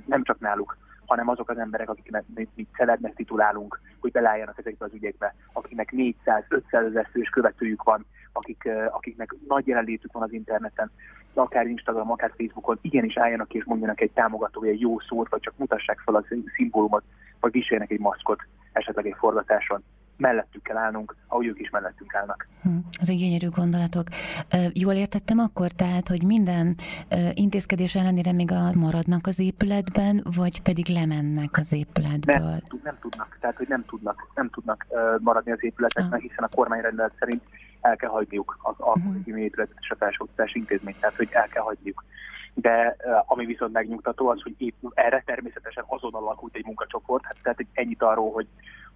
nem 0.06 0.22
csak 0.22 0.40
náluk, 0.40 0.76
hanem 1.06 1.28
azok 1.28 1.50
az 1.50 1.58
emberek, 1.58 1.88
akiknek 1.88 2.24
mi 2.34 2.66
celebnek 2.76 3.14
titulálunk, 3.14 3.80
hogy 4.00 4.12
belálljanak 4.12 4.58
ezekbe 4.58 4.84
az 4.84 4.92
ügyekbe, 4.94 5.34
akiknek 5.52 5.92
400-500 5.96 6.62
ezer 6.72 7.08
fős 7.12 7.28
követőjük 7.28 7.82
van, 7.82 8.06
akik, 8.36 8.68
akiknek 8.90 9.34
nagy 9.48 9.66
jelenlétük 9.66 10.12
van 10.12 10.22
az 10.22 10.32
interneten, 10.32 10.90
akár 11.34 11.66
Instagram, 11.66 12.10
akár 12.10 12.32
Facebookon, 12.36 12.78
igenis 12.80 13.16
álljanak 13.16 13.48
ki 13.48 13.56
és 13.56 13.64
mondjanak 13.64 14.00
egy 14.00 14.10
támogató, 14.10 14.62
egy 14.62 14.80
jó 14.80 15.00
szót, 15.00 15.28
vagy 15.28 15.40
csak 15.40 15.54
mutassák 15.56 15.98
fel 15.98 16.14
a 16.14 16.24
szimbólumot, 16.54 17.02
vagy 17.40 17.52
viseljenek 17.52 17.90
egy 17.90 17.98
maszkot 17.98 18.40
esetleg 18.72 19.06
egy 19.06 19.16
forgatáson 19.18 19.82
mellettük 20.16 20.62
kell 20.62 20.76
állnunk, 20.76 21.16
ahogy 21.28 21.46
ők 21.46 21.60
is 21.60 21.70
mellettünk 21.70 22.14
állnak. 22.14 22.46
Hm, 22.62 22.76
egy 23.06 23.16
gyönyörű 23.16 23.48
gondolatok. 23.48 24.06
Jól 24.72 24.92
értettem 24.92 25.38
akkor 25.38 25.70
tehát, 25.70 26.08
hogy 26.08 26.22
minden 26.22 26.74
intézkedés 27.34 27.94
ellenére 27.94 28.32
még 28.32 28.50
a 28.52 28.72
maradnak 28.74 29.26
az 29.26 29.38
épületben, 29.38 30.24
vagy 30.36 30.62
pedig 30.62 30.86
lemennek 30.86 31.56
az 31.56 31.72
épületből? 31.72 32.36
Nem, 32.36 32.80
nem 32.82 32.96
tudnak, 33.00 33.36
tehát 33.40 33.56
hogy 33.56 33.68
nem 33.68 33.84
tudnak, 33.84 34.28
nem 34.34 34.50
tudnak 34.50 34.86
maradni 35.20 35.52
az 35.52 35.64
épületekben, 35.64 36.18
ah. 36.18 36.20
hiszen 36.20 36.44
a 36.44 36.48
kormányrendelet 36.48 37.12
szerint 37.18 37.42
el 37.84 37.96
kell 37.96 38.10
hagyniuk 38.10 38.58
az 38.62 38.74
alkoholizmi 38.78 39.30
uh-huh. 39.30 39.44
épületet 39.44 39.76
és 39.80 39.90
a 39.90 39.96
felsőoktatási 39.96 40.58
intézményt, 40.58 41.00
tehát 41.00 41.16
hogy 41.16 41.28
el 41.30 41.48
kell 41.48 41.62
hagyniuk. 41.62 42.04
De 42.54 42.96
uh, 43.04 43.32
ami 43.32 43.46
viszont 43.46 43.72
megnyugtató 43.72 44.28
az, 44.28 44.42
hogy 44.42 44.54
épp 44.58 44.74
erre 44.94 45.22
természetesen 45.26 45.84
azon 45.86 46.14
alakult 46.14 46.56
egy 46.56 46.64
munkacsoport, 46.64 47.24
hát 47.24 47.36
tehát 47.42 47.58
egy 47.58 47.68
ennyit 47.72 48.02
arról, 48.02 48.32
hogy 48.32 48.46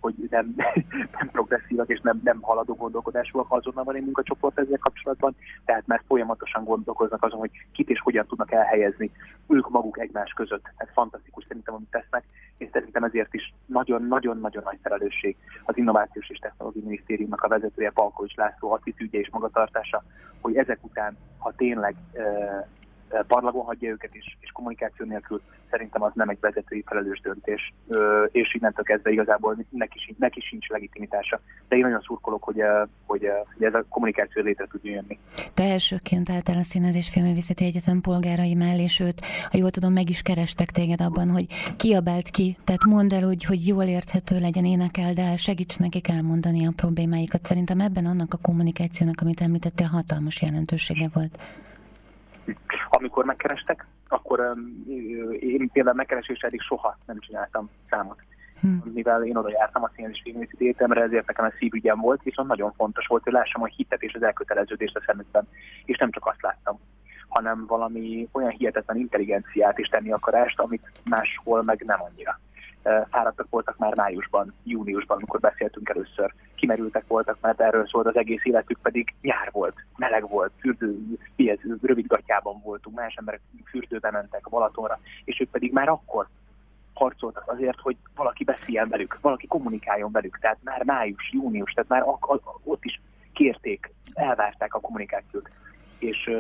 hogy 0.00 0.14
nem, 0.30 0.54
nem 1.18 1.30
progresszívak 1.32 1.88
és 1.88 2.00
nem, 2.00 2.20
nem 2.24 2.38
haladó 2.40 2.74
gondolkodásúak, 2.74 3.46
azonnal 3.48 3.84
van 3.84 3.94
egy 3.94 4.04
munkacsoport 4.04 4.58
ezzel 4.58 4.78
kapcsolatban, 4.78 5.36
tehát 5.64 5.86
már 5.86 6.02
folyamatosan 6.06 6.64
gondolkoznak 6.64 7.24
azon, 7.24 7.38
hogy 7.38 7.50
kit 7.72 7.90
és 7.90 8.00
hogyan 8.00 8.26
tudnak 8.26 8.52
elhelyezni 8.52 9.10
ők 9.48 9.70
maguk 9.70 9.98
egymás 9.98 10.32
között. 10.32 10.64
Ez 10.76 10.88
fantasztikus 10.92 11.44
szerintem, 11.48 11.74
amit 11.74 11.90
tesznek, 11.90 12.24
és 12.58 12.68
szerintem 12.72 13.04
ezért 13.04 13.34
is 13.34 13.54
nagyon-nagyon-nagyon 13.66 14.62
nagy 14.64 14.78
felelősség 14.82 15.36
az 15.64 15.76
Innovációs 15.76 16.28
és 16.28 16.38
Technológiai 16.38 16.84
Minisztériumnak 16.84 17.42
a 17.42 17.48
vezetője 17.48 17.90
Palkovics 17.90 18.36
László 18.36 18.72
attitűdje 18.72 19.20
és 19.20 19.30
magatartása, 19.30 20.04
hogy 20.40 20.56
ezek 20.56 20.78
után, 20.80 21.16
ha 21.38 21.52
tényleg 21.56 21.96
parlagon 23.26 23.64
hagyja 23.64 23.90
őket 23.90 24.14
is, 24.14 24.36
és 24.40 24.50
kommunikáció 24.50 25.06
nélkül, 25.06 25.42
szerintem 25.70 26.02
az 26.02 26.12
nem 26.14 26.28
egy 26.28 26.40
vezetői 26.40 26.84
felelős 26.86 27.20
döntés, 27.20 27.74
és 28.32 28.54
innentől 28.54 28.84
kezdve 28.84 29.10
igazából 29.10 29.56
neki, 29.70 29.98
sincs, 29.98 30.18
neki 30.18 30.40
sincs 30.40 30.68
legitimitása. 30.68 31.40
De 31.68 31.76
én 31.76 31.82
nagyon 31.82 32.00
szurkolok, 32.00 32.42
hogy, 32.42 32.62
hogy, 33.06 33.28
hogy 33.54 33.64
ez 33.64 33.74
a 33.74 33.84
kommunikáció 33.88 34.42
létre 34.42 34.66
tudjon 34.70 34.94
jönni. 34.94 35.18
Te 35.54 35.62
elsőként 35.62 36.30
álltál 36.30 36.56
a 36.56 36.62
Színezés 36.62 37.08
Filművészeti 37.08 37.64
Egyetem 37.64 38.00
polgárai 38.00 38.54
mellé, 38.54 38.86
sőt, 38.86 39.20
ha 39.50 39.58
jól 39.58 39.70
tudom, 39.70 39.92
meg 39.92 40.08
is 40.08 40.22
kerestek 40.22 40.70
téged 40.70 41.00
abban, 41.00 41.30
hogy 41.30 41.46
kiabált 41.76 42.28
ki, 42.28 42.56
tehát 42.64 42.84
mondd 42.84 43.14
el 43.14 43.28
úgy, 43.28 43.44
hogy 43.44 43.66
jól 43.66 43.84
érthető 43.84 44.38
legyen, 44.38 44.64
énekel, 44.64 45.12
de 45.12 45.36
segíts 45.36 45.78
nekik 45.78 46.08
elmondani 46.08 46.66
a 46.66 46.72
problémáikat. 46.76 47.44
Szerintem 47.44 47.80
ebben 47.80 48.06
annak 48.06 48.34
a 48.34 48.38
kommunikációnak, 48.42 49.20
amit 49.20 49.40
említettél, 49.40 49.86
hatalmas 49.86 50.42
jelentősége 50.42 51.08
volt. 51.12 51.38
Amikor 52.90 53.24
megkerestek, 53.24 53.86
akkor 54.08 54.54
én 55.40 55.70
például 55.72 55.96
megkeresésre 55.96 56.46
eddig 56.46 56.60
soha 56.60 56.98
nem 57.06 57.18
csináltam 57.18 57.70
számot. 57.90 58.18
Hmm. 58.60 58.82
Mivel 58.94 59.24
én 59.24 59.36
oda 59.36 59.50
jártam 59.50 59.82
a 59.82 59.90
Színes 59.94 60.20
Filmészi 60.22 60.56
Egyetemre, 60.58 61.02
ezért 61.02 61.26
nekem 61.26 61.44
a 61.44 61.52
szívügyem 61.58 62.00
volt, 62.00 62.22
viszont 62.22 62.48
nagyon 62.48 62.72
fontos 62.72 63.06
volt, 63.06 63.22
hogy 63.22 63.32
lássam 63.32 63.62
a 63.62 63.66
hitet 63.66 64.02
és 64.02 64.14
az 64.14 64.22
elköteleződést 64.22 64.96
a 64.96 65.02
szemükben. 65.06 65.48
És 65.84 65.98
nem 65.98 66.10
csak 66.10 66.26
azt 66.26 66.42
láttam, 66.42 66.78
hanem 67.28 67.66
valami 67.66 68.28
olyan 68.32 68.50
hihetetlen 68.50 68.96
intelligenciát 68.96 69.78
és 69.78 69.88
tenni 69.88 70.12
akarást, 70.12 70.60
amit 70.60 70.90
máshol 71.04 71.62
meg 71.62 71.82
nem 71.86 72.02
annyira 72.02 72.40
fáradtak 73.10 73.46
voltak 73.50 73.78
már 73.78 73.94
májusban, 73.94 74.54
júniusban, 74.64 75.16
amikor 75.16 75.40
beszéltünk 75.40 75.88
először. 75.88 76.34
Kimerültek 76.54 77.04
voltak, 77.06 77.38
mert 77.40 77.60
erről 77.60 77.86
szólt 77.86 78.06
az 78.06 78.16
egész 78.16 78.44
életük, 78.44 78.78
pedig 78.82 79.14
nyár 79.20 79.48
volt, 79.52 79.74
meleg 79.96 80.28
volt, 80.28 80.52
fürdő, 80.60 80.98
ez, 81.36 81.58
rövid 81.82 82.06
gatyában 82.06 82.60
voltunk, 82.64 82.96
más 82.96 83.14
emberek 83.14 83.40
fürdőbe 83.64 84.10
mentek 84.10 84.48
Balatonra, 84.50 84.98
és 85.24 85.40
ők 85.40 85.50
pedig 85.50 85.72
már 85.72 85.88
akkor 85.88 86.28
harcoltak 86.98 87.44
azért, 87.46 87.80
hogy 87.80 87.96
valaki 88.14 88.44
beszéljen 88.44 88.88
velük, 88.88 89.18
valaki 89.20 89.46
kommunikáljon 89.46 90.12
velük. 90.12 90.38
Tehát 90.38 90.58
már 90.62 90.84
május, 90.84 91.30
június, 91.32 91.72
tehát 91.72 91.90
már 91.90 92.02
ott 92.64 92.84
is 92.84 93.00
kérték, 93.32 93.92
elvárták 94.14 94.74
a 94.74 94.80
kommunikációt. 94.80 95.50
És, 95.98 96.30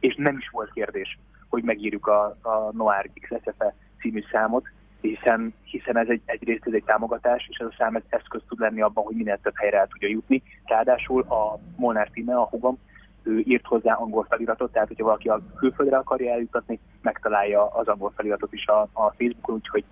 és 0.00 0.14
nem 0.14 0.36
is 0.36 0.48
volt 0.48 0.72
kérdés, 0.72 1.18
hogy 1.48 1.62
megírjuk 1.62 2.06
a, 2.06 2.24
a 2.24 2.70
Noir 2.72 3.10
XSF 3.20 3.62
című 4.00 4.24
számot, 4.30 4.68
hiszen, 5.00 5.54
hiszen 5.64 5.96
ez 5.96 6.08
egy, 6.08 6.22
egyrészt 6.24 6.66
ez 6.66 6.72
egy 6.72 6.84
támogatás, 6.84 7.46
és 7.50 7.56
ez 7.56 7.66
a 7.66 7.74
szám 7.78 7.94
ez 7.94 8.02
eszköz 8.08 8.42
tud 8.48 8.58
lenni 8.58 8.80
abban, 8.80 9.04
hogy 9.04 9.16
minél 9.16 9.38
több 9.42 9.56
helyre 9.56 9.78
el 9.78 9.86
tudja 9.86 10.08
jutni. 10.08 10.42
Ráadásul 10.64 11.22
a 11.22 11.58
Molnár 11.76 12.08
Tíme, 12.08 12.34
a 12.34 12.48
hugom, 12.48 12.78
ő 13.22 13.42
írt 13.44 13.66
hozzá 13.66 13.94
angol 13.94 14.26
feliratot, 14.28 14.72
tehát 14.72 14.88
hogyha 14.88 15.04
valaki 15.04 15.28
a 15.28 15.42
külföldre 15.56 15.96
akarja 15.96 16.32
eljutatni, 16.32 16.78
megtalálja 17.02 17.66
az 17.66 17.88
angol 17.88 18.12
feliratot 18.16 18.52
is 18.52 18.66
a, 18.66 18.80
a 18.80 19.10
Facebookon, 19.10 19.54
úgyhogy, 19.54 19.84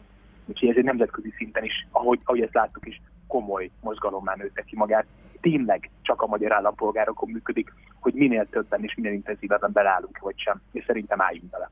úgyhogy 0.46 0.68
ez 0.68 0.76
egy 0.76 0.84
nemzetközi 0.84 1.32
szinten 1.36 1.64
is, 1.64 1.86
ahogy, 1.90 2.20
ahogy 2.24 2.40
ezt 2.40 2.54
láttuk 2.54 2.86
is, 2.86 3.00
komoly 3.26 3.70
mozgalommá 3.80 4.34
nőtte 4.34 4.62
ki 4.62 4.76
magát. 4.76 5.06
Tényleg 5.40 5.90
csak 6.02 6.22
a 6.22 6.26
magyar 6.26 6.52
állampolgárokon 6.52 7.30
működik, 7.30 7.72
hogy 8.00 8.14
minél 8.14 8.46
többen 8.50 8.82
és 8.82 8.94
minél 8.94 9.12
intenzívebben 9.12 9.72
belállunk, 9.72 10.18
vagy 10.18 10.38
sem, 10.38 10.60
és 10.72 10.84
szerintem 10.84 11.20
álljunk 11.20 11.50
bele. 11.50 11.70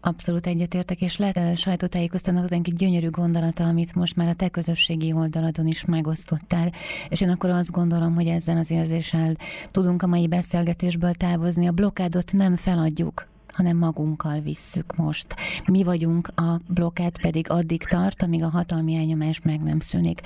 Abszolút 0.00 0.46
egyetértek, 0.46 1.00
és 1.00 1.16
lehet 1.16 1.56
sajtótájékoztatónak 1.56 2.52
egy 2.52 2.74
gyönyörű 2.76 3.10
gondolata, 3.10 3.64
amit 3.64 3.94
most 3.94 4.16
már 4.16 4.28
a 4.28 4.34
te 4.34 4.48
közösségi 4.48 5.12
oldaladon 5.12 5.66
is 5.66 5.84
megosztottál, 5.84 6.72
és 7.08 7.20
én 7.20 7.28
akkor 7.28 7.50
azt 7.50 7.70
gondolom, 7.70 8.14
hogy 8.14 8.26
ezzel 8.26 8.56
az 8.56 8.70
érzéssel 8.70 9.36
tudunk 9.70 10.02
a 10.02 10.06
mai 10.06 10.28
beszélgetésből 10.28 11.12
távozni. 11.12 11.66
A 11.66 11.72
blokádot 11.72 12.32
nem 12.32 12.56
feladjuk, 12.56 13.26
hanem 13.52 13.76
magunkkal 13.76 14.40
visszük 14.40 14.96
most. 14.96 15.26
Mi 15.66 15.82
vagyunk, 15.82 16.28
a 16.34 16.60
blokkád 16.68 17.20
pedig 17.20 17.50
addig 17.50 17.82
tart, 17.82 18.22
amíg 18.22 18.42
a 18.42 18.48
hatalmi 18.48 18.94
elnyomás 18.94 19.40
meg 19.40 19.60
nem 19.60 19.80
szűnik. 19.80 20.20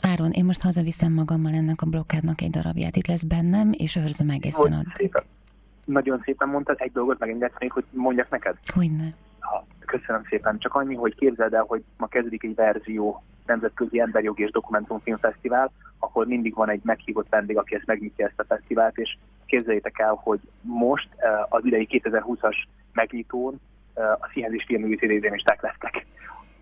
Áron, 0.00 0.30
én 0.30 0.44
most 0.44 0.62
hazaviszem 0.62 1.12
magammal 1.12 1.52
ennek 1.52 1.82
a 1.82 1.86
blokkádnak 1.86 2.40
egy 2.40 2.50
darabját. 2.50 2.96
Itt 2.96 3.06
lesz 3.06 3.22
bennem, 3.22 3.72
és 3.72 3.96
őrzöm 3.96 4.30
egészen 4.30 4.72
addig 4.72 5.12
nagyon 5.92 6.20
szépen 6.24 6.48
mondtad, 6.48 6.76
egy 6.80 6.92
dolgot 6.92 7.18
megengedsz 7.18 7.58
még, 7.58 7.72
hogy 7.72 7.84
mondjak 7.90 8.30
neked? 8.30 8.56
Hogyne. 8.74 9.14
Ha, 9.38 9.66
köszönöm 9.86 10.22
szépen. 10.28 10.58
Csak 10.58 10.74
annyi, 10.74 10.94
hogy 10.94 11.14
képzeld 11.14 11.54
el, 11.54 11.64
hogy 11.66 11.82
ma 11.96 12.06
kezdődik 12.06 12.42
egy 12.42 12.54
verzió 12.54 13.22
Nemzetközi 13.46 14.00
Emberjogi 14.00 14.42
és 14.42 14.50
Dokumentumfilmfesztivál, 14.50 15.72
ahol 15.98 16.26
mindig 16.26 16.54
van 16.54 16.70
egy 16.70 16.80
meghívott 16.82 17.28
vendég, 17.28 17.56
aki 17.56 17.74
ezt 17.74 17.86
megnyitja 17.86 18.26
ezt 18.26 18.40
a 18.40 18.44
fesztivált, 18.44 18.98
és 18.98 19.16
képzeljétek 19.46 19.98
el, 19.98 20.18
hogy 20.22 20.40
most 20.60 21.08
eh, 21.16 21.52
az 21.52 21.64
idei 21.64 21.88
2020-as 21.90 22.56
megnyitón 22.92 23.60
eh, 23.94 24.12
a 24.12 24.28
Színház 24.32 24.52
és 24.52 24.64
Filmművészeti 24.66 25.30
lesznek 25.60 26.06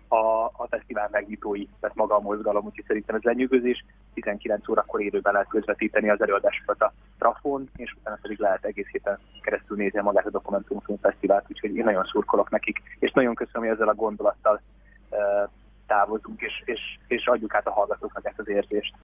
a, 0.09 0.45
a 0.45 0.67
fesztivál 0.69 1.09
megnyitói, 1.11 1.65
tehát 1.79 1.95
maga 1.95 2.15
a 2.15 2.19
mozgalom, 2.19 2.65
úgyhogy 2.65 2.85
szerintem 2.87 3.15
ez 3.15 3.21
lenyűgözés. 3.21 3.85
19 4.13 4.69
órakor 4.69 5.01
élőben 5.01 5.33
lehet 5.33 5.47
közvetíteni 5.47 6.09
az 6.09 6.21
előadásokat 6.21 6.81
a 6.81 6.93
Trafon, 7.17 7.69
és 7.75 7.95
utána 7.99 8.17
pedig 8.21 8.39
lehet 8.39 8.65
egész 8.65 8.87
héten 8.91 9.19
keresztül 9.41 9.77
nézni 9.77 10.01
magát 10.01 10.25
a 10.25 10.29
Dokumentumfilm 10.29 10.97
Fesztivált, 11.01 11.45
úgyhogy 11.49 11.75
én 11.75 11.83
nagyon 11.83 12.03
szurkolok 12.03 12.49
nekik, 12.49 12.81
és 12.99 13.11
nagyon 13.11 13.35
köszönöm, 13.35 13.67
hogy 13.67 13.75
ezzel 13.75 13.89
a 13.89 13.95
gondolattal 13.95 14.61
uh, 15.09 15.49
távozunk, 15.87 16.41
és, 16.41 16.61
és, 16.65 16.79
és 17.07 17.25
adjuk 17.25 17.55
át 17.55 17.67
a 17.67 17.71
hallgatóknak 17.71 18.25
ezt 18.25 18.39
az 18.39 18.47
érzést. 18.47 18.95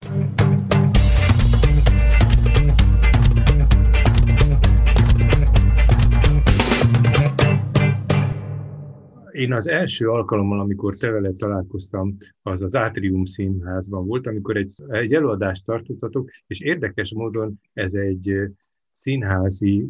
Én 9.36 9.54
az 9.54 9.68
első 9.68 10.10
alkalommal, 10.10 10.60
amikor 10.60 10.96
te 10.96 11.10
veled 11.10 11.36
találkoztam, 11.36 12.18
az 12.42 12.62
az 12.62 12.76
Átrium 12.76 13.26
Színházban 13.26 14.06
volt, 14.06 14.28
amikor 14.28 14.58
egy, 14.58 14.74
egy 14.88 15.14
előadást 15.14 15.66
tartottatok, 15.66 16.30
és 16.48 16.62
érdekes 16.62 17.14
módon 17.14 17.60
ez 17.74 17.94
egy 17.94 18.36
színházi 18.90 19.88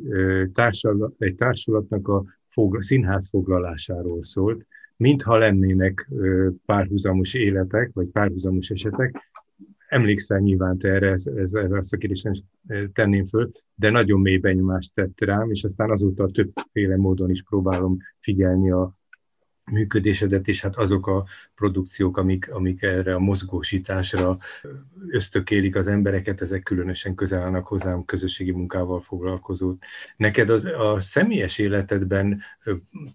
társulat, 0.53 1.13
egy 1.17 1.35
társulatnak 1.35 2.07
a 2.07 2.23
fog, 2.47 2.81
színház 2.81 3.29
foglalásáról 3.29 4.23
szólt, 4.23 4.65
mintha 4.97 5.37
lennének 5.37 6.11
párhuzamos 6.65 7.33
életek, 7.33 7.91
vagy 7.93 8.07
párhuzamos 8.07 8.69
esetek. 8.69 9.33
Emlékszel 9.87 10.39
nyilván 10.39 10.77
te 10.77 10.87
erre, 10.87 11.09
ez, 11.09 11.25
ez, 11.25 11.53
ez 11.53 11.93
a 11.93 11.97
kérdésen 11.97 12.35
tenném 12.93 13.25
föl, 13.25 13.51
de 13.75 13.89
nagyon 13.89 14.19
mély 14.19 14.37
benyomást 14.37 14.93
tett 14.93 15.21
rám, 15.21 15.51
és 15.51 15.63
aztán 15.63 15.91
azóta 15.91 16.27
többféle 16.27 16.97
módon 16.97 17.29
is 17.29 17.43
próbálom 17.43 17.97
figyelni 18.19 18.71
a 18.71 18.95
működésedet, 19.71 20.47
és 20.47 20.61
hát 20.61 20.75
azok 20.75 21.07
a 21.07 21.25
produkciók, 21.55 22.17
amik, 22.17 22.51
amik 22.51 22.81
erre 22.81 23.15
a 23.15 23.19
mozgósításra 23.19 24.37
ösztökélik 25.07 25.75
az 25.75 25.87
embereket, 25.87 26.41
ezek 26.41 26.63
különösen 26.63 27.15
közel 27.15 27.41
állnak 27.41 27.67
hozzám 27.67 28.05
közösségi 28.05 28.51
munkával 28.51 28.99
foglalkozó. 28.99 29.75
Neked 30.17 30.49
az, 30.49 30.65
a 30.65 30.99
személyes 30.99 31.57
életedben 31.57 32.41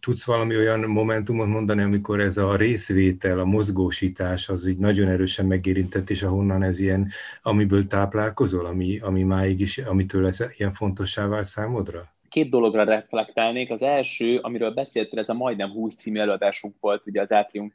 tudsz 0.00 0.24
valami 0.24 0.56
olyan 0.56 0.80
momentumot 0.80 1.46
mondani, 1.46 1.82
amikor 1.82 2.20
ez 2.20 2.36
a 2.36 2.56
részvétel, 2.56 3.38
a 3.38 3.44
mozgósítás 3.44 4.48
az 4.48 4.66
így 4.66 4.78
nagyon 4.78 5.08
erősen 5.08 5.46
megérintett, 5.46 6.10
és 6.10 6.22
ahonnan 6.22 6.62
ez 6.62 6.78
ilyen, 6.78 7.10
amiből 7.42 7.86
táplálkozol, 7.86 8.66
ami, 8.66 8.98
ami 8.98 9.22
máig 9.22 9.60
is, 9.60 9.78
amitől 9.78 10.26
ez 10.26 10.44
ilyen 10.56 10.72
fontossá 10.72 11.26
vált 11.26 11.46
számodra? 11.46 12.18
Két 12.30 12.50
dologra 12.50 12.84
reflektálnék. 12.84 13.70
Az 13.70 13.82
első, 13.82 14.38
amiről 14.38 14.70
beszéltél, 14.70 15.18
ez 15.18 15.28
a 15.28 15.34
majdnem 15.34 15.70
20 15.70 15.94
című 15.94 16.18
előadásunk 16.18 16.74
volt 16.80 17.06
ugye 17.06 17.20
az 17.20 17.32
Átrium 17.32 17.72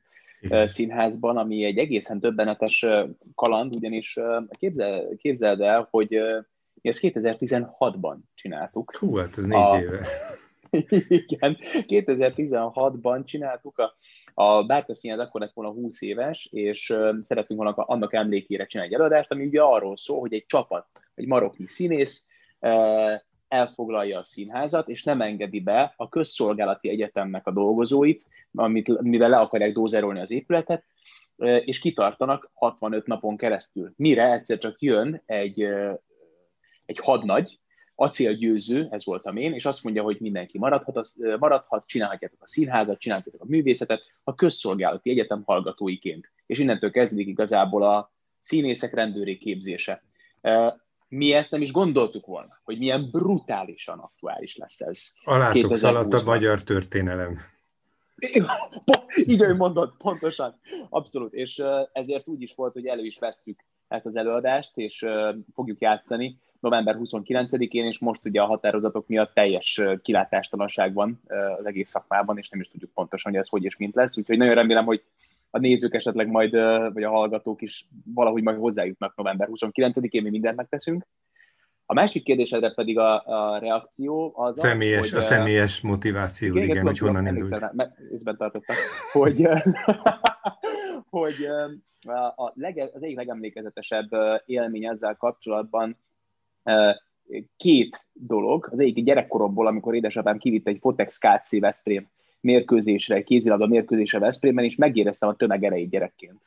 színházban, 0.66 1.38
ami 1.38 1.64
egy 1.64 1.78
egészen 1.78 2.20
többenetes 2.20 2.86
kaland, 3.36 3.76
ugyanis 3.76 4.18
képzel, 4.60 5.04
képzeld 5.18 5.62
el, 5.62 5.88
hogy 5.92 6.10
mi 6.82 6.90
ezt 6.90 7.00
2016-ban 7.02 8.18
csináltuk. 8.34 8.96
Hú, 8.96 9.16
hát 9.16 9.38
ez 9.38 9.44
négy 9.44 9.58
a... 9.58 9.80
éve. 9.80 10.08
Igen, 11.30 11.58
2016-ban 11.72 13.26
csináltuk 13.26 13.78
a, 13.78 13.96
a 14.34 14.64
Bárka 14.64 14.96
Színház 14.96 15.20
akkor 15.20 15.42
lett 15.42 15.54
volna 15.54 15.72
20 15.72 16.02
éves, 16.02 16.50
és 16.52 16.96
szeretünk 17.22 17.60
volna 17.60 17.72
annak 17.72 18.14
emlékére 18.14 18.66
csinálni 18.66 18.94
egy 18.94 19.00
előadást, 19.00 19.32
ami 19.32 19.46
ugye 19.46 19.62
arról 19.62 19.98
szól, 19.98 20.20
hogy 20.20 20.34
egy 20.34 20.46
csapat, 20.48 20.88
egy 21.16 21.28
maroknyi 21.28 21.66
színész 21.66 22.28
elfoglalja 23.48 24.20
a 24.20 24.24
színházat, 24.24 24.90
és 24.90 25.04
nem 25.04 25.22
engedi 25.22 25.60
be 25.60 25.94
a 25.98 26.10
közszolgálati 26.10 26.90
egyetemnek 26.90 27.48
a 27.48 27.52
dolgozóit, 27.52 28.28
amit, 28.54 29.02
mivel 29.02 29.30
le 29.30 29.38
akarják 29.38 29.74
dózerolni 29.74 30.20
az 30.20 30.32
épületet, 30.32 30.84
és 31.66 31.80
kitartanak 31.80 32.50
65 32.54 33.08
napon 33.08 33.38
keresztül. 33.38 33.94
Mire 33.96 34.32
egyszer 34.32 34.58
csak 34.58 34.82
jön 34.82 35.22
egy, 35.26 35.62
egy 36.86 37.00
hadnagy, 37.00 37.60
acélgyőző, 37.96 38.88
ez 38.92 39.06
voltam 39.06 39.38
én, 39.38 39.54
és 39.54 39.66
azt 39.66 39.84
mondja, 39.84 40.04
hogy 40.04 40.18
mindenki 40.20 40.58
maradhat, 40.58 40.98
az, 40.98 41.16
maradhat 41.40 41.88
csinálhatjátok 41.88 42.42
a 42.42 42.48
színházat, 42.48 43.00
csinálhatjátok 43.00 43.42
a 43.42 43.50
művészetet 43.50 44.02
a 44.24 44.36
közszolgálati 44.36 45.10
egyetem 45.10 45.44
hallgatóiként. 45.46 46.32
És 46.46 46.60
innentől 46.60 46.92
kezdődik 46.92 47.28
igazából 47.28 47.84
a 47.84 48.12
színészek 48.42 48.94
rendőri 48.94 49.38
képzése 49.38 50.04
mi 51.16 51.34
ezt 51.34 51.52
nem 51.52 51.62
is 51.62 51.72
gondoltuk 51.72 52.26
volna, 52.26 52.60
hogy 52.64 52.78
milyen 52.78 53.10
brutálisan 53.12 54.00
aktuális 54.00 54.56
lesz 54.56 54.80
ez. 54.80 55.02
Alátok 55.24 55.78
szaladt 55.78 56.14
a 56.14 56.24
magyar 56.24 56.64
történelem. 56.64 57.40
Ahogy 58.86 59.56
mondod, 59.58 59.94
pontosan. 59.98 60.60
Abszolút. 60.90 61.34
És 61.34 61.64
ezért 61.92 62.28
úgy 62.28 62.42
is 62.42 62.54
volt, 62.56 62.74
hogy 62.74 62.86
elő 62.86 63.06
is 63.06 63.20
vesszük 63.20 63.60
ezt 63.88 64.06
az 64.06 64.16
előadást, 64.16 64.72
és 64.76 65.06
fogjuk 65.54 65.82
játszani 65.82 66.40
november 66.60 66.98
29-én, 67.00 67.86
és 67.86 68.00
most 68.00 68.26
ugye 68.26 68.42
a 68.42 68.46
határozatok 68.46 69.08
miatt 69.08 69.34
teljes 69.34 69.82
kilátástalanság 70.02 70.94
van 70.94 71.22
az 71.58 71.66
egész 71.66 71.90
szakmában, 71.90 72.38
és 72.38 72.50
nem 72.50 72.60
is 72.60 72.70
tudjuk 72.70 72.92
pontosan, 72.94 73.32
hogy 73.32 73.42
ez 73.42 73.48
hogy 73.48 73.64
és 73.64 73.78
mint 73.78 73.96
lesz. 73.96 74.18
Úgyhogy 74.18 74.38
nagyon 74.38 74.56
remélem, 74.56 74.86
hogy 74.86 75.04
a 75.56 75.60
nézők 75.60 75.94
esetleg 75.94 76.28
majd, 76.28 76.52
vagy 76.94 77.04
a 77.04 77.10
hallgatók 77.10 77.62
is 77.62 77.88
valahogy 78.14 78.44
majd 78.44 78.58
hozzájutnak 78.58 79.16
november 79.16 79.48
29-én, 79.52 80.22
mi 80.22 80.30
mindent 80.30 80.56
megteszünk. 80.56 81.08
A 81.86 81.94
másik 81.94 82.24
kérdésedre 82.24 82.74
pedig 82.74 82.98
a, 82.98 83.26
a 83.26 83.58
reakció 83.58 84.34
az 84.36 84.60
személyes, 84.60 85.02
az, 85.02 85.10
hogy, 85.10 85.20
A 85.20 85.22
személyes 85.22 85.82
motiváció, 85.82 86.56
igen, 86.56 86.70
igen 86.70 86.84
hogy 86.84 86.98
honnan 86.98 87.28
indult. 87.28 87.66
Észben 88.12 88.38
tartottam, 88.38 88.76
hogy, 89.12 89.48
hogy 91.10 91.48
a 92.36 92.52
lege, 92.54 92.90
az 92.94 93.04
egyik 93.04 93.18
legemlékezetesebb 93.18 94.10
élmény 94.46 94.86
ezzel 94.86 95.16
kapcsolatban 95.16 95.98
két 97.58 98.06
dolog. 98.14 98.68
Az 98.72 98.80
egyik 98.80 99.06
gyerekkoromból, 99.06 99.68
amikor 99.68 99.96
édesapám 99.96 100.38
kivitt 100.38 100.68
egy 100.68 100.78
Fotex 100.80 101.18
KC 101.18 101.60
Veszprém 101.60 102.10
mérkőzésre, 102.46 103.24
kézilabda 103.24 103.68
mérkőzésre 103.68 104.20
Veszprémben, 104.20 104.64
és 104.64 104.76
megéreztem 104.76 105.30
a 105.30 105.36
tömeg 105.36 105.64
erejét 105.64 105.90
gyerekként. 105.90 106.42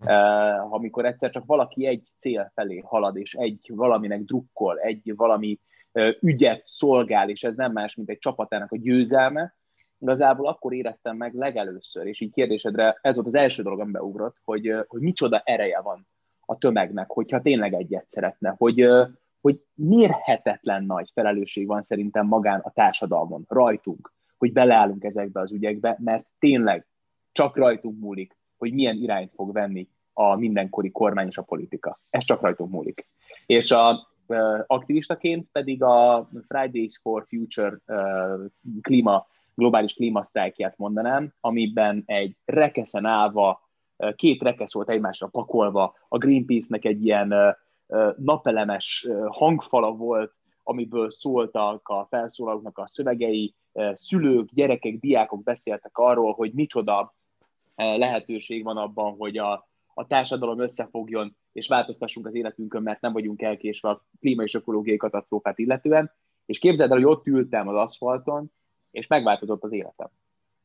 Uh, 0.00 0.72
amikor 0.74 1.04
egyszer 1.04 1.30
csak 1.30 1.46
valaki 1.46 1.86
egy 1.86 2.02
cél 2.18 2.50
felé 2.54 2.78
halad, 2.78 3.16
és 3.16 3.34
egy 3.34 3.70
valaminek 3.74 4.20
drukkol, 4.20 4.78
egy 4.78 5.12
valami 5.16 5.58
uh, 5.92 6.08
ügyet 6.20 6.62
szolgál, 6.66 7.28
és 7.28 7.42
ez 7.42 7.54
nem 7.56 7.72
más, 7.72 7.94
mint 7.94 8.10
egy 8.10 8.18
csapatának 8.18 8.72
a 8.72 8.76
győzelme, 8.76 9.54
igazából 9.98 10.46
akkor 10.46 10.74
éreztem 10.74 11.16
meg 11.16 11.34
legelőször, 11.34 12.06
és 12.06 12.20
így 12.20 12.32
kérdésedre 12.32 12.98
ez 13.02 13.14
volt 13.14 13.26
az 13.26 13.34
első 13.34 13.62
dolog, 13.62 13.80
ami 13.80 13.90
beugrott, 13.90 14.36
hogy, 14.44 14.72
uh, 14.72 14.84
hogy 14.86 15.00
micsoda 15.00 15.42
ereje 15.44 15.80
van 15.80 16.06
a 16.40 16.58
tömegnek, 16.58 17.10
hogyha 17.10 17.42
tényleg 17.42 17.74
egyet 17.74 18.06
szeretne, 18.08 18.54
hogy, 18.58 18.86
hogy 19.40 19.60
mérhetetlen 19.74 20.84
nagy 20.84 21.10
felelősség 21.14 21.66
van 21.66 21.82
szerintem 21.82 22.26
magán 22.26 22.60
a 22.60 22.70
társadalmon, 22.70 23.44
rajtunk, 23.48 24.12
hogy 24.40 24.52
beleállunk 24.52 25.04
ezekbe 25.04 25.40
az 25.40 25.52
ügyekbe, 25.52 25.96
mert 25.98 26.26
tényleg 26.38 26.86
csak 27.32 27.56
rajtunk 27.56 28.00
múlik, 28.00 28.36
hogy 28.58 28.72
milyen 28.72 28.96
irányt 28.96 29.32
fog 29.34 29.52
venni 29.52 29.88
a 30.12 30.36
mindenkori 30.36 30.90
kormány 30.90 31.26
és 31.26 31.36
a 31.36 31.42
politika. 31.42 32.00
Ez 32.10 32.24
csak 32.24 32.40
rajtunk 32.40 32.70
múlik. 32.70 33.06
És 33.46 33.70
a 33.70 34.08
aktivistaként 34.66 35.48
pedig 35.52 35.82
a 35.82 36.28
Fridays 36.48 36.98
for 37.02 37.26
Future 37.28 37.78
klíma, 38.80 39.26
globális 39.54 39.92
klímasztrájkját 39.92 40.78
mondanám, 40.78 41.32
amiben 41.40 42.02
egy 42.06 42.36
rekeszen 42.44 43.04
állva, 43.04 43.68
két 44.16 44.42
rekesz 44.42 44.72
volt 44.72 44.90
egymásra 44.90 45.26
pakolva, 45.26 45.94
a 46.08 46.18
Greenpeace-nek 46.18 46.84
egy 46.84 47.04
ilyen 47.04 47.56
napelemes 48.16 49.08
hangfala 49.28 49.92
volt, 49.92 50.32
amiből 50.70 51.10
szóltak 51.10 51.88
a 51.88 52.06
felszólalóknak 52.10 52.78
a 52.78 52.88
szövegei, 52.88 53.54
szülők, 53.94 54.48
gyerekek, 54.52 54.98
diákok 54.98 55.42
beszéltek 55.42 55.98
arról, 55.98 56.32
hogy 56.32 56.52
micsoda 56.52 57.14
lehetőség 57.74 58.64
van 58.64 58.76
abban, 58.76 59.16
hogy 59.16 59.38
a, 59.38 59.68
a 59.94 60.06
társadalom 60.06 60.60
összefogjon, 60.60 61.36
és 61.52 61.68
változtassunk 61.68 62.26
az 62.26 62.34
életünkön, 62.34 62.82
mert 62.82 63.00
nem 63.00 63.12
vagyunk 63.12 63.42
elkésve 63.42 63.88
a 63.88 64.04
klíma 64.20 64.42
és 64.42 64.54
ökológiai 64.54 64.96
katasztrófát 64.96 65.58
illetően. 65.58 66.10
És 66.46 66.58
képzeld 66.58 66.90
el, 66.90 66.96
hogy 66.96 67.06
ott 67.06 67.26
ültem 67.26 67.68
az 67.68 67.76
aszfalton, 67.76 68.52
és 68.90 69.06
megváltozott 69.06 69.64
az 69.64 69.72
életem. 69.72 70.08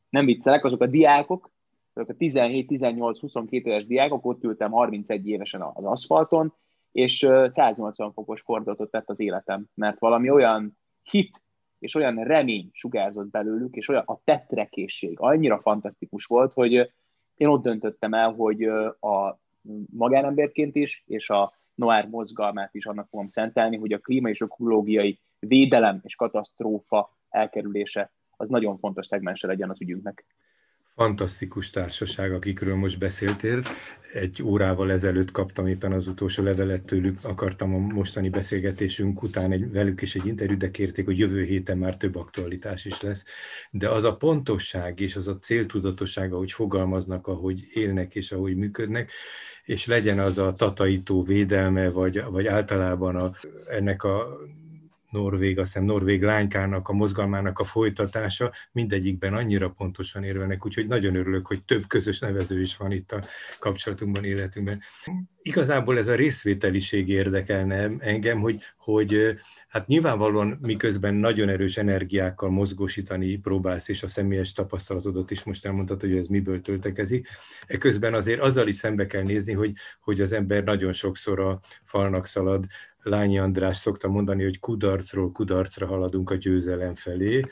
Nem 0.08 0.24
viccelek, 0.24 0.64
azok 0.64 0.80
a 0.80 0.86
diákok, 0.86 1.50
azok 1.92 2.08
a 2.08 2.14
17, 2.14 2.66
18, 2.66 3.20
22 3.20 3.70
éves 3.70 3.86
diákok, 3.86 4.26
ott 4.26 4.44
ültem 4.44 4.70
31 4.70 5.28
évesen 5.28 5.62
az 5.62 5.84
aszfalton, 5.84 6.54
és 6.96 7.28
180 7.50 8.12
fokos 8.12 8.40
fordulatot 8.40 8.90
tett 8.90 9.10
az 9.10 9.20
életem, 9.20 9.66
mert 9.74 9.98
valami 9.98 10.30
olyan 10.30 10.78
hit 11.02 11.40
és 11.78 11.94
olyan 11.94 12.14
remény 12.14 12.70
sugárzott 12.72 13.30
belőlük, 13.30 13.74
és 13.74 13.88
olyan 13.88 14.02
a 14.06 14.20
tetrekészség. 14.24 15.16
Annyira 15.20 15.60
fantasztikus 15.60 16.24
volt, 16.24 16.52
hogy 16.52 16.72
én 17.36 17.46
ott 17.46 17.62
döntöttem 17.62 18.14
el, 18.14 18.32
hogy 18.32 18.62
a 19.00 19.38
magánemberként 19.90 20.76
is, 20.76 21.02
és 21.06 21.30
a 21.30 21.52
Noir 21.74 22.08
mozgalmát 22.08 22.74
is 22.74 22.86
annak 22.86 23.08
fogom 23.08 23.28
szentelni, 23.28 23.76
hogy 23.76 23.92
a 23.92 23.98
klíma 23.98 24.28
és 24.28 24.40
ökológiai 24.40 25.18
védelem 25.38 26.00
és 26.02 26.14
katasztrófa 26.14 27.16
elkerülése 27.28 28.12
az 28.36 28.48
nagyon 28.48 28.78
fontos 28.78 29.06
szegmense 29.06 29.46
legyen 29.46 29.70
az 29.70 29.80
ügyünknek 29.80 30.24
fantasztikus 30.96 31.70
társaság, 31.70 32.32
akikről 32.32 32.76
most 32.76 32.98
beszéltél. 32.98 33.62
Egy 34.12 34.42
órával 34.42 34.90
ezelőtt 34.90 35.30
kaptam 35.30 35.66
éppen 35.66 35.92
az 35.92 36.06
utolsó 36.06 36.42
levelet 36.42 36.82
tőlük, 36.82 37.18
akartam 37.22 37.74
a 37.74 37.78
mostani 37.78 38.28
beszélgetésünk 38.28 39.22
után 39.22 39.52
egy, 39.52 39.70
velük 39.70 40.02
is 40.02 40.14
egy 40.14 40.26
interjút, 40.26 40.58
de 40.58 40.70
kérték, 40.70 41.04
hogy 41.04 41.18
jövő 41.18 41.42
héten 41.42 41.78
már 41.78 41.96
több 41.96 42.16
aktualitás 42.16 42.84
is 42.84 43.00
lesz. 43.00 43.24
De 43.70 43.88
az 43.88 44.04
a 44.04 44.16
pontosság 44.16 45.00
és 45.00 45.16
az 45.16 45.28
a 45.28 45.38
céltudatosság, 45.38 46.32
ahogy 46.32 46.52
fogalmaznak, 46.52 47.26
ahogy 47.26 47.64
élnek 47.72 48.14
és 48.14 48.32
ahogy 48.32 48.56
működnek, 48.56 49.10
és 49.64 49.86
legyen 49.86 50.18
az 50.18 50.38
a 50.38 50.54
tataító 50.54 51.22
védelme, 51.22 51.90
vagy, 51.90 52.22
vagy 52.24 52.46
általában 52.46 53.16
a, 53.16 53.32
ennek 53.68 54.02
a 54.02 54.38
norvég, 55.16 55.58
azt 55.58 55.72
hiszem 55.72 55.86
norvég 55.86 56.22
lánykának 56.22 56.88
a 56.88 56.92
mozgalmának 56.92 57.58
a 57.58 57.64
folytatása, 57.64 58.52
mindegyikben 58.72 59.34
annyira 59.34 59.68
pontosan 59.70 60.24
érvelnek, 60.24 60.66
úgyhogy 60.66 60.86
nagyon 60.86 61.14
örülök, 61.14 61.46
hogy 61.46 61.62
több 61.64 61.86
közös 61.86 62.18
nevező 62.18 62.60
is 62.60 62.76
van 62.76 62.92
itt 62.92 63.12
a 63.12 63.24
kapcsolatunkban, 63.58 64.24
életünkben. 64.24 64.80
Igazából 65.42 65.98
ez 65.98 66.08
a 66.08 66.14
részvételiség 66.14 67.08
érdekelne 67.08 67.90
engem, 67.98 68.40
hogy, 68.40 68.62
hogy 68.76 69.38
hát 69.68 69.86
nyilvánvalóan 69.86 70.58
miközben 70.60 71.14
nagyon 71.14 71.48
erős 71.48 71.76
energiákkal 71.76 72.50
mozgósítani 72.50 73.36
próbálsz, 73.36 73.88
és 73.88 74.02
a 74.02 74.08
személyes 74.08 74.52
tapasztalatodat 74.52 75.30
is 75.30 75.44
most 75.44 75.66
elmondtad, 75.66 76.00
hogy 76.00 76.16
ez 76.16 76.26
miből 76.26 76.60
töltekezik. 76.60 77.28
Eközben 77.66 78.14
azért 78.14 78.40
azzal 78.40 78.68
is 78.68 78.76
szembe 78.76 79.06
kell 79.06 79.22
nézni, 79.22 79.52
hogy, 79.52 79.72
hogy 80.00 80.20
az 80.20 80.32
ember 80.32 80.64
nagyon 80.64 80.92
sokszor 80.92 81.40
a 81.40 81.60
falnak 81.84 82.26
szalad, 82.26 82.64
Lányi 83.08 83.38
András 83.38 83.76
szokta 83.76 84.08
mondani, 84.08 84.42
hogy 84.42 84.58
kudarcról 84.58 85.32
kudarcra 85.32 85.86
haladunk 85.86 86.30
a 86.30 86.34
győzelem 86.34 86.94
felé, 86.94 87.42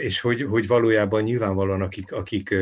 és 0.00 0.20
hogy, 0.20 0.42
hogy 0.42 0.66
valójában 0.66 1.22
nyilvánvalóan 1.22 1.82
akik, 1.82 2.12
akik, 2.12 2.54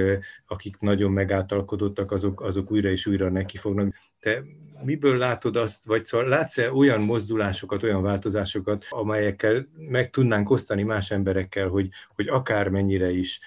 akik 0.47 0.79
nagyon 0.79 1.13
megáltalkodottak, 1.13 2.13
azok, 2.13 2.41
azok 2.41 2.71
újra 2.71 2.89
és 2.89 3.07
újra 3.07 3.31
neki 3.31 3.57
fognak. 3.57 3.95
Te 4.21 4.43
miből 4.85 5.17
látod 5.17 5.57
azt, 5.57 5.85
vagy 5.85 6.05
szóval 6.05 6.29
látsz-e 6.29 6.73
olyan 6.73 7.01
mozdulásokat, 7.01 7.83
olyan 7.83 8.03
változásokat, 8.03 8.87
amelyekkel 8.89 9.69
meg 9.77 10.11
tudnánk 10.11 10.51
osztani 10.51 10.83
más 10.83 11.11
emberekkel, 11.11 11.69
hogy, 11.69 11.89
hogy 12.15 12.29
akármennyire 12.29 13.11
is 13.11 13.41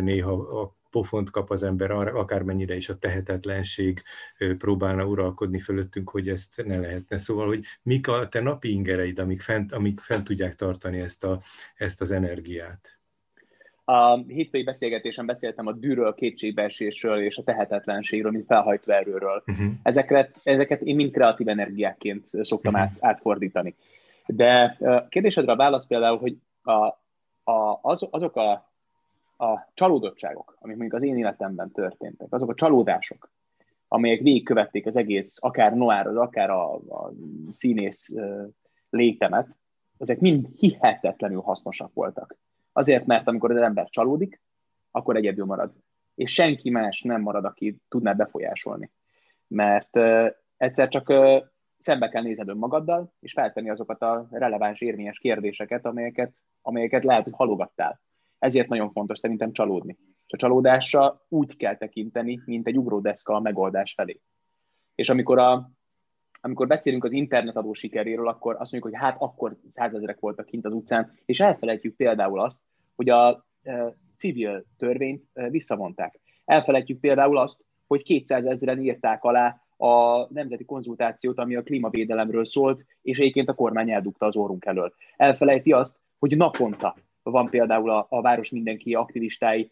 néha 0.00 0.32
a 0.32 0.80
pofont 0.92 1.30
kap 1.30 1.50
az 1.50 1.62
ember, 1.62 1.90
akármennyire 1.90 2.76
is 2.76 2.88
a 2.88 2.98
tehetetlenség 2.98 4.02
próbálna 4.58 5.04
uralkodni 5.04 5.58
fölöttünk, 5.58 6.10
hogy 6.10 6.28
ezt 6.28 6.62
ne 6.66 6.78
lehetne. 6.78 7.18
Szóval, 7.18 7.46
hogy 7.46 7.64
mik 7.82 8.08
a 8.08 8.28
te 8.28 8.40
napi 8.40 8.72
ingereid, 8.72 9.18
amik 9.18 9.40
fent, 9.40 9.72
amik 9.72 10.00
fent 10.00 10.24
tudják 10.24 10.54
tartani 10.54 11.00
ezt, 11.00 11.24
a, 11.24 11.40
ezt 11.76 12.00
az 12.00 12.10
energiát? 12.10 13.00
A 13.84 14.16
hétfői 14.16 14.62
beszélgetésen 14.62 15.26
beszéltem 15.26 15.66
a 15.66 15.72
dűről, 15.72 16.14
kétségbeesésről 16.14 17.22
és 17.22 17.36
a 17.36 17.42
tehetetlenségről, 17.42 18.30
mint 18.30 18.46
felhajtó 18.46 18.92
erőről. 18.92 19.42
Uh-huh. 19.46 19.72
Ezeket, 19.82 20.40
ezeket 20.42 20.80
én 20.80 20.94
mind 20.94 21.12
kreatív 21.12 21.48
energiákként 21.48 22.28
szoktam 22.42 22.74
uh-huh. 22.74 22.88
át, 22.88 22.96
átfordítani. 23.00 23.74
De 24.26 24.78
kérdésedre 25.08 25.52
a 25.52 25.56
válasz 25.56 25.86
például, 25.86 26.18
hogy 26.18 26.36
a, 26.62 26.86
a, 27.52 27.78
az, 27.82 28.06
azok 28.10 28.36
a 28.36 28.71
a 29.42 29.70
csalódottságok, 29.74 30.56
amik 30.60 30.76
mondjuk 30.76 31.02
az 31.02 31.08
én 31.08 31.16
életemben 31.16 31.70
történtek, 31.70 32.32
azok 32.32 32.50
a 32.50 32.54
csalódások, 32.54 33.32
amelyek 33.88 34.20
végigkövették 34.20 34.86
az 34.86 34.96
egész, 34.96 35.36
akár 35.38 35.74
Noárod, 35.74 36.16
akár 36.16 36.50
a, 36.50 36.74
a 36.74 37.12
színész 37.50 38.08
létemet, 38.90 39.56
ezek 39.98 40.20
mind 40.20 40.46
hihetetlenül 40.56 41.40
hasznosak 41.40 41.94
voltak. 41.94 42.36
Azért, 42.72 43.06
mert 43.06 43.28
amikor 43.28 43.50
az 43.50 43.56
ember 43.56 43.88
csalódik, 43.88 44.40
akkor 44.90 45.16
egyedül 45.16 45.44
marad. 45.44 45.72
És 46.14 46.32
senki 46.32 46.70
más 46.70 47.02
nem 47.02 47.20
marad, 47.20 47.44
aki 47.44 47.80
tudná 47.88 48.12
befolyásolni. 48.12 48.90
Mert 49.48 49.96
uh, 49.96 50.26
egyszer 50.56 50.88
csak 50.88 51.08
uh, 51.08 51.42
szembe 51.78 52.08
kell 52.08 52.22
nézned 52.22 52.48
önmagaddal, 52.48 53.12
és 53.20 53.32
feltenni 53.32 53.70
azokat 53.70 54.02
a 54.02 54.26
releváns, 54.30 54.80
érvényes 54.80 55.18
kérdéseket, 55.18 55.86
amelyeket, 55.86 56.32
amelyeket 56.62 57.04
lehet, 57.04 57.24
hogy 57.24 57.32
halogattál. 57.36 58.00
Ezért 58.42 58.68
nagyon 58.68 58.90
fontos 58.92 59.18
szerintem 59.18 59.52
csalódni. 59.52 59.96
És 60.26 60.32
a 60.32 60.36
csalódásra 60.36 61.24
úgy 61.28 61.56
kell 61.56 61.76
tekinteni, 61.76 62.40
mint 62.44 62.66
egy 62.66 62.78
ugródeszka 62.78 63.34
a 63.34 63.40
megoldás 63.40 63.94
felé. 63.94 64.20
És 64.94 65.08
amikor, 65.08 65.38
a, 65.38 65.70
amikor 66.40 66.66
beszélünk 66.66 67.04
az 67.04 67.12
internetadó 67.12 67.72
sikeréről, 67.72 68.28
akkor 68.28 68.56
azt 68.58 68.72
mondjuk, 68.72 68.92
hogy 68.92 69.02
hát 69.02 69.16
akkor 69.20 69.56
százezerek 69.74 70.20
voltak 70.20 70.46
kint 70.46 70.66
az 70.66 70.72
utcán, 70.72 71.12
és 71.24 71.40
elfelejtjük 71.40 71.96
például 71.96 72.40
azt, 72.40 72.60
hogy 72.94 73.08
a 73.08 73.46
e, 73.62 73.92
civil 74.16 74.64
törvényt 74.76 75.24
e, 75.32 75.50
visszavonták. 75.50 76.20
Elfelejtjük 76.44 77.00
például 77.00 77.38
azt, 77.38 77.64
hogy 77.86 78.02
200 78.02 78.44
ezeren 78.44 78.82
írták 78.82 79.24
alá 79.24 79.62
a 79.76 80.26
nemzeti 80.32 80.64
konzultációt, 80.64 81.38
ami 81.38 81.56
a 81.56 81.62
klímavédelemről 81.62 82.44
szólt, 82.44 82.84
és 83.02 83.18
egyébként 83.18 83.48
a 83.48 83.54
kormány 83.54 83.90
eldugta 83.90 84.26
az 84.26 84.36
orrunk 84.36 84.64
elől. 84.64 84.94
Elfelejti 85.16 85.72
azt, 85.72 85.96
hogy 86.18 86.36
naponta 86.36 86.96
van 87.22 87.50
például 87.50 87.90
a, 87.90 88.06
a 88.08 88.20
város 88.20 88.50
mindenki 88.50 88.94
aktivistái 88.94 89.70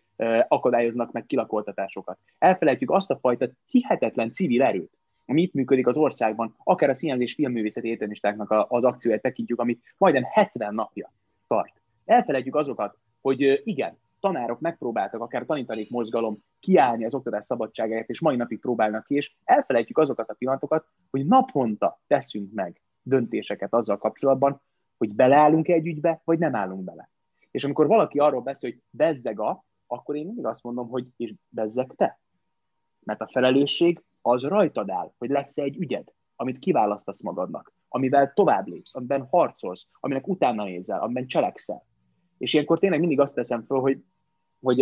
akadályoznak 0.49 1.13
meg 1.13 1.27
kilakoltatásokat. 1.27 2.19
Elfelejtjük 2.39 2.91
azt 2.91 3.11
a 3.11 3.19
fajta 3.19 3.49
hihetetlen 3.71 4.33
civil 4.33 4.63
erőt, 4.63 4.99
ami 5.27 5.43
itt 5.43 5.55
működik 5.55 5.87
az 5.87 5.97
országban, 5.97 6.55
akár 6.65 6.91
a 6.91 6.95
színház 6.95 7.21
és 7.21 7.35
filmművészeti 7.35 7.89
egyetemistáknak 7.89 8.67
az 8.69 8.85
akcióját 8.85 9.23
tekintjük, 9.23 9.61
amit 9.61 9.83
majdnem 9.99 10.25
70 10.25 10.75
napja 10.75 11.13
tart. 11.47 11.73
Elfelejtjük 12.05 12.57
azokat, 12.57 12.97
hogy 13.21 13.61
igen, 13.65 13.99
tanárok 14.21 14.61
megpróbáltak, 14.61 15.21
akár 15.21 15.45
tanítanék 15.45 15.91
mozgalom 15.91 16.39
kiállni 16.61 17.05
az 17.05 17.15
oktatás 17.15 17.45
szabadságáért, 17.47 18.09
és 18.09 18.21
mai 18.21 18.37
napig 18.37 18.61
próbálnak 18.61 19.07
ki, 19.07 19.15
és 19.15 19.33
elfelejtjük 19.45 19.99
azokat 19.99 20.29
a 20.31 20.35
pillanatokat, 20.35 20.85
hogy 21.11 21.27
naponta 21.27 22.01
teszünk 22.07 22.53
meg 22.53 22.81
döntéseket 23.03 23.75
azzal 23.75 23.99
kapcsolatban, 23.99 24.61
hogy 24.99 25.15
beleállunk 25.15 25.69
egy 25.69 25.87
ügybe, 25.87 26.21
vagy 26.25 26.39
nem 26.39 26.55
állunk 26.55 26.85
bele. 26.85 27.11
És 27.51 27.65
amikor 27.65 27.87
valaki 27.87 28.19
arról 28.19 28.41
beszél, 28.41 28.71
hogy 28.71 28.81
bezzeg 28.91 29.41
a, 29.41 29.65
akkor 29.87 30.17
én 30.17 30.27
mindig 30.27 30.45
azt 30.45 30.63
mondom, 30.63 30.89
hogy 30.89 31.07
és 31.17 31.35
bezzeg 31.49 31.93
te. 31.97 32.21
Mert 33.05 33.21
a 33.21 33.29
felelősség 33.33 34.01
az 34.23 34.43
rajtad 34.43 34.91
áll, 34.91 35.13
hogy 35.19 35.31
lesz 35.31 35.57
egy 35.57 35.77
ügyed, 35.77 36.13
amit 36.37 36.59
kiválasztasz 36.59 37.21
magadnak, 37.23 37.73
amivel 37.89 38.33
tovább 38.33 38.67
lépsz, 38.67 38.95
amiben 38.95 39.27
harcolsz, 39.31 39.87
aminek 40.01 40.29
utána 40.29 40.65
nézel, 40.65 41.01
amiben 41.01 41.27
cselekszel. 41.27 41.85
És 42.39 42.53
ilyenkor 42.53 42.79
tényleg 42.79 43.01
mindig 43.01 43.21
azt 43.21 43.35
teszem 43.35 43.63
föl, 43.63 43.81
hogy, 43.81 44.05
hogy 44.61 44.81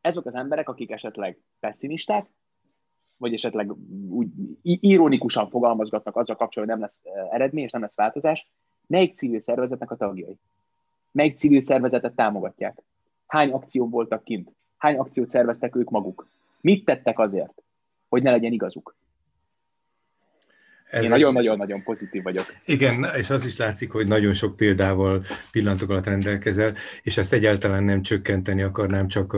ezek 0.00 0.26
az 0.26 0.34
emberek, 0.34 0.68
akik 0.68 0.90
esetleg 0.90 1.40
pessimisták, 1.60 2.30
vagy 3.16 3.32
esetleg 3.32 3.72
úgy 4.08 4.28
ironikusan 4.62 5.48
fogalmazgatnak 5.48 6.16
azzal 6.16 6.36
kapcsolatban, 6.36 6.78
hogy 6.78 6.90
nem 6.90 7.10
lesz 7.12 7.30
eredmény 7.32 7.64
és 7.64 7.70
nem 7.70 7.80
lesz 7.80 7.94
változás, 7.94 8.50
melyik 8.86 9.16
civil 9.16 9.40
szervezetnek 9.40 9.90
a 9.90 9.96
tagjai? 9.96 10.38
Melyik 11.14 11.36
civil 11.36 11.60
szervezetet 11.60 12.14
támogatják, 12.14 12.82
hány 13.26 13.50
akció 13.50 13.88
voltak 13.88 14.24
kint, 14.24 14.50
hány 14.76 14.96
akciót 14.96 15.30
szerveztek 15.30 15.76
ők 15.76 15.90
maguk, 15.90 16.26
mit 16.60 16.84
tettek 16.84 17.18
azért, 17.18 17.62
hogy 18.08 18.22
ne 18.22 18.30
legyen 18.30 18.52
igazuk. 18.52 18.96
Ez 20.94 21.04
Én 21.04 21.10
nagyon-nagyon-nagyon 21.10 21.82
pozitív 21.82 22.22
vagyok. 22.22 22.54
Igen, 22.64 23.06
és 23.16 23.30
az 23.30 23.44
is 23.44 23.56
látszik, 23.56 23.90
hogy 23.90 24.06
nagyon 24.06 24.34
sok 24.34 24.56
példával 24.56 25.24
pillantok 25.50 25.90
alatt 25.90 26.04
rendelkezel, 26.04 26.74
és 27.02 27.16
ezt 27.16 27.32
egyáltalán 27.32 27.84
nem 27.84 28.02
csökkenteni 28.02 28.62
akarnám, 28.62 29.08
csak 29.08 29.36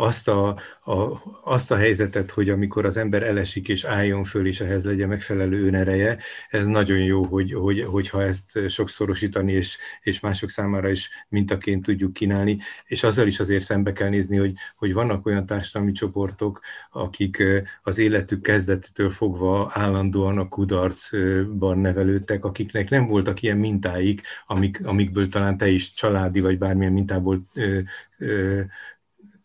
azt 0.00 0.28
a, 0.28 0.48
a, 0.84 1.22
azt 1.44 1.70
a 1.70 1.76
helyzetet, 1.76 2.30
hogy 2.30 2.50
amikor 2.50 2.84
az 2.84 2.96
ember 2.96 3.22
elesik 3.22 3.68
és 3.68 3.84
álljon 3.84 4.24
föl, 4.24 4.46
és 4.46 4.60
ehhez 4.60 4.84
legyen 4.84 5.08
megfelelő 5.08 5.66
önereje, 5.66 6.18
ez 6.48 6.66
nagyon 6.66 6.98
jó, 6.98 7.24
hogy, 7.24 7.52
hogy, 7.52 7.84
hogyha 7.84 8.22
ezt 8.22 8.68
sokszorosítani, 8.68 9.52
és, 9.52 9.78
és 10.02 10.20
mások 10.20 10.50
számára 10.50 10.90
is 10.90 11.10
mintaként 11.28 11.82
tudjuk 11.82 12.12
kínálni, 12.12 12.58
és 12.84 13.04
azzal 13.04 13.26
is 13.26 13.40
azért 13.40 13.64
szembe 13.64 13.92
kell 13.92 14.08
nézni, 14.08 14.36
hogy, 14.36 14.52
hogy 14.76 14.92
vannak 14.92 15.26
olyan 15.26 15.46
társadalmi 15.46 15.92
csoportok, 15.92 16.60
akik 16.90 17.42
az 17.82 17.98
életük 17.98 18.42
kezdetetől 18.42 19.10
fogva 19.10 19.70
állandóan 19.74 20.38
a 20.38 20.48
kudarc 20.48 20.74
kudarcban 20.76 21.78
nevelődtek, 21.78 22.44
akiknek 22.44 22.90
nem 22.90 23.06
voltak 23.06 23.42
ilyen 23.42 23.56
mintáik, 23.56 24.22
amik, 24.46 24.86
amikből 24.86 25.28
talán 25.28 25.56
te 25.56 25.68
is 25.68 25.92
családi 25.92 26.40
vagy 26.40 26.58
bármilyen 26.58 26.92
mintából 26.92 27.46
ö, 27.54 27.80
ö, 28.18 28.60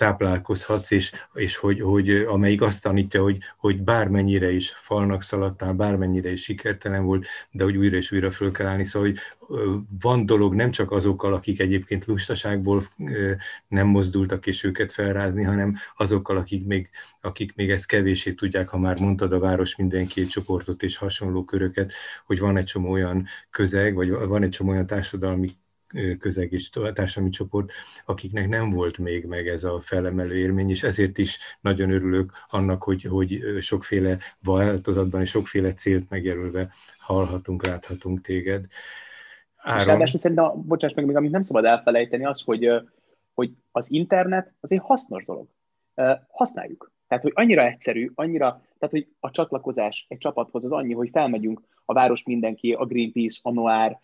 táplálkozhatsz, 0.01 0.91
és, 0.91 1.11
és 1.33 1.55
hogy, 1.55 1.81
hogy, 1.81 2.09
amelyik 2.09 2.61
azt 2.61 2.81
tanítja, 2.81 3.21
hogy, 3.21 3.37
hogy 3.57 3.81
bármennyire 3.81 4.51
is 4.51 4.69
falnak 4.69 5.23
szaladtál, 5.23 5.73
bármennyire 5.73 6.31
is 6.31 6.43
sikertelen 6.43 7.03
volt, 7.03 7.25
de 7.51 7.63
hogy 7.63 7.77
újra 7.77 7.97
és 7.97 8.11
újra 8.11 8.31
föl 8.31 8.51
kell 8.51 8.67
állni. 8.67 8.83
Szóval, 8.83 9.07
hogy 9.09 9.19
van 10.01 10.25
dolog 10.25 10.53
nem 10.53 10.71
csak 10.71 10.91
azokkal, 10.91 11.33
akik 11.33 11.59
egyébként 11.59 12.05
lustaságból 12.05 12.83
nem 13.67 13.87
mozdultak, 13.87 14.47
és 14.47 14.63
őket 14.63 14.91
felrázni, 14.91 15.43
hanem 15.43 15.75
azokkal, 15.97 16.37
akik 16.37 16.65
még, 16.65 16.89
akik 17.21 17.55
még 17.55 17.69
ezt 17.69 17.85
kevésé 17.85 18.33
tudják, 18.33 18.69
ha 18.69 18.77
már 18.77 18.99
mondtad 18.99 19.33
a 19.33 19.39
város 19.39 19.75
mindenki 19.75 20.25
csoportot 20.25 20.83
és 20.83 20.97
hasonló 20.97 21.43
köröket, 21.43 21.93
hogy 22.25 22.39
van 22.39 22.57
egy 22.57 22.65
csomó 22.65 22.91
olyan 22.91 23.25
közeg, 23.49 23.95
vagy 23.95 24.09
van 24.09 24.43
egy 24.43 24.49
csomó 24.49 24.71
olyan 24.71 24.85
társadalmi 24.85 25.55
közeg 26.19 26.51
és 26.51 26.69
társadalmi 26.69 27.30
csoport, 27.30 27.71
akiknek 28.06 28.47
nem 28.47 28.69
volt 28.69 28.97
még 28.97 29.25
meg 29.25 29.47
ez 29.47 29.63
a 29.63 29.80
felemelő 29.80 30.38
élmény, 30.38 30.69
és 30.69 30.84
ezért 30.84 31.17
is 31.17 31.39
nagyon 31.62 31.91
örülök 31.91 32.32
annak, 32.49 32.84
hogy, 32.84 33.04
hogy 33.04 33.41
sokféle 33.60 34.17
változatban 34.43 35.21
és 35.21 35.30
sokféle 35.30 35.73
célt 35.73 36.10
megjelölve 36.10 36.73
hallhatunk, 36.99 37.65
láthatunk 37.65 38.21
téged. 38.21 38.65
Áron. 39.56 39.80
És 39.80 39.86
ráadásul 39.86 40.19
szerintem, 40.19 40.51
bocsáss 40.56 40.93
meg, 40.93 41.06
még 41.06 41.15
amit 41.15 41.32
nem 41.32 41.43
szabad 41.43 41.65
elfelejteni, 41.65 42.25
az, 42.25 42.41
hogy, 42.41 42.69
hogy 43.34 43.51
az 43.71 43.91
internet 43.91 44.54
az 44.60 44.71
egy 44.71 44.82
hasznos 44.84 45.25
dolog. 45.25 45.47
Használjuk. 46.27 46.91
Tehát, 47.08 47.23
hogy 47.23 47.34
annyira 47.36 47.65
egyszerű, 47.65 48.12
annyira, 48.15 48.47
tehát, 48.80 48.93
hogy 48.93 49.08
a 49.19 49.32
csatlakozás 49.32 50.06
egy 50.10 50.17
csapathoz 50.17 50.65
az 50.65 50.71
annyi, 50.71 50.93
hogy 50.93 51.10
felmegyünk 51.12 51.62
a 51.91 51.93
város 51.93 52.23
mindenki, 52.23 52.73
a 52.73 52.86
Greenpeace, 52.86 53.39
a 53.43 53.51
Noir, 53.51 53.97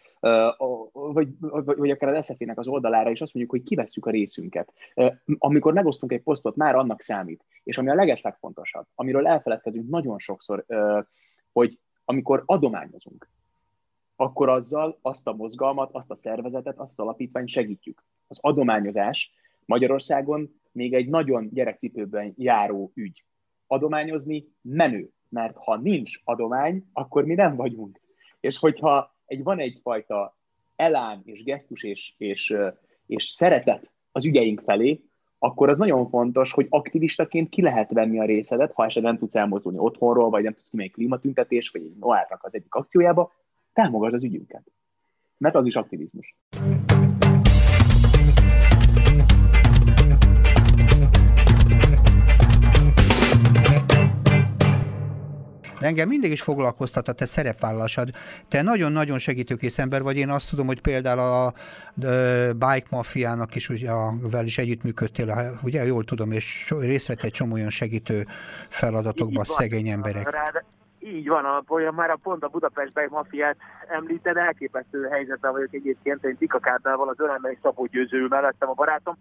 vagy, 0.92 1.28
vagy 1.64 1.90
akár 1.90 2.14
az 2.14 2.26
SZF-nek 2.26 2.60
az 2.60 2.68
oldalára, 2.68 3.10
és 3.12 3.22
azt 3.22 3.34
mondjuk, 3.34 3.56
hogy 3.56 3.70
kivesszük 3.70 4.06
a 4.06 4.12
részünket. 4.12 4.74
Amikor 5.38 5.74
megosztunk 5.74 6.12
egy 6.12 6.22
posztot, 6.22 6.56
már 6.56 6.76
annak 6.76 7.02
számít. 7.02 7.44
És 7.64 7.78
ami 7.78 7.90
a 7.90 7.96
legeslegfontosabb, 7.96 8.86
amiről 8.96 9.28
elfeledkezünk 9.28 9.90
nagyon 9.90 10.20
sokszor, 10.20 10.66
hogy 11.52 11.80
amikor 12.06 12.44
adományozunk, 12.46 13.30
akkor 14.16 14.50
azzal 14.50 14.98
azt 15.02 15.28
a 15.28 15.34
mozgalmat, 15.34 15.90
azt 15.94 16.12
a 16.12 16.16
szervezetet, 16.16 16.80
azt 16.80 16.92
az 16.92 17.00
alapítványt 17.00 17.50
segítjük. 17.50 18.04
Az 18.28 18.38
adományozás 18.42 19.32
Magyarországon 19.66 20.60
még 20.72 20.94
egy 20.94 21.10
nagyon 21.10 21.50
gyerekcipőben 21.54 22.34
járó 22.38 22.92
ügy. 22.94 23.24
Adományozni 23.68 24.46
menő, 24.62 25.10
mert 25.30 25.56
ha 25.58 25.78
nincs 25.78 26.20
adomány, 26.24 26.86
akkor 26.94 27.26
mi 27.26 27.34
nem 27.34 27.56
vagyunk. 27.56 28.02
És 28.40 28.58
hogyha 28.58 29.16
egy, 29.26 29.44
van 29.44 29.60
egyfajta 29.60 30.38
elán 30.76 31.22
és 31.26 31.44
gesztus 31.44 31.84
és, 31.84 32.14
és, 32.18 32.56
és 33.06 33.26
szeretet 33.26 33.92
az 34.12 34.26
ügyeink 34.26 34.62
felé, 34.62 35.02
akkor 35.40 35.70
az 35.70 35.78
nagyon 35.78 36.10
fontos, 36.10 36.54
hogy 36.54 36.68
aktivistaként 36.70 37.50
ki 37.50 37.62
lehet 37.62 37.92
venni 37.92 38.20
a 38.20 38.26
részedet, 38.26 38.72
ha 38.72 38.86
esetleg 38.86 39.12
nem 39.12 39.20
tudsz 39.22 39.36
elmozdulni 39.36 39.78
otthonról, 39.78 40.30
vagy 40.30 40.44
nem 40.44 40.54
tudsz 40.54 40.70
kimenni 40.70 40.90
klímatüntetés, 40.90 41.70
vagy 41.70 41.82
egy 41.82 41.96
Noárnak 42.00 42.44
az 42.44 42.54
egyik 42.54 42.76
akciójába, 42.76 43.32
támogasd 43.74 44.14
az 44.14 44.24
ügyünket. 44.24 44.72
Mert 45.38 45.56
az 45.56 45.66
is 45.66 45.76
aktivizmus. 45.76 46.36
De 55.80 55.86
engem 55.86 56.08
mindig 56.08 56.32
is 56.32 56.42
foglalkoztat 56.42 57.08
a 57.08 57.12
te 57.12 57.26
szerepvállalásod. 57.26 58.10
Te 58.48 58.62
nagyon-nagyon 58.62 59.20
segítőkész 59.20 59.80
ember 59.80 60.02
vagy. 60.02 60.18
Én 60.18 60.30
azt 60.30 60.50
tudom, 60.50 60.66
hogy 60.68 60.82
például 60.82 61.20
a 61.20 61.54
Bike 62.52 62.88
Mafiának 62.90 63.56
is, 63.56 63.70
ugye, 63.70 63.92
vel 64.22 64.46
is 64.46 64.58
együttműködtél, 64.58 65.60
ugye 65.64 65.86
jól 65.86 66.04
tudom, 66.04 66.32
és 66.32 66.74
részt 66.80 67.08
vett 67.08 67.24
egy 67.24 67.32
csomó 67.32 67.54
olyan 67.54 67.70
segítő 67.70 68.28
feladatokban 68.70 69.44
szegény 69.44 69.88
emberek. 69.88 70.32
Rád, 70.32 70.64
így 71.16 71.28
van, 71.28 71.46
a, 71.46 71.64
olyan 71.68 71.94
már 71.94 72.10
a 72.10 72.20
pont 72.24 72.44
a 72.44 72.48
Budapestben 72.48 73.08
mafiát 73.12 73.58
említed, 73.88 74.38
elképesztő 74.38 75.08
helyzetben 75.08 75.52
vagyok 75.52 75.74
egyébként, 75.74 76.24
én 76.24 76.38
Tika 76.38 76.60
Kárnával, 76.60 77.10
az 77.10 77.18
és 77.52 77.58
Szabó 77.62 77.86
Győző 77.86 78.28
mellettem 78.28 78.70
a 78.70 78.74
barátom, 78.74 79.18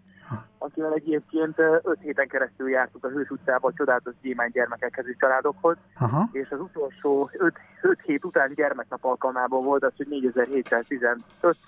akivel 0.57 0.93
egyébként 0.93 1.59
öt 1.83 1.99
héten 2.01 2.27
keresztül 2.27 2.69
jártunk 2.69 3.03
a 3.03 3.09
Hős 3.09 3.29
utcába 3.29 3.67
a 3.67 3.73
csodálatos 3.73 4.13
gyémány 4.21 4.49
gyermekekhez 4.53 5.07
és 5.07 5.15
családokhoz, 5.19 5.77
Aha. 5.99 6.23
és 6.31 6.49
az 6.49 6.59
utolsó 6.59 7.29
öt, 7.33 7.55
öt 7.81 8.01
hét 8.01 8.25
után 8.25 8.53
gyermeknap 8.53 9.03
alkalmából 9.03 9.61
volt 9.61 9.83
az, 9.83 9.93
hogy 9.97 10.07
4715 10.07 11.23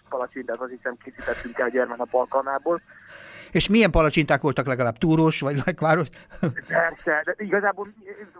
palacsintát 0.09 0.59
azt 0.59 0.71
hiszem 0.71 0.95
készítettünk 1.03 1.57
el 1.57 1.69
gyermeknap 1.69 2.09
alkalmából, 2.11 2.79
és 3.51 3.69
milyen 3.69 3.91
palacsinták 3.91 4.41
voltak 4.41 4.65
legalább? 4.65 4.97
Túrós 4.97 5.41
vagy 5.41 5.61
lekváros? 5.65 6.07
Persze, 6.67 7.21
de 7.25 7.33
igazából 7.37 7.93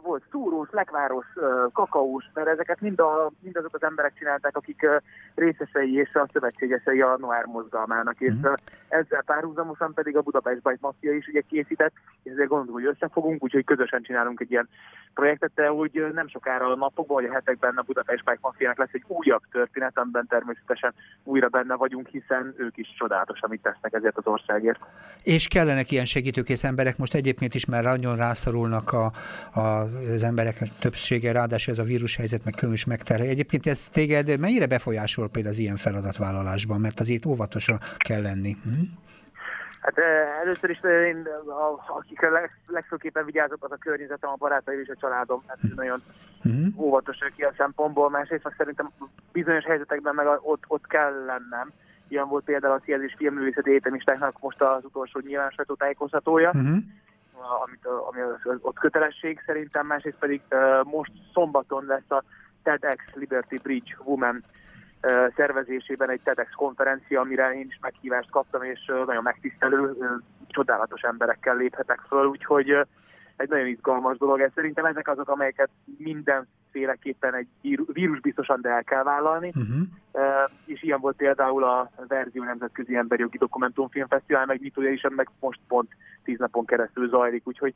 volt 0.03 0.24
túrós, 0.32 0.68
lekváros, 0.72 1.26
kakaós, 1.74 2.26
mert 2.34 2.47
ezeket 2.47 2.82
mind, 2.82 2.99
a, 2.99 3.32
mind 3.39 3.57
azok 3.57 3.74
az 3.74 3.84
emberek 3.84 4.14
csinálták, 4.18 4.55
akik 4.55 4.88
részesei 5.36 5.95
és 5.95 6.14
a 6.14 6.30
szövetségesei 6.34 7.01
a 7.01 7.18
Noár 7.20 7.45
mozgalmának, 7.45 8.20
és 8.20 8.34
uh-huh. 8.34 8.53
ezzel 8.88 9.22
párhuzamosan 9.22 9.93
pedig 9.93 10.18
a 10.18 10.22
Budapest 10.22 10.62
Bajt 10.62 10.82
Mafia 10.82 11.14
is 11.14 11.28
ugye 11.28 11.41
készített, 11.49 11.93
és 12.24 12.32
ezért 12.32 12.47
gondolom, 12.47 12.74
hogy 12.74 12.86
összefogunk, 12.86 13.43
úgyhogy 13.43 13.66
közösen 13.66 14.01
csinálunk 14.01 14.39
egy 14.39 14.51
ilyen 14.51 14.70
projektet, 15.14 15.51
de 15.55 15.72
úgy 15.72 16.12
nem 16.14 16.28
sokára 16.28 16.66
a 16.66 16.76
napokban 16.76 17.22
vagy 17.22 17.26
a 17.26 17.34
hetekben 17.34 17.78
a 17.78 17.82
Budapest 17.82 18.24
Bike 18.24 18.38
Mafiának 18.41 18.78
lesz 18.78 18.93
egy 18.93 19.03
újabb 19.07 19.41
történet, 19.51 19.97
amiben 19.97 20.28
természetesen 20.28 20.93
újra 21.24 21.47
benne 21.47 21.76
vagyunk, 21.76 22.07
hiszen 22.07 22.53
ők 22.57 22.78
is 22.78 22.95
csodálatos, 22.97 23.41
amit 23.41 23.62
tesznek 23.62 23.93
ezért 23.93 24.18
az 24.18 24.28
országért. 24.28 24.80
És 25.24 25.47
kellenek 25.47 25.91
ilyen 25.91 26.06
segítőkész 26.06 26.64
emberek, 26.64 26.97
most 26.97 27.14
egyébként 27.14 27.56
is 27.56 27.66
már 27.66 27.84
nagyon 27.84 28.18
rászorulnak 28.18 28.91
a, 28.91 29.12
a, 29.54 29.60
az 30.14 30.24
emberek 30.24 30.56
többsége, 30.80 31.32
ráadásul 31.32 31.74
ez 31.74 31.80
a 31.80 31.84
vírushelyzet 31.84 32.43
meg 32.43 32.54
különös 32.54 32.86
megterhe. 32.86 33.26
Egyébként 33.26 33.68
ez 33.68 33.88
téged 33.88 34.39
mennyire 34.39 34.66
befolyásol 34.66 35.30
például 35.30 35.54
az 35.54 35.60
ilyen 35.60 35.78
feladatvállalásban, 35.78 36.80
mert 36.80 37.00
azért 37.00 37.26
óvatosra 37.26 37.80
kell 37.97 38.22
lenni. 38.22 38.56
Hm? 38.64 38.70
Hát 39.82 39.97
először 40.41 40.70
is 40.70 40.80
én, 40.84 41.28
akik 41.97 42.22
leg, 42.22 42.52
legfőképpen 42.68 43.26
vigyázok, 43.26 43.64
az 43.64 43.72
a 43.72 43.78
környezetem, 43.78 44.30
a 44.30 44.36
barátaim 44.36 44.80
és 44.80 44.88
a 44.88 44.95
családom. 45.00 45.43
Hát 45.47 45.60
hm. 45.62 45.68
nagyon 45.76 46.02
uh-huh. 46.43 46.80
óvatosak 46.80 47.32
ilyen 47.36 47.54
szempontból. 47.58 48.10
Másrészt 48.10 48.43
meg 48.43 48.54
szerintem 48.58 48.91
bizonyos 49.32 49.66
helyzetekben 49.66 50.16
meg 50.16 50.26
ott, 50.41 50.64
ott 50.68 50.88
kell 50.88 51.26
lennem. 51.26 51.72
Ilyen 52.10 52.28
volt 52.28 52.43
például 52.43 52.74
a 52.74 52.82
Szia 52.84 52.97
és 52.97 53.14
Filmművészeti 53.18 53.70
Egyetemistáknak 53.70 54.39
most 54.39 54.62
az 54.62 54.84
utolsó 54.86 55.20
nyilvános 55.20 55.53
sajtótájékoztatója, 55.53 56.47
uh-huh. 56.47 56.78
amit, 57.64 57.86
ami 58.10 58.22
az, 58.22 58.60
ott 58.62 58.80
kötelesség 58.80 59.43
szerintem, 59.45 59.86
másrészt 59.86 60.20
pedig 60.20 60.41
uh, 60.51 60.84
most 60.84 61.12
szombaton 61.34 61.86
lesz 61.86 62.12
a 62.12 62.24
TEDx 62.64 63.03
Liberty 63.14 63.55
Bridge 63.64 63.97
Women 64.03 64.43
uh, 65.03 65.34
szervezésében 65.36 66.10
egy 66.10 66.22
TEDx 66.24 66.51
konferencia, 66.55 67.22
amire 67.22 67.53
én 67.53 67.68
is 67.70 67.80
meghívást 67.82 68.32
kaptam, 68.32 68.64
és 68.64 68.80
uh, 68.88 69.05
nagyon 69.05 69.24
megtisztelő, 69.24 69.80
uh, 69.80 70.07
csodálatos 70.47 71.01
emberekkel 71.01 71.55
léphetek 71.55 71.99
föl, 72.07 72.26
úgyhogy 72.26 72.70
egy 73.36 73.49
nagyon 73.49 73.68
izgalmas 73.68 74.18
dolog. 74.18 74.39
Ez 74.41 74.51
szerintem 74.55 74.86
ezek 74.86 75.07
azok, 75.07 75.30
amelyeket 75.30 75.70
mindenféleképpen 76.72 77.36
egy 77.36 77.47
vírus 77.93 78.20
biztosan, 78.20 78.61
de 78.61 78.70
el 78.70 78.84
kell 78.84 79.03
vállalni. 79.03 79.47
Uh-huh. 79.47 79.88
Uh, 80.11 80.51
és 80.65 80.84
ilyen 80.84 80.99
volt 80.99 81.15
például 81.15 81.63
a 81.63 81.91
Verzió 82.07 82.43
Nemzetközi 82.43 82.95
Emberi 82.95 83.22
Jogi 83.22 83.38
Dokumentumfilmfesztivál 83.38 84.45
megnyitója 84.45 84.91
is, 84.91 85.01
meg 85.15 85.30
most 85.39 85.59
pont 85.67 85.89
tíz 86.24 86.39
napon 86.39 86.65
keresztül 86.65 87.09
zajlik, 87.09 87.47
úgyhogy 87.47 87.74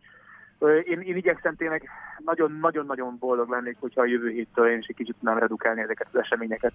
én, 0.60 1.00
én 1.00 1.16
igyekszem 1.16 1.56
tényleg 1.56 1.90
nagyon-nagyon-nagyon 2.26 3.18
boldog 3.20 3.50
lennék, 3.50 3.78
hogyha 3.80 4.02
a 4.02 4.06
jövő 4.06 4.30
héttől 4.30 4.70
én 4.70 4.78
is 4.78 4.86
egy 4.88 4.96
kicsit 4.96 5.16
nem 5.20 5.38
redukálni 5.38 5.82
ezeket 5.82 6.08
az 6.12 6.20
eseményeket. 6.20 6.74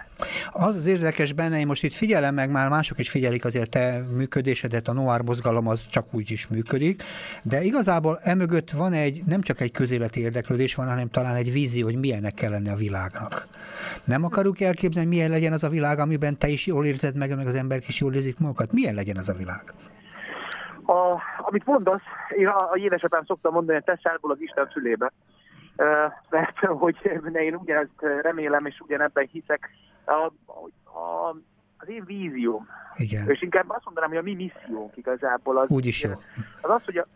Az 0.50 0.76
az 0.76 0.86
érdekes 0.86 1.32
benne, 1.32 1.58
én 1.58 1.66
most 1.66 1.84
itt 1.84 1.92
figyelem 1.92 2.34
meg, 2.34 2.50
már 2.50 2.68
mások 2.68 2.98
is 2.98 3.10
figyelik 3.10 3.44
azért 3.44 3.70
te 3.70 4.02
működésedet, 4.16 4.88
a 4.88 4.92
Noir 4.92 5.22
mozgalom 5.22 5.68
az 5.68 5.86
csak 5.86 6.14
úgy 6.14 6.30
is 6.30 6.48
működik, 6.48 7.02
de 7.42 7.62
igazából 7.62 8.18
emögött 8.22 8.70
van 8.70 8.92
egy, 8.92 9.22
nem 9.26 9.40
csak 9.40 9.60
egy 9.60 9.72
közéleti 9.72 10.20
érdeklődés 10.20 10.74
van, 10.74 10.88
hanem 10.88 11.08
talán 11.08 11.34
egy 11.34 11.52
vízió, 11.52 11.84
hogy 11.84 11.98
milyennek 11.98 12.34
kell 12.34 12.50
lenni 12.50 12.68
a 12.68 12.74
világnak. 12.74 13.46
Nem 14.04 14.24
akarjuk 14.24 14.60
elképzelni, 14.60 15.08
milyen 15.08 15.30
legyen 15.30 15.52
az 15.52 15.64
a 15.64 15.68
világ, 15.68 15.98
amiben 15.98 16.38
te 16.38 16.48
is 16.48 16.66
jól 16.66 16.86
érzed 16.86 17.16
meg, 17.16 17.36
meg 17.36 17.46
az 17.46 17.54
emberek 17.54 17.88
is 17.88 18.00
jól 18.00 18.14
érzik 18.14 18.38
magukat. 18.38 18.72
Milyen 18.72 18.94
legyen 18.94 19.16
az 19.16 19.28
a 19.28 19.34
világ? 19.34 19.62
A, 20.88 21.20
amit 21.38 21.66
mondasz, 21.66 22.02
én 22.36 22.46
a, 22.46 22.70
a 22.70 22.76
édesapám 22.76 23.24
szoktam 23.24 23.52
mondani, 23.52 23.82
hogy 23.84 23.98
te 24.00 24.18
az 24.20 24.40
Isten 24.40 24.68
fülébe. 24.68 25.12
Uh, 25.76 26.12
mert 26.30 26.58
hogy 26.58 26.96
én 27.34 27.54
ugyanezt 27.54 27.90
remélem, 28.22 28.66
és 28.66 28.80
ugyanebben 28.80 29.28
hiszek. 29.32 29.70
A, 30.04 30.32
a, 30.98 31.36
az 31.78 31.88
én 31.88 32.04
vízióm, 32.04 32.68
Igen. 32.94 33.28
és 33.28 33.42
inkább 33.42 33.70
azt 33.70 33.84
mondanám, 33.84 34.08
hogy 34.08 34.18
a 34.18 34.22
mi 34.22 34.34
missziónk 34.34 34.96
igazából 34.96 35.58
az, 35.58 35.70
Úgy 35.70 35.86
is 35.86 36.02
jó. 36.02 36.10
az 36.60 36.70
az, 36.70 36.84
hogy 36.84 36.98
a, 36.98 37.06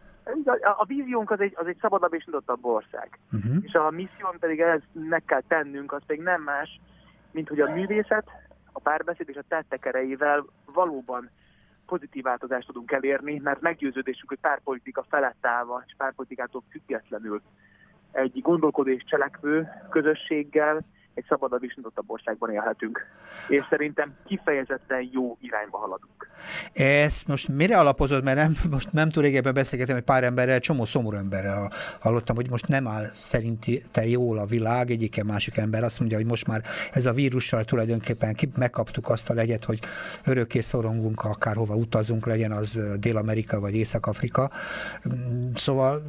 a, 0.50 0.74
a 0.78 0.84
víziónk 0.84 1.30
az 1.30 1.40
egy, 1.40 1.52
az 1.56 1.66
egy 1.66 1.78
szabadabb 1.80 2.14
és 2.14 2.24
nyitottabb 2.24 2.64
ország. 2.64 3.18
Uh-huh. 3.32 3.56
És 3.62 3.74
a 3.74 3.90
missziónk 3.90 4.36
pedig 4.38 4.60
ez 4.60 4.80
meg 4.92 5.24
kell 5.24 5.42
tennünk, 5.48 5.92
az 5.92 6.02
pedig 6.06 6.22
nem 6.22 6.42
más, 6.42 6.80
mint 7.30 7.48
hogy 7.48 7.60
a 7.60 7.72
művészet, 7.72 8.24
a 8.72 8.80
párbeszéd 8.80 9.28
és 9.28 9.36
a 9.36 9.44
tettek 9.48 9.84
erejével 9.84 10.44
valóban 10.64 11.30
pozitív 11.92 12.22
változást 12.22 12.66
tudunk 12.66 12.92
elérni, 12.92 13.40
mert 13.44 13.60
meggyőződésünk, 13.60 14.28
hogy 14.28 14.38
párpolitika 14.40 15.04
felett 15.08 15.46
állva 15.46 15.82
és 15.86 15.94
párpolitikától 15.96 16.62
függetlenül 16.70 17.42
egy 18.12 18.40
gondolkodó 18.42 18.96
cselekvő 18.96 19.68
közösséggel 19.90 20.84
egy 21.14 21.24
szabadabb 21.28 21.64
és 21.64 21.74
nyitottabb 21.76 22.10
országban 22.10 22.50
élhetünk. 22.50 23.06
És 23.48 23.64
szerintem 23.64 24.14
kifejezetten 24.26 25.08
jó 25.12 25.36
irányba 25.40 25.78
haladunk. 25.78 26.28
Ezt 26.72 27.26
most 27.28 27.48
mire 27.48 27.78
alapozod, 27.78 28.24
mert 28.24 28.36
nem, 28.36 28.54
most 28.70 28.92
nem 28.92 29.08
túl 29.08 29.22
régebben 29.22 29.54
beszélgetem 29.54 29.96
egy 29.96 30.02
pár 30.02 30.24
emberrel, 30.24 30.60
csomó 30.60 30.84
szomorú 30.84 31.16
emberrel 31.16 31.72
hallottam, 32.00 32.36
hogy 32.36 32.50
most 32.50 32.68
nem 32.68 32.86
áll 32.86 33.10
te 33.90 34.06
jól 34.06 34.38
a 34.38 34.46
világ, 34.46 34.90
egyike 34.90 35.24
másik 35.24 35.56
ember 35.56 35.82
azt 35.82 35.98
mondja, 35.98 36.16
hogy 36.16 36.26
most 36.26 36.46
már 36.46 36.62
ez 36.92 37.06
a 37.06 37.12
vírussal 37.12 37.64
tulajdonképpen 37.64 38.36
megkaptuk 38.56 39.08
azt 39.08 39.30
a 39.30 39.34
legyet, 39.34 39.64
hogy 39.64 39.78
örökké 40.24 40.60
szorongunk, 40.60 41.24
akárhova 41.24 41.74
utazunk, 41.74 42.26
legyen 42.26 42.52
az 42.52 42.80
Dél-Amerika 42.98 43.60
vagy 43.60 43.74
Észak-Afrika. 43.74 44.50
Szóval 45.54 46.02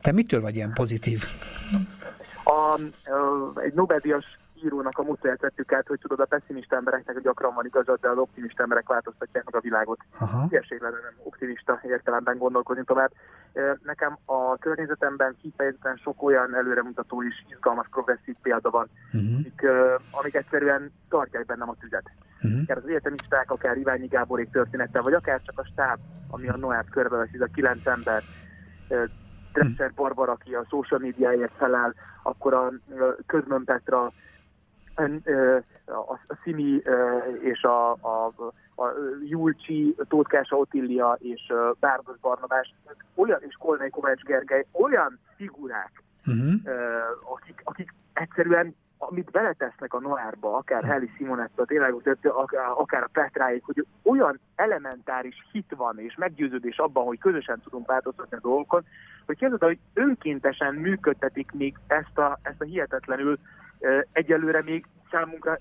te 0.00 0.12
mitől 0.12 0.40
vagy 0.40 0.54
ilyen 0.54 0.72
pozitív? 0.72 1.24
A, 2.44 2.80
egy 3.64 3.74
Nobel-díjas 3.74 4.38
írónak 4.64 4.98
a 4.98 5.02
módszerét 5.02 5.40
vettük 5.40 5.72
át, 5.72 5.86
hogy 5.86 5.98
tudod, 6.00 6.20
a 6.20 6.24
pessimista 6.24 6.76
embereknek 6.76 7.20
gyakran 7.20 7.54
van 7.54 7.66
igazad, 7.66 8.00
de 8.00 8.08
az 8.08 8.18
optimista 8.18 8.62
emberek 8.62 8.88
változtatják 8.88 9.44
meg 9.44 9.54
a 9.54 9.60
világot. 9.60 9.98
Ilyeség 10.48 10.80
lenne 10.80 11.00
nem 11.02 11.14
optimista 11.22 11.80
értelemben 11.82 12.38
gondolkodni 12.38 12.84
tovább. 12.84 13.10
Nekem 13.82 14.18
a 14.24 14.56
környezetemben 14.56 15.36
kifejezetten 15.42 15.96
sok 15.96 16.22
olyan 16.22 16.54
előremutató 16.54 17.22
és 17.22 17.44
izgalmas 17.48 17.86
progresszív 17.90 18.34
példa 18.42 18.70
van, 18.70 18.88
uh-huh. 19.12 19.32
amik, 19.34 19.66
amik 20.10 20.34
egyszerűen 20.34 20.92
tartják 21.08 21.46
bennem 21.46 21.68
a 21.68 21.76
tüzet. 21.80 22.10
Uh-huh. 22.42 22.60
Akár 22.62 22.76
az 22.76 22.86
egyetemisták, 22.86 23.50
akár 23.50 23.76
Iványi 23.76 24.06
Gáborék 24.06 24.50
története, 24.50 25.00
vagy 25.00 25.12
akár 25.12 25.40
csak 25.42 25.58
a 25.58 25.64
stáb, 25.64 25.98
ami 26.30 26.48
a 26.48 26.56
Noát 26.56 26.90
körbevesz, 26.90 27.32
ez 27.32 27.40
a 27.40 27.48
kilenc 27.54 27.86
ember, 27.86 28.22
Dresser 29.52 29.92
Barbara, 29.94 30.32
aki 30.32 30.54
a 30.54 30.66
social 30.68 31.00
médiáért 31.00 31.52
felel, 31.56 31.94
akkor 32.22 32.54
a 32.54 32.72
Közmön 33.26 33.64
Petra, 33.64 34.12
a 35.86 36.36
Szimi 36.42 36.82
és 37.40 37.62
a, 37.62 37.90
a, 37.92 38.32
a 38.76 38.92
Julcsi, 39.24 39.96
Tótkása 40.08 40.56
Otillia 40.56 41.16
és 41.20 41.52
Bárdos 41.80 42.18
Barnabás, 42.18 42.74
olyan, 43.14 43.40
és 43.48 43.54
Kolnai 43.58 43.90
Kovács 43.90 44.22
Gergely, 44.22 44.66
olyan 44.72 45.18
figurák, 45.36 46.02
uh-huh. 46.26 46.52
akik, 47.34 47.60
akik 47.64 47.94
egyszerűen 48.12 48.74
amit 48.98 49.30
beletesznek 49.30 49.94
a 49.94 50.00
Noárba, 50.00 50.56
akár 50.56 50.84
Heli 50.84 51.10
Simonetta, 51.16 51.64
tényleg, 51.64 51.94
akár 52.76 53.02
a 53.02 53.08
Petráig, 53.12 53.62
hogy 53.64 53.86
olyan 54.02 54.40
elementáris 54.54 55.46
hit 55.52 55.74
van 55.76 55.98
és 55.98 56.14
meggyőződés 56.16 56.76
abban, 56.76 57.04
hogy 57.04 57.18
közösen 57.18 57.60
tudunk 57.60 57.86
változtatni 57.86 58.36
a 58.36 58.40
dolgokon, 58.40 58.84
hogy 59.26 59.36
képzeld, 59.36 59.62
hogy 59.62 59.78
önkéntesen 59.94 60.74
működtetik 60.74 61.52
még 61.52 61.74
ezt 61.86 62.18
a, 62.18 62.38
ezt 62.42 62.60
a 62.60 62.64
hihetetlenül 62.64 63.38
egyelőre 64.12 64.62
még 64.62 64.86
számunkra 65.10 65.58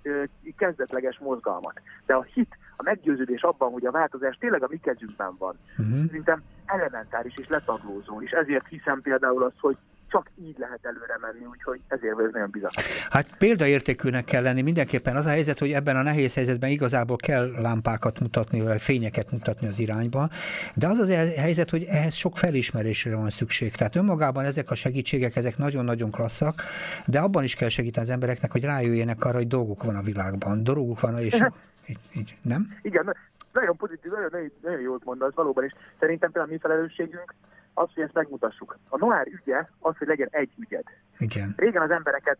kezdetleges 0.58 1.20
mozgalmat. 1.20 1.82
De 2.06 2.14
a 2.14 2.24
hit, 2.24 2.58
a 2.78 2.84
meggyőződés 2.84 3.42
abban, 3.42 3.72
hogy 3.72 3.86
a 3.86 3.92
változás 3.92 4.38
tényleg 4.38 4.64
a 4.64 4.68
mi 4.70 4.78
kezünkben 4.78 5.36
van, 5.38 5.58
uh-huh. 5.78 6.06
szerintem 6.06 6.44
elementáris 6.66 7.34
és 7.36 7.48
letaglózó, 7.48 8.22
és 8.22 8.32
ezért 8.32 8.68
hiszem 8.68 9.02
például 9.02 9.44
azt, 9.44 9.60
hogy 9.60 9.78
csak 10.08 10.30
így 10.36 10.56
lehet 10.58 10.80
előre 10.82 11.18
menni, 11.22 11.46
úgyhogy 11.46 11.80
ezért 11.88 12.14
vagyok 12.14 12.34
nagyon 12.34 12.50
bizakodó. 12.52 12.88
Hát 13.10 13.38
példaértékűnek 13.38 14.24
kell 14.24 14.42
lenni 14.42 14.62
mindenképpen. 14.62 15.16
Az 15.16 15.26
a 15.26 15.30
helyzet, 15.30 15.60
hogy 15.60 15.72
ebben 15.72 15.96
a 15.96 16.02
nehéz 16.02 16.34
helyzetben 16.34 16.70
igazából 16.70 17.18
kell 17.18 17.52
lámpákat 17.52 18.20
mutatni, 18.20 18.62
vagy 18.62 18.82
fényeket 18.82 19.32
mutatni 19.32 19.68
az 19.68 19.80
irányba, 19.80 20.28
de 20.76 20.88
az 20.88 20.98
az 20.98 21.10
helyzet, 21.36 21.70
hogy 21.70 21.84
ehhez 21.84 22.14
sok 22.14 22.38
felismerésre 22.38 23.16
van 23.16 23.30
szükség. 23.30 23.76
Tehát 23.76 23.96
önmagában 23.96 24.46
ezek 24.46 24.72
a 24.72 24.76
segítségek, 24.76 25.36
ezek 25.36 25.58
nagyon-nagyon 25.58 26.12
klasszak, 26.12 26.62
de 27.06 27.20
abban 27.20 27.44
is 27.44 27.56
kell 27.56 27.70
segíteni 27.70 28.06
az 28.06 28.12
embereknek, 28.12 28.52
hogy 28.52 28.64
rájöjjenek 28.64 29.26
arra, 29.26 29.38
hogy 29.38 29.48
dolgok 29.48 29.84
van 29.84 29.96
a 29.96 30.02
világban, 30.02 30.64
dolgok 30.64 31.00
van, 31.00 31.18
és 31.18 31.34
így, 31.90 32.00
így, 32.14 32.38
nem? 32.42 32.78
Igen, 32.82 33.16
nagyon 33.54 33.78
pozitív, 33.78 34.12
nagyon, 34.12 34.30
nagyon, 34.32 34.52
nagyon 34.62 34.80
jót 34.80 35.04
mondasz, 35.04 35.34
valóban 35.34 35.64
is. 35.64 35.72
Szerintem 36.00 36.32
például 36.32 36.54
mi 36.54 36.60
felelősségünk, 36.60 37.34
az, 37.78 37.90
hogy 37.94 38.04
ezt 38.04 38.14
megmutassuk. 38.14 38.78
A 38.90 38.98
Noár 38.98 39.28
ügye 39.28 39.58
az, 39.80 39.98
hogy 39.98 40.08
legyen 40.08 40.28
egy 40.32 40.52
ügyed. 40.58 40.84
Igen. 41.18 41.54
Régen 41.58 41.82
az 41.82 41.90
embereket, 41.90 42.40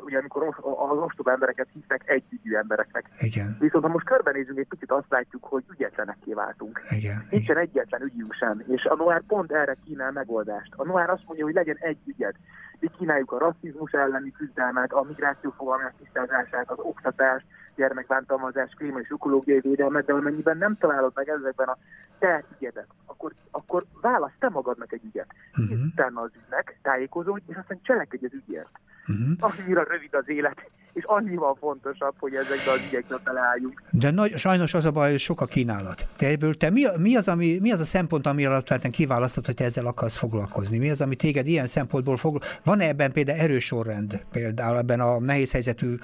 ugye 0.00 0.18
amikor 0.18 0.42
az 0.90 0.98
ostoba 0.98 1.30
embereket 1.30 1.68
hívták 1.72 2.08
együgyű 2.08 2.54
embereknek. 2.54 3.10
Igen. 3.18 3.56
Viszont 3.58 3.84
ha 3.84 3.90
most 3.90 4.06
körbenézünk 4.06 4.58
egy 4.58 4.68
picit, 4.68 4.90
azt 4.90 5.06
látjuk, 5.08 5.44
hogy 5.44 5.64
ügyetlenekké 5.72 6.32
váltunk. 6.32 6.80
Igen. 6.88 7.26
Nincsen 7.30 7.56
Igen. 7.56 7.68
egyetlen 7.68 8.02
ügyünk 8.02 8.32
sem. 8.34 8.62
És 8.68 8.84
a 8.84 8.94
Noár 8.94 9.22
pont 9.26 9.52
erre 9.52 9.76
kínál 9.84 10.12
megoldást. 10.12 10.72
A 10.76 10.84
Noár 10.84 11.10
azt 11.10 11.24
mondja, 11.26 11.44
hogy 11.44 11.54
legyen 11.54 11.76
egy 11.80 11.98
ügyed. 12.06 12.34
Mi 12.78 12.90
kínáljuk 12.98 13.32
a 13.32 13.38
rasszizmus 13.38 13.92
elleni 13.92 14.30
küzdelmet, 14.30 14.92
a 14.92 15.02
migráció 15.02 15.54
fogalmának 15.56 15.94
tisztázását, 15.98 16.70
az 16.70 16.78
oktatást, 16.78 17.46
gyermekbántalmazás, 17.80 18.70
klíma 18.76 18.98
és 18.98 19.10
ökológiai 19.10 19.60
védelmet, 19.60 20.04
de 20.06 20.12
amennyiben 20.12 20.58
nem 20.58 20.76
találod 20.78 21.12
meg 21.14 21.28
ezekben 21.28 21.68
a 21.68 21.76
te 22.18 22.44
ügyedet, 22.56 22.86
akkor, 23.06 23.32
akkor 23.50 23.84
válasz 24.00 24.36
te 24.38 24.48
magadnak 24.48 24.92
egy 24.92 25.04
ügyet. 25.04 25.34
Uh-huh. 25.58 25.84
Utána 25.92 26.20
az 26.20 26.30
ügynek 26.42 26.78
tájékozódj, 26.82 27.44
és 27.46 27.56
aztán 27.56 27.78
cselekedj 27.82 28.24
az 28.24 28.32
ügyért. 28.32 28.70
Uh-huh. 29.10 29.52
Annyira 29.64 29.84
rövid 29.88 30.14
az 30.14 30.24
élet, 30.26 30.70
és 30.92 31.04
annyival 31.06 31.56
fontosabb, 31.60 32.14
hogy 32.18 32.34
ezekben 32.34 32.74
az 32.74 32.80
ügyekre 32.88 33.16
találjuk. 33.24 33.82
De 33.90 34.10
nagy, 34.10 34.36
sajnos 34.36 34.74
az 34.74 34.84
a 34.84 34.90
baj, 34.90 35.10
hogy 35.10 35.18
sok 35.18 35.40
a 35.40 35.46
kínálat. 35.46 36.06
Te 36.16 36.26
ebből 36.26 36.54
te 36.54 36.70
mi, 36.70 36.82
mi, 36.98 37.16
az, 37.16 37.28
ami, 37.28 37.58
mi 37.60 37.72
az 37.72 37.80
a 37.80 37.84
szempont, 37.84 38.26
ami 38.26 38.44
alapvetően 38.44 38.92
kiválasztod, 38.92 39.46
hogy 39.46 39.54
te 39.54 39.64
ezzel 39.64 39.86
akarsz 39.86 40.16
foglalkozni? 40.16 40.78
Mi 40.78 40.90
az, 40.90 41.00
ami 41.00 41.16
téged 41.16 41.46
ilyen 41.46 41.66
szempontból 41.66 42.16
fog... 42.16 42.38
Van-e 42.64 42.88
ebben 42.88 43.12
például 43.12 43.38
erős 43.38 43.64
sorrend, 43.64 44.20
például 44.32 44.78
ebben 44.78 45.00
a 45.00 45.20
nehéz 45.20 45.52
helyzetű 45.52 45.94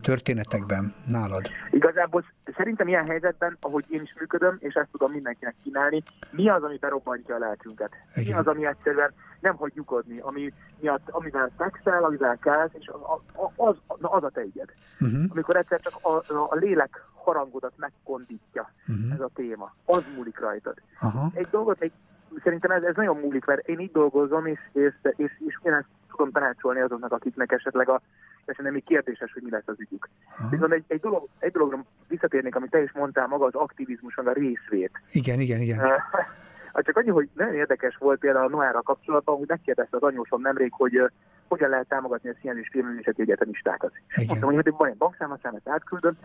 történetekben 0.00 0.94
nálad? 1.08 1.50
Igazából 1.70 2.24
szerintem 2.56 2.88
ilyen 2.88 3.06
helyzetben, 3.06 3.56
ahogy 3.60 3.84
én 3.88 4.02
is 4.02 4.14
működöm, 4.18 4.56
és 4.58 4.74
ezt 4.74 4.88
tudom 4.90 5.12
mindenkinek 5.12 5.54
kínálni, 5.62 6.02
mi 6.30 6.48
az, 6.48 6.62
ami 6.62 6.76
berobbantja 6.78 7.34
a 7.34 7.38
lelkünket? 7.38 7.90
Igen. 8.14 8.32
Mi 8.32 8.38
az, 8.38 8.46
ami 8.46 8.66
egyszerűen 8.66 9.12
nem 9.40 9.56
hagy 9.56 9.72
nyugodni, 9.74 10.18
ami 10.18 10.52
miatt, 10.80 11.08
amivel 11.10 11.50
szexel, 11.58 12.04
amivel 12.04 12.38
kelsz, 12.38 12.72
és 12.78 12.90
az, 13.56 13.76
na, 13.98 14.08
az 14.08 14.24
a 14.24 14.30
te 14.30 14.44
igyed. 14.44 14.68
Uh-huh. 15.00 15.24
Amikor 15.28 15.56
egyszer 15.56 15.80
csak 15.80 15.94
a, 16.00 16.08
a, 16.08 16.46
a 16.50 16.54
lélek 16.54 17.04
harangodat 17.14 17.72
megkondítja 17.76 18.70
uh-huh. 18.88 19.12
ez 19.12 19.20
a 19.20 19.30
téma. 19.34 19.74
Az 19.84 20.04
múlik 20.16 20.38
rajtad. 20.38 20.76
Uh-huh. 21.02 21.32
Egy 21.34 21.48
dolgot, 21.50 21.80
egy, 21.80 21.92
szerintem 22.42 22.70
ez, 22.70 22.82
ez 22.82 22.96
nagyon 22.96 23.16
múlik, 23.16 23.44
mert 23.44 23.68
én 23.68 23.78
így 23.78 23.92
dolgozom, 23.92 24.46
és, 24.46 24.58
és, 24.72 24.94
és, 25.16 25.32
és 25.46 25.58
ugyanezt 25.60 25.86
tudom 26.10 26.30
tanácsolni 26.30 26.80
azoknak, 26.80 27.12
akiknek 27.12 27.52
esetleg 27.52 27.88
a 27.88 28.00
esetleg 28.44 28.72
még 28.72 28.84
kérdéses, 28.84 29.32
hogy 29.32 29.42
mi 29.42 29.50
lesz 29.50 29.66
az 29.66 29.80
ügyük. 29.80 30.08
Uh-huh. 30.30 30.50
Viszont 30.50 30.72
egy, 30.72 30.84
egy, 30.86 31.00
dolog, 31.00 31.28
egy 31.38 31.52
dologra 31.52 31.84
visszatérnék, 32.08 32.54
amit 32.54 32.70
te 32.70 32.82
is 32.82 32.92
mondtál 32.92 33.26
maga, 33.26 33.44
az 33.44 33.54
aktivizmus, 33.54 34.16
a 34.16 34.32
részvét. 34.32 34.90
Igen, 35.12 35.40
igen, 35.40 35.60
igen. 35.60 35.80
Hát 36.72 36.84
csak 36.84 36.96
annyi, 36.96 37.10
hogy 37.10 37.28
nagyon 37.34 37.54
érdekes 37.54 37.96
volt 37.96 38.18
például 38.18 38.44
a 38.44 38.48
Noára 38.48 38.82
kapcsolatban, 38.82 39.36
hogy 39.36 39.48
megkérdezte 39.48 39.96
az 39.96 40.02
anyósom 40.02 40.40
nemrég, 40.40 40.72
hogy 40.72 41.00
uh, 41.00 41.08
hogyan 41.48 41.70
lehet 41.70 41.88
támogatni 41.88 42.30
a 42.30 42.34
Szienő 42.40 42.60
és 42.60 42.68
Filmművészeti 42.70 43.22
Egyetemistákat. 43.22 43.92
És 44.08 44.26
mondtam, 44.26 44.54
hogy 44.54 44.64
hát 44.64 44.74
van 44.76 44.88
egy 44.88 44.96
bankszámlaszámot 44.96 45.68
átküldöm, 45.68 46.16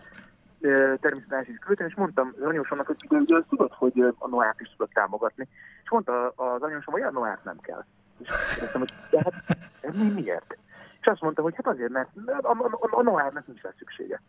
természetesen 1.00 1.52
is 1.52 1.58
küldtem, 1.58 1.86
és 1.86 1.94
mondtam 1.94 2.34
az 2.36 2.42
anyósomnak, 2.42 2.86
hogy 2.86 2.96
ugye, 3.08 3.42
tudod, 3.48 3.72
hogy 3.72 4.14
a 4.18 4.28
Noát 4.28 4.60
is 4.60 4.70
tudod 4.70 4.92
támogatni. 4.92 5.48
És 5.82 5.90
mondta 5.90 6.28
az 6.28 6.62
anyósom, 6.62 6.94
hogy 6.94 7.02
a 7.02 7.10
Noát 7.10 7.44
nem 7.44 7.56
kell. 7.60 7.84
És 8.18 8.28
kérdeztem, 8.54 8.80
hogy 8.80 8.92
de 9.10 9.18
hát 9.82 9.94
mi, 9.94 10.10
miért? 10.10 10.58
És 11.00 11.06
azt 11.06 11.20
mondta, 11.20 11.42
hogy 11.42 11.54
hát 11.56 11.66
azért, 11.66 11.90
mert 11.90 12.08
a, 12.42 12.50
a, 12.50 12.88
a 12.90 13.02
Noárnak 13.02 13.46
nincs 13.46 13.60
rá 13.60 13.70
szüksége. 13.78 14.20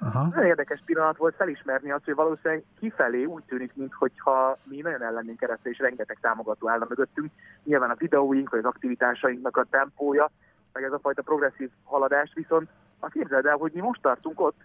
Aha. 0.00 0.28
Nagyon 0.28 0.44
érdekes 0.44 0.82
pillanat 0.84 1.16
volt 1.16 1.34
felismerni 1.34 1.90
azt, 1.90 2.04
hogy 2.04 2.14
valószínűleg 2.14 2.64
kifelé 2.78 3.24
úgy 3.24 3.42
tűnik, 3.44 3.74
mintha 3.74 4.58
mi 4.64 4.80
nagyon 4.80 5.02
ellennénk 5.02 5.38
keresztül, 5.38 5.72
és 5.72 5.78
rengeteg 5.78 6.18
támogató 6.20 6.68
állna 6.68 6.86
mögöttünk. 6.88 7.30
Nyilván 7.64 7.90
a 7.90 7.94
videóink, 7.98 8.50
vagy 8.50 8.58
az 8.58 8.64
aktivitásainknak 8.64 9.56
a 9.56 9.66
tempója, 9.70 10.30
meg 10.72 10.82
ez 10.82 10.92
a 10.92 10.98
fajta 10.98 11.22
progresszív 11.22 11.70
haladás, 11.84 12.32
viszont 12.34 12.68
a 12.98 13.08
képzeld 13.08 13.46
el, 13.46 13.56
hogy 13.56 13.72
mi 13.72 13.80
most 13.80 14.02
tartunk 14.02 14.40
ott, 14.40 14.60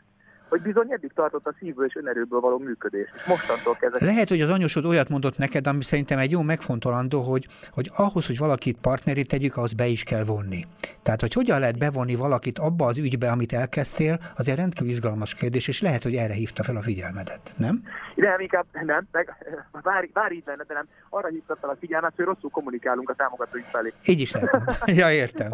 hogy 0.50 0.62
bizony 0.62 0.92
eddig 0.92 1.12
tartott 1.14 1.46
a 1.46 1.54
szívből 1.60 1.86
és 1.86 1.96
önerőből 1.96 2.40
való 2.40 2.58
működés, 2.58 3.10
és 3.16 3.26
mostantól 3.26 3.76
kezdve. 3.76 4.06
Lehet, 4.06 4.30
hogy 4.30 4.42
az 4.42 4.50
anyósod 4.50 4.86
olyat 4.86 5.10
mondott 5.10 5.38
neked, 5.38 5.68
ami 5.68 5.84
szerintem 5.84 6.20
egy 6.20 6.32
jó 6.32 6.42
megfontolandó, 6.42 7.22
hogy, 7.22 7.48
hogy 7.72 7.90
ahhoz, 7.96 8.26
hogy 8.26 8.38
valakit 8.38 8.78
partneri 8.82 9.26
tegyük, 9.26 9.56
ahhoz 9.56 9.74
be 9.74 9.86
is 9.86 10.04
kell 10.04 10.24
vonni. 10.24 10.66
Tehát, 11.04 11.22
hogy 11.22 11.34
hogyan 11.34 11.60
lehet 11.60 11.78
bevonni 11.78 12.16
valakit 12.16 12.60
abba 12.60 12.86
az 12.86 12.98
ügybe, 12.98 13.32
amit 13.32 13.54
elkezdtél, 13.54 14.20
az 14.36 14.48
egy 14.48 14.56
rendkívül 14.56 14.90
izgalmas 14.90 15.34
kérdés, 15.34 15.68
és 15.68 15.82
lehet, 15.82 16.04
hogy 16.04 16.16
erre 16.16 16.34
hívta 16.34 16.64
fel 16.64 16.76
a 16.76 16.82
figyelmedet, 16.82 17.54
nem? 17.58 17.84
Nem, 18.16 18.40
inkább 18.40 18.66
nem, 18.72 19.08
meg, 19.12 19.36
bár, 19.84 20.10
bár 20.14 20.32
így 20.32 20.44
lenne, 20.46 20.64
de 20.64 20.74
nem. 20.74 20.88
Arra 21.10 21.28
hívta 21.28 21.56
fel 21.62 21.70
a 21.70 21.76
figyelmet, 21.80 22.14
hogy 22.16 22.26
rosszul 22.26 22.50
kommunikálunk 22.50 23.10
a 23.10 23.14
támogatóink 23.14 23.66
felé. 23.66 23.94
Így 24.06 24.20
is 24.20 24.32
lehet. 24.32 24.50
ja, 25.02 25.12
értem. 25.12 25.52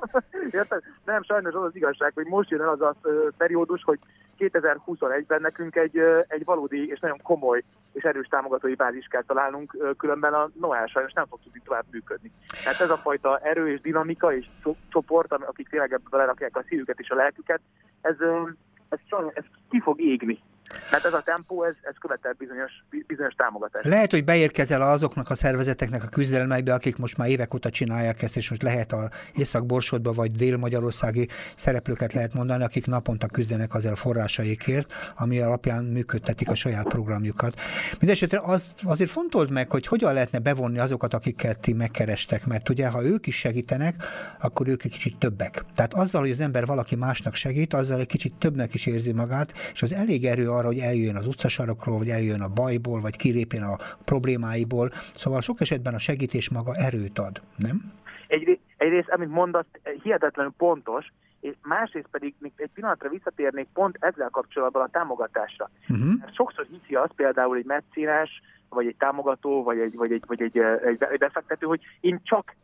értem. 0.50 0.80
Nem, 1.04 1.22
sajnos 1.22 1.54
az 1.54 1.62
az 1.62 1.76
igazság, 1.76 2.12
hogy 2.14 2.26
most 2.26 2.50
jön 2.50 2.60
el 2.60 2.68
az 2.68 2.80
a 2.80 2.96
periódus, 3.36 3.82
hogy 3.82 3.98
2021-ben 4.38 5.40
nekünk 5.40 5.76
egy, 5.76 5.98
egy 6.28 6.44
valódi 6.44 6.88
és 6.88 7.00
nagyon 7.00 7.22
komoly 7.22 7.62
és 7.92 8.02
erős 8.02 8.26
támogatói 8.26 8.74
bázis 8.74 9.06
kell 9.06 9.22
találnunk, 9.22 9.76
különben 9.96 10.34
a 10.34 10.50
Noel 10.60 10.86
sajnos 10.86 11.12
nem 11.12 11.26
fog 11.26 11.38
tudni 11.42 11.60
tovább 11.64 11.84
működni. 11.90 12.30
Tehát 12.64 12.80
ez 12.80 12.90
a 12.90 12.96
fajta 12.96 13.38
erő 13.38 13.72
és 13.72 13.80
dinamika 13.80 14.34
és 14.34 14.46
csoport, 14.88 15.32
akik 15.32 15.68
tényleg 15.68 15.92
ebbe 15.92 16.08
belerakják 16.10 16.56
a 16.56 16.64
szívüket 16.68 17.00
és 17.00 17.10
a 17.10 17.14
lelküket, 17.14 17.60
ez, 18.00 18.16
ez, 18.88 18.98
ez 19.34 19.44
ki 19.68 19.80
fog 19.80 20.00
égni 20.00 20.42
mert 20.90 21.04
ez 21.04 21.12
a 21.12 21.22
tempó, 21.24 21.64
ez, 21.64 21.74
ez 21.82 21.94
követel 22.00 22.34
bizonyos, 22.38 22.72
bizonyos 23.06 23.34
támogatást. 23.34 23.86
Lehet, 23.86 24.10
hogy 24.10 24.24
beérkezel 24.24 24.82
azoknak 24.82 25.30
a 25.30 25.34
szervezeteknek 25.34 26.02
a 26.02 26.08
küzdelmeibe, 26.08 26.74
akik 26.74 26.96
most 26.96 27.16
már 27.16 27.28
évek 27.28 27.54
óta 27.54 27.70
csinálják 27.70 28.22
ezt, 28.22 28.36
és 28.36 28.50
most 28.50 28.62
lehet 28.62 28.92
a 28.92 29.10
Észak-Borsodba 29.34 30.12
vagy 30.12 30.32
dél-magyarországi 30.32 31.28
szereplőket 31.56 32.12
lehet 32.12 32.34
mondani, 32.34 32.64
akik 32.64 32.86
naponta 32.86 33.26
küzdenek 33.26 33.74
azért 33.74 33.92
a 33.92 33.96
forrásaikért, 33.96 34.92
ami 35.16 35.40
alapján 35.40 35.84
működtetik 35.84 36.50
a 36.50 36.54
saját 36.54 36.88
programjukat. 36.88 37.60
Mindenesetre 37.90 38.40
az, 38.42 38.74
azért 38.84 39.10
fontold 39.10 39.50
meg, 39.50 39.70
hogy 39.70 39.86
hogyan 39.86 40.12
lehetne 40.12 40.38
bevonni 40.38 40.78
azokat, 40.78 41.14
akiket 41.14 41.58
ti 41.58 41.72
megkerestek, 41.72 42.46
mert 42.46 42.68
ugye, 42.68 42.88
ha 42.88 43.04
ők 43.04 43.26
is 43.26 43.38
segítenek, 43.38 43.94
akkor 44.40 44.68
ők 44.68 44.84
egy 44.84 44.90
kicsit 44.90 45.18
többek. 45.18 45.64
Tehát 45.74 45.94
azzal, 45.94 46.20
hogy 46.20 46.30
az 46.30 46.40
ember 46.40 46.66
valaki 46.66 46.96
másnak 46.96 47.34
segít, 47.34 47.74
azzal 47.74 48.00
egy 48.00 48.06
kicsit 48.06 48.34
többnek 48.34 48.74
is 48.74 48.86
érzi 48.86 49.12
magát, 49.12 49.52
és 49.72 49.82
az 49.82 49.92
elég 49.92 50.24
erő 50.24 50.50
arra, 50.56 50.66
hogy 50.66 50.78
eljöjjön 50.78 51.16
az 51.16 51.26
utcasarokról, 51.26 51.98
vagy 51.98 52.08
eljöjjön 52.08 52.40
a 52.40 52.48
bajból, 52.48 53.00
vagy 53.00 53.16
kilépjen 53.16 53.62
a 53.62 53.76
problémáiból. 54.04 54.90
Szóval 55.14 55.40
sok 55.40 55.60
esetben 55.60 55.94
a 55.94 55.98
segítés 55.98 56.50
maga 56.50 56.74
erőt 56.74 57.18
ad, 57.18 57.40
nem? 57.56 57.92
Egy, 58.26 58.58
egyrészt, 58.76 59.08
amit 59.08 59.30
mondasz, 59.30 59.66
hihetetlenül 60.02 60.52
pontos, 60.56 61.12
és 61.40 61.54
másrészt 61.62 62.08
pedig 62.10 62.34
még 62.38 62.52
egy 62.56 62.70
pillanatra 62.74 63.08
visszatérnék 63.08 63.68
pont 63.72 63.96
ezzel 64.00 64.28
kapcsolatban 64.28 64.82
a 64.82 64.88
támogatásra. 64.88 65.70
Uh-huh. 65.88 66.18
Mert 66.20 66.34
sokszor 66.34 66.66
hiszi 66.70 66.94
az 66.94 67.10
például 67.16 67.56
egy 67.56 67.64
meccínás, 67.64 68.42
vagy 68.68 68.86
egy 68.86 68.96
támogató, 68.96 69.62
vagy 69.62 69.78
egy, 69.78 69.96
vagy 69.96 70.12
egy, 70.12 70.24
vagy 70.26 70.42
egy, 70.42 70.58
egy, 70.58 71.02
egy 71.10 71.18
befektető, 71.18 71.66
hogy 71.66 71.80
én 72.00 72.20
csak 72.22 72.54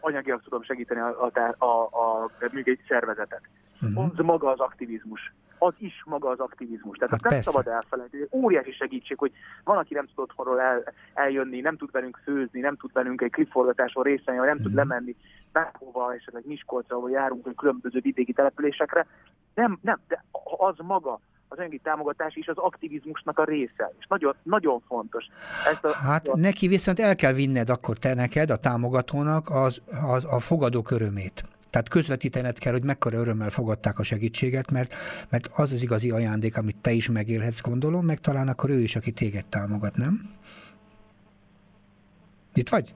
anyagilag 0.00 0.42
tudom 0.42 0.62
segíteni 0.62 1.00
a, 1.00 1.24
a, 1.24 1.64
a, 1.64 1.82
a, 1.82 2.30
egy 2.40 2.80
szervezetet. 2.88 3.40
Uh-huh. 3.80 4.04
Az 4.04 4.24
maga 4.24 4.50
az 4.50 4.58
aktivizmus 4.58 5.32
az 5.62 5.74
is 5.78 6.02
maga 6.04 6.28
az 6.28 6.38
aktivizmus. 6.38 6.98
Tehát 6.98 7.22
hát 7.22 7.32
nem 7.32 7.42
szabad 7.42 7.66
elfelejteni. 7.66 8.26
Óriási 8.30 8.72
segítség, 8.72 9.18
hogy 9.18 9.32
van, 9.64 9.76
aki 9.76 9.94
nem 9.94 10.06
tud 10.06 10.18
otthonról 10.18 10.60
el, 10.60 10.82
eljönni, 11.14 11.60
nem 11.60 11.76
tud 11.76 11.90
velünk 11.90 12.20
főzni, 12.22 12.60
nem 12.60 12.76
tud 12.76 12.92
velünk 12.92 13.20
egy 13.20 13.30
klipforgatáson 13.30 14.02
részt 14.02 14.24
venni, 14.24 14.38
nem 14.38 14.56
tud 14.56 14.66
mhm. 14.66 14.76
lemenni 14.76 15.16
bárhova, 15.52 16.14
esetleg 16.14 16.46
Miskolcra, 16.46 17.00
vagy 17.00 17.12
járunk 17.12 17.44
vagy 17.44 17.54
különböző 17.54 18.00
vidéki 18.00 18.32
településekre. 18.32 19.06
Nem, 19.54 19.78
nem, 19.82 19.98
de 20.08 20.24
az 20.56 20.74
maga, 20.78 21.20
az 21.52 21.58
anyagi 21.58 21.78
támogatás 21.78 22.36
is 22.36 22.48
az 22.48 22.56
aktivizmusnak 22.56 23.38
a 23.38 23.44
része, 23.44 23.92
és 23.98 24.06
nagyon, 24.08 24.34
nagyon 24.42 24.82
fontos. 24.86 25.24
Ezt 25.72 25.84
a, 25.84 25.92
hát 25.92 26.28
a... 26.28 26.36
neki 26.36 26.68
viszont 26.68 26.98
el 26.98 27.16
kell 27.16 27.32
vinned 27.32 27.68
akkor 27.68 27.98
te 27.98 28.14
neked, 28.14 28.50
a 28.50 28.56
támogatónak 28.56 29.48
az, 29.50 29.82
az 30.14 30.24
a 30.24 30.40
fogadók 30.40 30.90
örömét. 30.90 31.44
Tehát 31.70 31.88
közvetítened 31.88 32.58
kell, 32.58 32.72
hogy 32.72 32.84
mekkora 32.84 33.18
örömmel 33.18 33.50
fogadták 33.50 33.98
a 33.98 34.02
segítséget, 34.02 34.70
mert, 34.70 34.94
mert 35.28 35.46
az 35.56 35.72
az 35.72 35.82
igazi 35.82 36.10
ajándék, 36.10 36.56
amit 36.56 36.76
te 36.76 36.90
is 36.90 37.08
megélhetsz, 37.08 37.60
gondolom, 37.60 38.04
meg 38.04 38.18
talán 38.18 38.48
akkor 38.48 38.70
ő 38.70 38.78
is, 38.78 38.96
aki 38.96 39.12
téged 39.12 39.44
támogat, 39.44 39.96
nem? 39.96 40.30
Itt 42.54 42.68
vagy? 42.68 42.94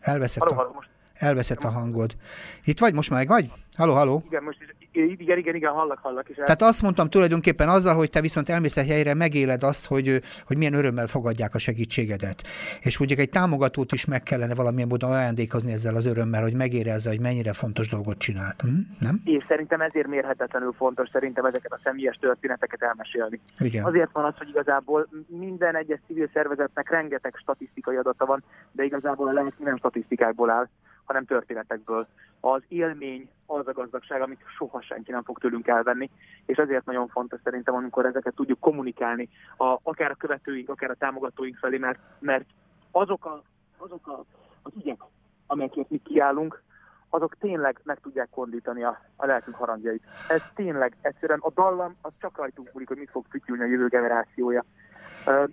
Elveszett 0.00 0.42
a, 0.42 0.84
elveszett 1.14 1.64
a 1.64 1.70
hangod. 1.70 2.16
Itt 2.64 2.78
vagy, 2.78 2.94
most 2.94 3.10
meg 3.10 3.28
vagy? 3.28 3.52
Halló, 3.76 3.92
halló? 3.92 4.22
Igen, 4.26 4.42
most 4.42 4.60
is 4.60 4.71
igen, 4.92 5.38
igen, 5.38 5.54
igen, 5.54 5.72
hallak, 5.72 5.98
hallak. 5.98 6.28
És 6.28 6.36
Tehát 6.36 6.62
azt 6.62 6.82
mondtam 6.82 7.08
tulajdonképpen 7.08 7.68
azzal, 7.68 7.94
hogy 7.94 8.10
te 8.10 8.20
viszont 8.20 8.48
elmész 8.48 8.76
egy 8.76 8.88
helyre, 8.88 9.14
megéled 9.14 9.62
azt, 9.62 9.86
hogy, 9.86 10.20
hogy 10.46 10.56
milyen 10.56 10.74
örömmel 10.74 11.06
fogadják 11.06 11.54
a 11.54 11.58
segítségedet. 11.58 12.42
És 12.80 13.00
ugye 13.00 13.16
egy 13.16 13.28
támogatót 13.30 13.92
is 13.92 14.04
meg 14.04 14.22
kellene 14.22 14.54
valamilyen 14.54 14.88
módon 14.88 15.10
ajándékozni 15.10 15.72
ezzel 15.72 15.94
az 15.94 16.06
örömmel, 16.06 16.42
hogy 16.42 16.54
megérezze, 16.54 17.08
hogy 17.08 17.20
mennyire 17.20 17.52
fontos 17.52 17.88
dolgot 17.88 18.18
csinált. 18.18 18.60
Hm? 18.60 18.68
Nem? 18.98 19.20
És 19.24 19.44
szerintem 19.48 19.80
ezért 19.80 20.06
mérhetetlenül 20.06 20.72
fontos 20.72 21.08
szerintem 21.08 21.44
ezeket 21.44 21.72
a 21.72 21.80
személyes 21.84 22.16
történeteket 22.16 22.82
elmesélni. 22.82 23.40
Igen. 23.58 23.84
Azért 23.84 24.12
van 24.12 24.24
az, 24.24 24.34
hogy 24.36 24.48
igazából 24.48 25.08
minden 25.26 25.76
egyes 25.76 26.00
civil 26.06 26.30
szervezetnek 26.32 26.90
rengeteg 26.90 27.34
statisztikai 27.40 27.96
adata 27.96 28.26
van, 28.26 28.42
de 28.72 28.84
igazából 28.84 29.28
a 29.28 29.32
lelki 29.32 29.62
nem 29.62 29.76
statisztikákból 29.76 30.50
áll, 30.50 30.68
hanem 31.04 31.24
történetekből. 31.24 32.06
Az 32.44 32.62
élmény 32.68 33.28
az 33.46 33.66
a 33.68 33.72
gazdagság, 33.72 34.20
amit 34.20 34.44
soha 34.56 34.82
senki 34.82 35.10
nem 35.10 35.22
fog 35.22 35.38
tőlünk 35.38 35.66
elvenni, 35.66 36.10
és 36.46 36.56
ezért 36.56 36.84
nagyon 36.84 37.08
fontos 37.08 37.40
szerintem, 37.44 37.74
amikor 37.74 38.06
ezeket 38.06 38.34
tudjuk 38.34 38.60
kommunikálni, 38.60 39.28
a, 39.56 39.78
akár 39.82 40.10
a 40.10 40.14
követőink, 40.14 40.68
akár 40.68 40.90
a 40.90 40.94
támogatóink 40.94 41.56
felé, 41.56 41.78
mert, 41.78 41.98
mert 42.18 42.44
azok 42.90 43.24
a, 43.24 43.42
azok 43.76 44.06
a, 44.06 44.24
az 44.62 44.72
ügyek, 44.76 45.00
amelyekért 45.46 45.90
mi 45.90 46.00
kiállunk, 46.04 46.62
azok 47.08 47.36
tényleg 47.38 47.80
meg 47.84 47.98
tudják 48.00 48.28
kondítani 48.30 48.82
a, 48.82 49.00
a 49.16 49.26
lelkünk 49.26 49.56
harangjait. 49.56 50.02
Ez 50.28 50.42
tényleg 50.54 50.96
egyszerűen 51.00 51.40
a 51.42 51.50
dallam, 51.50 51.96
az 52.00 52.12
csak 52.20 52.36
rajtunk 52.36 52.72
múlik, 52.72 52.88
hogy 52.88 52.98
mit 52.98 53.10
fog 53.10 53.24
fütyülni 53.30 53.62
a 53.62 53.66
jövő 53.66 53.86
generációja 53.86 54.64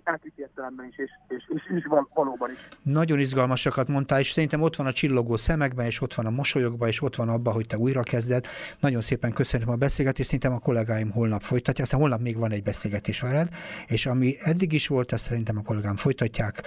átvitt 0.04 0.38
értelemben 0.38 0.86
is, 0.86 0.98
és, 0.98 1.10
és, 1.28 1.44
és, 1.48 1.62
és 1.76 1.86
valóban 2.14 2.50
is. 2.50 2.58
Nagyon 2.82 3.18
izgalmasakat 3.18 3.88
mondtál, 3.88 4.20
és 4.20 4.30
szerintem 4.30 4.62
ott 4.62 4.76
van 4.76 4.86
a 4.86 4.92
csillogó 4.92 5.36
szemekben, 5.36 5.86
és 5.86 6.00
ott 6.00 6.14
van 6.14 6.26
a 6.26 6.30
mosolyogban, 6.30 6.88
és 6.88 7.02
ott 7.02 7.16
van 7.16 7.28
abban, 7.28 7.54
hogy 7.54 7.66
te 7.66 7.78
újra 7.78 8.02
kezded. 8.02 8.46
Nagyon 8.80 9.00
szépen 9.00 9.32
köszönöm 9.32 9.68
a 9.68 9.76
beszélgetést, 9.76 10.28
szerintem 10.28 10.52
a 10.52 10.58
kollégáim 10.58 11.10
holnap 11.10 11.42
folytatják, 11.42 11.86
aztán 11.86 12.00
holnap 12.00 12.20
még 12.20 12.38
van 12.38 12.52
egy 12.52 12.62
beszélgetés 12.62 13.20
veled, 13.20 13.48
és 13.86 14.06
ami 14.06 14.34
eddig 14.42 14.72
is 14.72 14.86
volt, 14.86 15.12
azt 15.12 15.24
szerintem 15.24 15.58
a 15.58 15.62
kollégám 15.62 15.96
folytatják. 15.96 16.62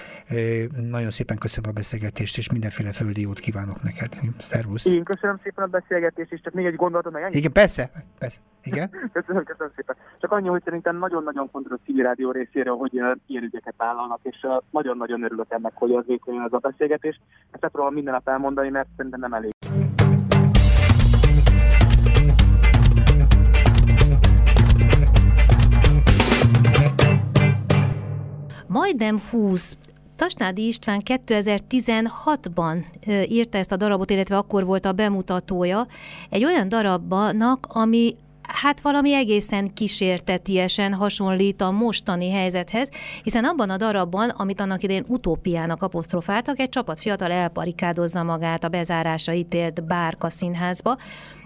Nagyon 0.89 1.10
szépen 1.10 1.38
köszönöm 1.38 1.70
a 1.70 1.74
beszélgetést, 1.74 2.38
és 2.38 2.51
mindenféle 2.51 2.91
földi 2.91 3.22
jót 3.22 3.39
kívánok 3.39 3.84
neked. 3.84 4.20
Szervusz! 4.38 4.86
Én 4.86 5.04
köszönöm 5.04 5.39
szépen 5.43 5.64
a 5.64 5.68
beszélgetést, 5.68 6.32
és 6.32 6.41
csak 6.41 6.54
még 6.54 6.66
egy 6.66 6.76
gondolatom, 6.76 7.14
meg 7.14 7.36
Igen, 7.36 7.51
persze, 7.51 7.91
persze. 8.20 8.39
Igen? 8.64 8.89
köszönöm, 9.14 9.43
köszönöm 9.43 9.72
szépen. 9.76 9.95
Csak 10.20 10.32
annyi, 10.32 10.47
hogy 10.47 10.61
szerintem 10.64 10.97
nagyon-nagyon 10.97 11.47
fontos 11.47 11.72
a 11.72 11.80
civil 11.86 12.03
rádió 12.03 12.32
részéről, 12.32 12.76
hogy 12.76 12.93
ilyen 12.93 13.43
ügyeket 13.43 13.74
vállalnak, 13.78 14.20
és 14.24 14.47
nagyon-nagyon 14.70 15.24
örülök 15.24 15.45
ennek, 15.49 15.72
hogy 15.76 15.91
az 15.91 16.03
létrejön 16.07 16.41
ez 16.41 16.53
a 16.53 16.57
beszélgetés. 16.57 17.20
Ezt 17.51 17.61
megpróbálom 17.61 17.95
minden 17.95 18.14
nap 18.14 18.28
elmondani, 18.28 18.70
mert 18.70 18.88
szerintem 18.95 19.20
nem 19.20 19.34
elég. 19.34 19.51
Majdnem 28.68 29.20
20 29.32 29.78
Tasnádi 30.16 30.68
István 30.68 31.01
2016-ban 31.05 32.86
írta 33.28 33.57
ezt 33.57 33.72
a 33.72 33.76
darabot, 33.76 34.09
illetve 34.09 34.38
akkor 34.38 34.66
volt 34.66 34.86
a 34.86 34.91
bemutatója 34.91 35.88
egy 36.30 36.45
olyan 36.45 36.70
darabnak, 36.70 37.66
ami 37.70 38.16
hát 38.47 38.81
valami 38.81 39.13
egészen 39.13 39.73
kísértetiesen 39.73 40.93
hasonlít 40.93 41.61
a 41.61 41.71
mostani 41.71 42.31
helyzethez, 42.31 42.89
hiszen 43.23 43.43
abban 43.43 43.69
a 43.69 43.77
darabban, 43.77 44.29
amit 44.29 44.61
annak 44.61 44.83
idején 44.83 45.05
utópiának 45.07 45.81
apostrofáltak, 45.81 46.59
egy 46.59 46.69
csapat 46.69 46.99
fiatal 46.99 47.31
elparikádozza 47.31 48.23
magát 48.23 48.63
a 48.63 48.67
bezárásra 48.67 49.33
ítélt 49.33 49.83
bárka 49.83 50.29
színházba, 50.29 50.97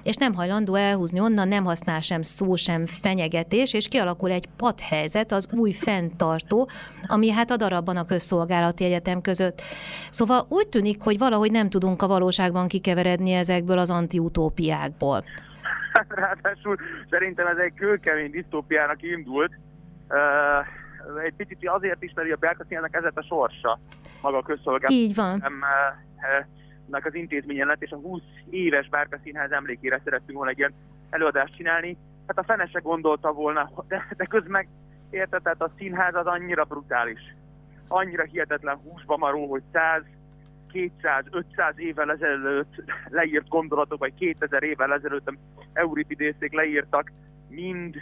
és 0.03 0.15
nem 0.15 0.33
hajlandó 0.33 0.75
elhúzni 0.75 1.19
onnan, 1.19 1.47
nem 1.47 1.63
használ 1.63 2.01
sem 2.01 2.21
szó, 2.21 2.55
sem 2.55 2.85
fenyegetés, 2.85 3.73
és 3.73 3.87
kialakul 3.87 4.31
egy 4.31 4.45
padhelyzet 4.57 5.31
az 5.31 5.47
új 5.51 5.71
fenntartó, 5.71 6.69
ami 7.07 7.29
hát 7.29 7.51
a 7.51 7.57
darabban 7.57 7.97
a 7.97 8.05
közszolgálati 8.05 8.83
egyetem 8.83 9.21
között. 9.21 9.61
Szóval 10.09 10.45
úgy 10.49 10.67
tűnik, 10.67 11.01
hogy 11.01 11.17
valahogy 11.17 11.51
nem 11.51 11.69
tudunk 11.69 12.01
a 12.01 12.07
valóságban 12.07 12.67
kikeveredni 12.67 13.31
ezekből 13.31 13.77
az 13.77 13.89
antiutópiákból. 13.89 15.23
ráadásul 16.25 16.77
szerintem 17.09 17.47
ez 17.47 17.57
egy 17.57 17.73
kőkemény 17.73 18.31
disztópiának 18.31 19.03
indult. 19.03 19.51
Egy 21.23 21.33
picit 21.37 21.69
azért 21.69 22.03
is, 22.03 22.11
mert 22.15 22.31
a 22.31 22.35
Belkacélnek 22.35 22.95
ez 22.95 23.03
a 23.15 23.21
sorsa, 23.21 23.79
maga 24.21 24.37
a 24.37 24.43
közszolgálat. 24.43 24.97
Így 24.97 25.15
van. 25.15 25.43
Uh, 26.89 27.05
az 27.05 27.15
intézményen 27.15 27.67
lett, 27.67 27.81
és 27.81 27.91
a 27.91 27.95
20 27.95 28.21
éves 28.49 28.89
Bárka 28.89 29.19
Színház 29.23 29.51
emlékére 29.51 30.01
szerettünk 30.03 30.37
volna 30.37 30.51
egy 30.51 30.57
ilyen 30.57 30.73
előadást 31.09 31.55
csinálni. 31.55 31.97
Hát 32.27 32.37
a 32.37 32.43
fene 32.43 32.65
se 32.65 32.79
gondolta 32.79 33.31
volna, 33.31 33.71
de, 33.87 34.07
de 34.17 34.25
közben 34.25 34.67
érted, 35.09 35.41
tehát 35.41 35.61
a 35.61 35.71
színház 35.77 36.15
az 36.15 36.25
annyira 36.25 36.63
brutális, 36.63 37.35
annyira 37.87 38.23
hihetetlen 38.23 38.75
húsba 38.75 39.17
maró, 39.17 39.49
hogy 39.49 39.63
100 39.71 40.03
200-500 40.77 41.75
évvel 41.75 42.11
ezelőtt 42.11 42.83
leírt 43.09 43.47
gondolatok, 43.47 43.99
vagy 43.99 44.13
2000 44.13 44.63
évvel 44.63 44.93
ezelőtt 44.93 45.33
Euripidészék 45.73 46.53
leírtak, 46.53 47.11
mind 47.49 47.95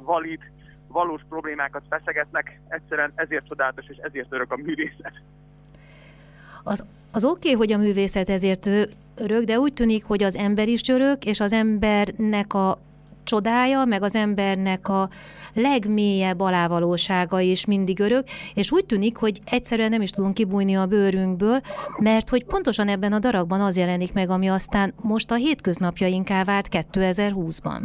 valid, 0.00 0.40
valós 0.88 1.20
problémákat 1.28 1.82
feszegetnek, 1.88 2.60
egyszerűen 2.68 3.12
ezért 3.14 3.48
csodálatos, 3.48 3.86
és 3.88 3.96
ezért 3.96 4.32
örök 4.32 4.52
a 4.52 4.56
művészet. 4.56 5.12
Az, 6.62 6.84
az 7.12 7.24
oké, 7.24 7.38
okay, 7.38 7.52
hogy 7.52 7.72
a 7.72 7.78
művészet 7.78 8.28
ezért 8.28 8.66
örök, 9.16 9.44
de 9.44 9.58
úgy 9.58 9.72
tűnik, 9.72 10.04
hogy 10.04 10.22
az 10.22 10.36
ember 10.36 10.68
is 10.68 10.88
örök, 10.88 11.24
és 11.24 11.40
az 11.40 11.52
embernek 11.52 12.54
a 12.54 12.78
csodája, 13.24 13.84
meg 13.84 14.02
az 14.02 14.14
embernek 14.14 14.88
a 14.88 15.08
legmélyebb 15.54 16.40
alávalósága 16.40 17.40
is 17.40 17.66
mindig 17.66 18.00
örök, 18.00 18.24
és 18.54 18.72
úgy 18.72 18.86
tűnik, 18.86 19.16
hogy 19.16 19.40
egyszerűen 19.44 19.90
nem 19.90 20.02
is 20.02 20.10
tudunk 20.10 20.34
kibújni 20.34 20.76
a 20.76 20.86
bőrünkből, 20.86 21.60
mert 21.98 22.28
hogy 22.28 22.44
pontosan 22.44 22.88
ebben 22.88 23.12
a 23.12 23.18
darabban 23.18 23.60
az 23.60 23.76
jelenik 23.76 24.12
meg, 24.12 24.30
ami 24.30 24.48
aztán 24.48 24.94
most 25.02 25.30
a 25.30 25.34
hétköznapjainká 25.34 26.44
vált 26.44 26.68
2020-ban. 26.70 27.80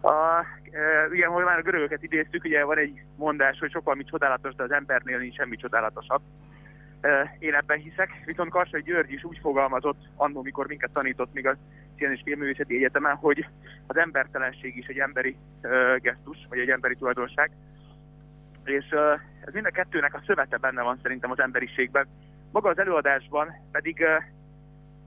A, 0.00 0.12
e, 0.70 1.14
igen, 1.14 1.30
hogy 1.30 1.44
már 1.44 1.58
a 1.58 1.62
görögöket 1.62 2.02
idéztük, 2.02 2.44
ugye 2.44 2.64
van 2.64 2.78
egy 2.78 3.02
mondás, 3.16 3.58
hogy 3.58 3.70
sokkal 3.70 3.94
mi 3.94 4.04
csodálatos, 4.04 4.54
de 4.54 4.62
az 4.62 4.72
embernél 4.72 5.18
nincs 5.18 5.34
semmi 5.34 5.56
csodálatosabb. 5.56 6.20
E, 7.00 7.36
én 7.38 7.54
ebben 7.54 7.78
hiszek, 7.78 8.22
viszont 8.24 8.50
Karsai 8.50 8.82
György 8.82 9.12
is 9.12 9.24
úgy 9.24 9.38
fogalmazott 9.42 10.00
annól, 10.16 10.42
mikor 10.42 10.66
minket 10.66 10.90
tanított 10.92 11.32
még 11.32 11.46
a 11.46 11.56
Szín 12.00 12.10
és 12.10 12.20
Filmművészeti 12.24 12.76
Egyetemen, 12.76 13.16
hogy 13.16 13.46
az 13.86 13.96
embertelenség 13.96 14.76
is 14.76 14.86
egy 14.86 14.98
emberi 14.98 15.36
uh, 15.62 15.96
gesztus, 15.96 16.38
vagy 16.48 16.58
egy 16.58 16.70
emberi 16.70 16.94
tulajdonság. 16.94 17.50
És 18.64 18.84
uh, 18.90 19.20
ez 19.46 19.52
mind 19.52 19.66
a 19.66 19.70
kettőnek 19.70 20.14
a 20.14 20.22
szövete 20.26 20.56
benne 20.56 20.82
van 20.82 20.98
szerintem 21.02 21.30
az 21.30 21.40
emberiségben. 21.40 22.06
Maga 22.52 22.68
az 22.68 22.78
előadásban 22.78 23.54
pedig 23.70 24.00
uh, 24.00 24.24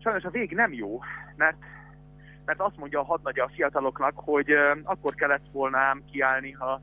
sajnos 0.01 0.23
a 0.23 0.29
vég 0.29 0.51
nem 0.51 0.73
jó, 0.73 0.99
mert, 1.35 1.57
mert 2.45 2.59
azt 2.59 2.77
mondja 2.77 2.99
a 2.99 3.03
hadnagya 3.03 3.43
a 3.43 3.51
fiataloknak, 3.53 4.13
hogy 4.15 4.51
uh, 4.51 4.77
akkor 4.83 5.13
kellett 5.15 5.45
volna 5.51 5.77
ám 5.77 6.03
kiállni 6.11 6.53
a 6.53 6.81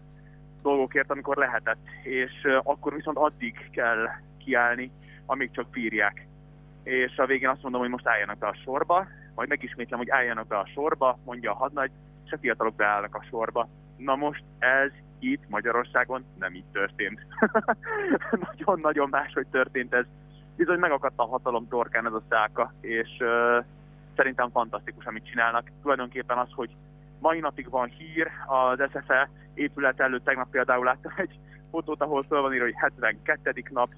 dolgokért, 0.62 1.11
amikor 1.11 1.36
lehetett, 1.36 1.86
és 2.02 2.32
uh, 2.44 2.58
akkor 2.62 2.94
viszont 2.94 3.16
addig 3.16 3.70
kell 3.70 4.08
kiállni, 4.44 4.90
amíg 5.26 5.50
csak 5.50 5.70
bírják. 5.70 6.26
És 6.82 7.16
a 7.16 7.26
végén 7.26 7.48
azt 7.48 7.62
mondom, 7.62 7.80
hogy 7.80 7.90
most 7.90 8.06
álljanak 8.06 8.38
be 8.38 8.46
a 8.46 8.58
sorba, 8.64 9.06
majd 9.35 9.49
megismétlem, 9.49 9.99
hogy 9.99 10.11
álljanak 10.11 10.47
be 10.47 10.59
a 10.59 10.66
sorba, 10.74 11.18
mondja 11.24 11.51
a 11.51 11.57
hadnagy, 11.57 11.91
és 12.26 12.33
a 12.33 12.39
fiatalok 12.39 12.74
beállnak 12.74 13.14
a 13.14 13.24
sorba. 13.31 13.68
Na 13.97 14.16
most 14.16 14.43
ez 14.59 14.91
itt 15.18 15.49
Magyarországon 15.49 16.24
nem 16.39 16.55
így 16.55 16.64
történt. 16.72 17.20
Nagyon-nagyon 18.49 19.09
máshogy 19.09 19.47
történt 19.47 19.95
ez. 19.95 20.05
Bizony 20.57 20.78
megakadt 20.78 21.18
a 21.18 21.26
hatalom 21.26 21.68
torkán 21.68 22.07
ez 22.07 22.12
a 22.12 22.22
száka, 22.28 22.72
és 22.81 23.09
uh, 23.18 23.64
szerintem 24.16 24.51
fantasztikus, 24.51 25.05
amit 25.05 25.26
csinálnak. 25.26 25.70
Tulajdonképpen 25.83 26.39
az, 26.39 26.49
hogy 26.55 26.70
mai 27.18 27.41
napig 27.41 27.70
van 27.70 27.89
hír, 27.89 28.31
az 28.47 28.83
SFE 28.91 29.31
épület 29.55 30.01
előtt 30.01 30.24
tegnap 30.24 30.51
például 30.51 30.85
láttam 30.85 31.12
egy 31.16 31.39
fotót, 31.70 32.01
ahol 32.01 32.24
föl 32.28 32.41
van 32.41 32.53
írva, 32.53 32.64
hogy 32.64 32.74
72. 32.76 33.64
nap, 33.70 33.91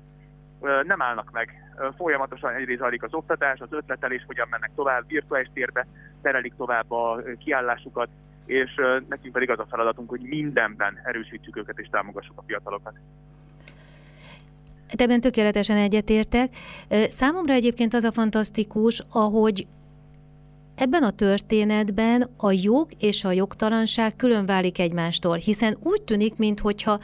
nem 0.82 1.02
állnak 1.02 1.30
meg. 1.30 1.61
Folyamatosan 1.96 2.54
egyrészt 2.54 2.80
zajlik 2.80 3.02
az 3.02 3.14
oktatás, 3.14 3.60
az 3.60 3.68
ötletelés, 3.70 4.24
hogyan 4.26 4.46
mennek 4.50 4.70
tovább, 4.74 5.04
virtuális 5.08 5.48
térbe 5.52 5.86
terelik 6.22 6.54
tovább 6.56 6.90
a 6.90 7.22
kiállásukat, 7.38 8.08
és 8.46 8.74
nekünk 9.08 9.32
pedig 9.32 9.50
az 9.50 9.58
a 9.58 9.66
feladatunk, 9.70 10.08
hogy 10.08 10.20
mindenben 10.20 11.00
erősítsük 11.04 11.56
őket 11.56 11.78
és 11.78 11.88
támogassuk 11.90 12.38
a 12.38 12.42
fiatalokat. 12.46 12.94
Ebben 14.96 15.20
tökéletesen 15.20 15.76
egyetértek. 15.76 16.54
Számomra 17.08 17.52
egyébként 17.52 17.94
az 17.94 18.04
a 18.04 18.12
fantasztikus, 18.12 19.02
ahogy 19.10 19.66
Ebben 20.74 21.02
a 21.02 21.10
történetben 21.10 22.28
a 22.36 22.52
jog 22.52 22.88
és 22.98 23.24
a 23.24 23.32
jogtalanság 23.32 24.16
külön 24.16 24.46
válik 24.46 24.78
egymástól, 24.78 25.36
hiszen 25.36 25.76
úgy 25.82 26.02
tűnik, 26.02 26.36
mintha 26.36 27.00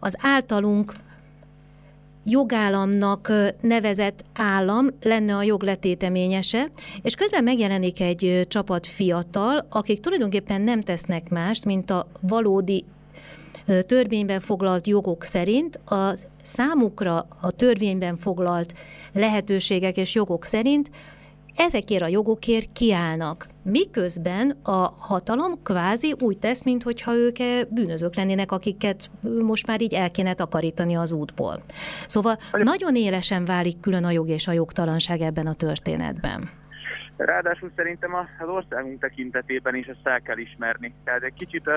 az 0.00 0.16
általunk 0.20 0.92
jogállamnak 2.24 3.32
nevezett 3.60 4.24
állam 4.32 4.86
lenne 5.02 5.36
a 5.36 5.42
jog 5.42 5.62
letéteményese, 5.62 6.70
és 7.02 7.14
közben 7.14 7.44
megjelenik 7.44 8.00
egy 8.00 8.46
csapat 8.48 8.86
fiatal, 8.86 9.66
akik 9.68 10.00
tulajdonképpen 10.00 10.60
nem 10.60 10.80
tesznek 10.80 11.28
mást, 11.28 11.64
mint 11.64 11.90
a 11.90 12.06
valódi 12.20 12.84
törvényben 13.86 14.40
foglalt 14.40 14.86
jogok 14.86 15.22
szerint. 15.22 15.76
A 15.76 16.14
számukra 16.42 17.26
a 17.40 17.50
törvényben 17.50 18.16
foglalt 18.16 18.74
lehetőségek 19.12 19.96
és 19.96 20.14
jogok 20.14 20.44
szerint 20.44 20.90
ezekért 21.56 22.02
a 22.02 22.06
jogokért 22.06 22.72
kiállnak. 22.72 23.46
Miközben 23.62 24.50
a 24.62 24.94
hatalom 24.98 25.62
kvázi 25.62 26.14
úgy 26.20 26.38
tesz, 26.38 26.64
mintha 26.64 27.14
ők 27.14 27.36
bűnözők 27.68 28.14
lennének, 28.14 28.52
akiket 28.52 29.10
most 29.42 29.66
már 29.66 29.80
így 29.82 29.94
el 29.94 30.10
kéne 30.10 30.34
takarítani 30.34 30.96
az 30.96 31.12
útból. 31.12 31.60
Szóval 32.06 32.38
nagyon 32.52 32.96
élesen 32.96 33.44
válik 33.44 33.80
külön 33.80 34.04
a 34.04 34.10
jog 34.10 34.28
és 34.28 34.46
a 34.46 34.52
jogtalanság 34.52 35.20
ebben 35.20 35.46
a 35.46 35.54
történetben. 35.54 36.50
Ráadásul 37.16 37.70
szerintem 37.76 38.14
az 38.14 38.48
országunk 38.48 39.00
tekintetében 39.00 39.74
is 39.74 39.86
ezt 39.86 40.06
el 40.06 40.20
kell 40.20 40.38
ismerni. 40.38 40.94
Tehát 41.04 41.22
egy 41.22 41.34
kicsit 41.34 41.70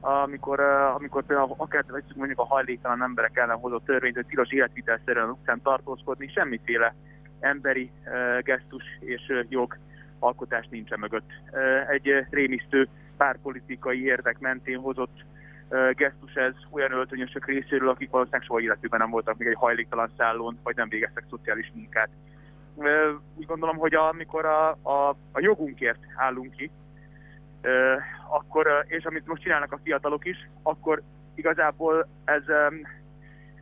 amikor, 0.00 0.60
amikor 0.94 1.24
például 1.24 1.54
akár 1.56 1.84
mondjuk 2.16 2.38
a 2.38 2.46
hajléktalan 2.46 3.02
emberek 3.02 3.36
ellen 3.36 3.56
hozott 3.56 3.84
törvényt, 3.84 4.14
hogy 4.14 4.26
tilos 4.26 4.50
életvitelszerűen 4.50 5.28
utcán 5.28 5.62
tartózkodni, 5.62 6.30
semmiféle 6.34 6.94
emberi 7.40 7.90
gesztus 8.40 8.84
és 9.00 9.32
jog 9.48 9.76
alkotás 10.18 10.66
nincsen 10.70 10.98
mögött. 10.98 11.30
Egy 11.88 12.26
rémisztő 12.30 12.88
párpolitikai 13.16 14.04
érdek 14.04 14.38
mentén 14.38 14.78
hozott 14.78 15.24
gesztus 15.92 16.34
ez 16.34 16.54
olyan 16.70 16.92
öltönyösök 16.92 17.46
részéről, 17.46 17.88
akik 17.88 18.10
valószínűleg 18.10 18.46
soha 18.46 18.60
életükben 18.60 19.00
nem 19.00 19.10
voltak 19.10 19.38
még 19.38 19.48
egy 19.48 19.54
hajléktalan 19.54 20.12
szállón, 20.16 20.58
vagy 20.62 20.76
nem 20.76 20.88
végeztek 20.88 21.24
szociális 21.30 21.72
munkát. 21.74 22.08
Úgy 23.34 23.46
gondolom, 23.46 23.76
hogy 23.76 23.94
amikor 23.94 24.44
a, 24.44 24.70
a, 24.70 25.08
a 25.32 25.40
jogunkért 25.40 25.98
állunk 26.16 26.54
ki, 26.56 26.70
akkor, 28.28 28.84
és 28.86 29.04
amit 29.04 29.26
most 29.26 29.42
csinálnak 29.42 29.72
a 29.72 29.80
fiatalok 29.82 30.24
is, 30.24 30.48
akkor 30.62 31.02
igazából 31.34 32.08
ez 32.24 32.42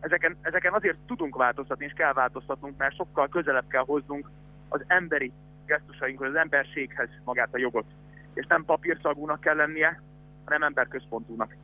ezeken, 0.06 0.36
ezeken 0.40 0.72
azért 0.72 0.96
tudunk 1.06 1.36
változtatni, 1.36 1.84
és 1.84 1.92
kell 1.92 2.12
változtatnunk, 2.12 2.76
mert 2.76 2.96
sokkal 2.96 3.28
közelebb 3.28 3.66
kell 3.68 3.84
hoznunk 3.86 4.30
az 4.68 4.80
emberi 4.86 5.32
gesztusainkhoz, 5.66 6.28
az 6.28 6.34
emberséghez 6.34 7.08
magát 7.24 7.48
a 7.52 7.58
jogot. 7.58 7.86
És 8.34 8.46
nem 8.46 8.64
papírszagúnak 8.64 9.40
kell 9.40 9.56
lennie, 9.56 10.00
hanem 10.44 10.62
emberközpontúnak. 10.62 11.56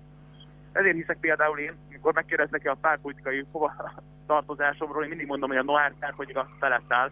Ezért 0.73 0.95
hiszek 0.95 1.19
például 1.21 1.59
én, 1.59 1.73
amikor 1.89 2.15
megkérdeznek 2.15 2.67
a 2.67 2.77
párpolitikai 2.81 3.45
hova 3.51 3.93
tartozásomról, 4.27 5.03
én 5.03 5.09
mindig 5.09 5.27
mondom, 5.27 5.49
hogy 5.49 5.59
a 5.59 5.63
Noár 5.63 5.93
hogy 6.17 6.33
a 6.35 6.47
felett 6.59 6.93
áll, 6.93 7.11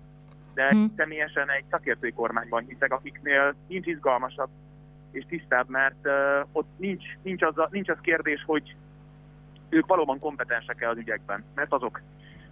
de 0.54 0.68
hmm. 0.68 0.92
személyesen 0.96 1.50
egy 1.50 1.64
szakértői 1.70 2.12
kormányban 2.12 2.64
hiszek, 2.68 2.92
akiknél 2.92 3.54
nincs 3.66 3.86
izgalmasabb 3.86 4.48
és 5.10 5.24
tisztább, 5.28 5.68
mert 5.68 6.06
uh, 6.06 6.48
ott 6.52 6.68
nincs, 6.76 7.04
nincs, 7.22 7.42
az 7.42 7.58
a, 7.58 7.68
nincs 7.70 7.88
az 7.88 7.98
kérdés, 8.00 8.42
hogy 8.46 8.76
ők 9.70 9.86
valóban 9.86 10.18
kompetensek-e 10.18 10.88
az 10.88 10.96
ügyekben, 10.96 11.44
mert 11.54 11.72
azok, 11.72 12.00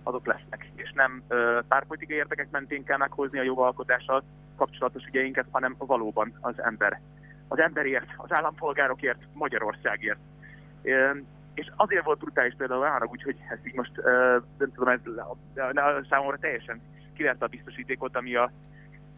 azok 0.02 0.26
lesznek, 0.26 0.70
és 0.74 0.92
nem 0.92 1.22
ö, 1.28 1.58
párpolitikai 1.68 2.16
érdekek 2.16 2.50
mentén 2.50 2.84
kell 2.84 2.96
meghozni 2.96 3.38
a 3.38 3.42
jogalkotással 3.42 4.22
kapcsolatos 4.56 5.04
ügyeinket, 5.04 5.46
hanem 5.50 5.74
valóban 5.78 6.32
az 6.40 6.62
ember. 6.62 7.00
Az 7.48 7.58
emberért, 7.58 8.06
az 8.16 8.32
állampolgárokért, 8.32 9.18
Magyarországért. 9.32 10.18
Ö, 10.82 11.10
és 11.54 11.70
azért 11.76 12.04
volt 12.04 12.18
brutális 12.18 12.54
például 12.56 12.82
arra, 12.82 13.06
úgyhogy 13.06 13.36
ezt 13.48 13.66
így 13.66 13.74
most 13.74 13.92
ö, 13.96 14.38
nem 14.58 14.72
tudom, 14.74 14.88
ez 14.88 15.00
számomra 16.08 16.36
teljesen 16.36 16.80
kiverte 17.14 17.44
a 17.44 17.48
biztosítékot, 17.48 18.16
ami 18.16 18.34
a, 18.34 18.50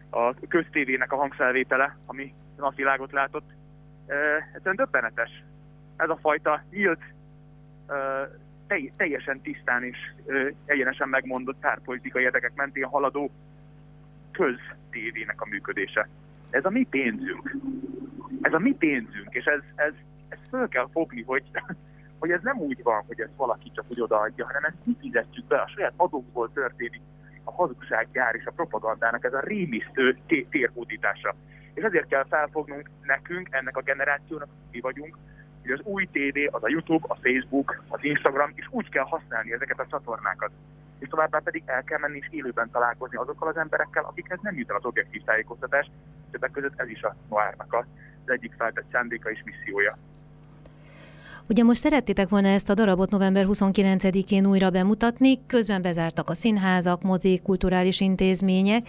a 0.09 0.33
köztévének 0.47 1.11
a 1.11 1.15
hangfelvétele, 1.15 1.97
ami 2.05 2.33
napvilágot 2.57 3.11
látott. 3.11 3.49
Egyszerűen 4.53 4.75
döbbenetes. 4.75 5.43
Ez 5.95 6.09
a 6.09 6.17
fajta 6.21 6.63
nyílt 6.69 7.01
teljesen 8.97 9.41
tisztán 9.41 9.83
és 9.83 9.97
egyenesen 10.65 11.09
megmondott 11.09 11.59
párpolitikai 11.59 12.23
érdekek 12.23 12.53
mentén 12.55 12.85
haladó 12.85 13.31
köztévének 14.31 15.41
a 15.41 15.47
működése. 15.49 16.07
Ez 16.49 16.65
a 16.65 16.69
mi 16.69 16.87
pénzünk. 16.89 17.55
Ez 18.41 18.53
a 18.53 18.59
mi 18.59 18.73
pénzünk, 18.73 19.27
és 19.29 19.45
ez, 19.45 19.61
ez, 19.75 19.93
ez 20.29 20.37
föl 20.49 20.67
kell 20.67 20.87
fogni, 20.91 21.21
hogy, 21.21 21.43
hogy 22.19 22.31
ez 22.31 22.41
nem 22.43 22.57
úgy 22.57 22.83
van, 22.83 23.03
hogy 23.07 23.21
ezt 23.21 23.35
valaki 23.35 23.71
csak 23.75 23.85
úgy 23.87 24.01
odaadja, 24.01 24.45
hanem 24.45 24.63
ezt 24.63 24.85
mi 24.85 24.95
fizetjük 24.99 25.45
be, 25.45 25.57
a 25.57 25.71
saját 25.75 25.93
adókból 25.95 26.51
történik 26.53 27.01
a 27.43 27.51
hazugsággyár 27.51 28.35
és 28.35 28.45
a 28.45 28.51
propagandának 28.51 29.23
ez 29.23 29.33
a 29.33 29.39
rémisztő 29.39 30.17
térhódítása. 30.49 31.35
És 31.73 31.83
ezért 31.83 32.07
kell 32.07 32.25
felfognunk 32.29 32.89
nekünk, 33.01 33.47
ennek 33.51 33.77
a 33.77 33.81
generációnak, 33.81 34.49
mi 34.71 34.79
vagyunk, 34.79 35.17
hogy 35.61 35.71
az 35.71 35.79
új 35.83 36.07
tévé, 36.11 36.45
az 36.45 36.63
a 36.63 36.69
YouTube, 36.69 37.05
a 37.07 37.15
Facebook, 37.15 37.83
az 37.87 37.99
Instagram, 38.03 38.51
és 38.55 38.67
úgy 38.69 38.89
kell 38.89 39.03
használni 39.03 39.53
ezeket 39.53 39.79
a 39.79 39.87
csatornákat. 39.89 40.51
És 40.99 41.07
továbbá 41.07 41.39
pedig 41.43 41.63
el 41.65 41.83
kell 41.83 41.99
menni 41.99 42.17
és 42.17 42.27
élőben 42.29 42.69
találkozni 42.71 43.17
azokkal 43.17 43.47
az 43.47 43.57
emberekkel, 43.57 44.03
akikhez 44.03 44.39
nem 44.41 44.57
jut 44.57 44.69
el 44.69 44.75
az 44.75 44.85
objektív 44.85 45.21
tájékoztatás, 45.23 45.89
többek 46.31 46.51
között 46.51 46.79
ez 46.79 46.89
is 46.89 47.01
a 47.01 47.15
Noárnak 47.29 47.73
az 47.73 47.85
egyik 48.25 48.53
feltett 48.57 48.85
szándéka 48.91 49.31
és 49.31 49.41
missziója. 49.45 49.97
Ugye 51.49 51.63
most 51.63 51.79
szerettétek 51.79 52.29
volna 52.29 52.47
ezt 52.47 52.69
a 52.69 52.73
darabot 52.73 53.09
november 53.09 53.45
29-én 53.49 54.45
újra 54.45 54.69
bemutatni, 54.69 55.45
közben 55.47 55.81
bezártak 55.81 56.29
a 56.29 56.33
színházak, 56.33 57.01
mozik, 57.01 57.41
kulturális 57.41 57.99
intézmények. 57.99 58.87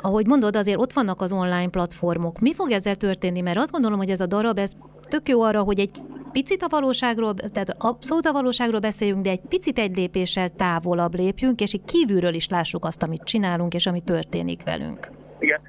Ahogy 0.00 0.26
mondod, 0.26 0.56
azért 0.56 0.78
ott 0.78 0.92
vannak 0.92 1.20
az 1.20 1.32
online 1.32 1.68
platformok. 1.68 2.38
Mi 2.38 2.54
fog 2.54 2.70
ezzel 2.70 2.94
történni? 2.94 3.40
Mert 3.40 3.58
azt 3.58 3.72
gondolom, 3.72 3.98
hogy 3.98 4.10
ez 4.10 4.20
a 4.20 4.26
darab, 4.26 4.58
ez 4.58 4.72
tök 5.08 5.28
jó 5.28 5.42
arra, 5.42 5.62
hogy 5.62 5.78
egy 5.78 5.90
picit 6.32 6.62
a 6.62 6.68
valóságról, 6.68 7.34
tehát 7.34 7.74
abszolút 7.78 8.26
a 8.26 8.32
valóságról 8.32 8.80
beszéljünk, 8.80 9.22
de 9.22 9.30
egy 9.30 9.40
picit 9.48 9.78
egy 9.78 9.96
lépéssel 9.96 10.48
távolabb 10.48 11.14
lépjünk, 11.14 11.60
és 11.60 11.74
így 11.74 11.84
kívülről 11.84 12.34
is 12.34 12.48
lássuk 12.48 12.84
azt, 12.84 13.02
amit 13.02 13.24
csinálunk, 13.24 13.74
és 13.74 13.86
ami 13.86 14.00
történik 14.00 14.64
velünk. 14.64 15.08
Igen, 15.38 15.60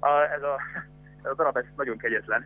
a, 0.00 0.08
ez, 0.08 0.42
a, 0.42 0.56
ez 1.22 1.30
a 1.30 1.34
darab 1.34 1.56
ez 1.56 1.64
nagyon 1.76 1.96
kegyetlen, 1.96 2.44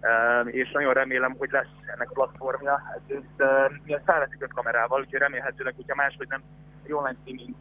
uh, 0.00 0.54
és 0.54 0.70
nagyon 0.70 0.92
remélem, 0.92 1.34
hogy 1.38 1.50
lesz 1.50 1.74
ennek 1.94 2.10
platformja. 2.12 2.82
Ez, 2.94 3.16
ez, 3.16 3.46
mi 3.84 3.94
a 3.94 4.00
felveszik 4.04 4.48
kamerával, 4.54 5.00
úgyhogy 5.00 5.18
remélhetőleg, 5.18 5.74
hogyha 5.76 5.94
máshogy 5.94 6.28
nem 6.28 6.42
egy 6.84 6.92
online 6.92 7.16
streaming 7.20 7.54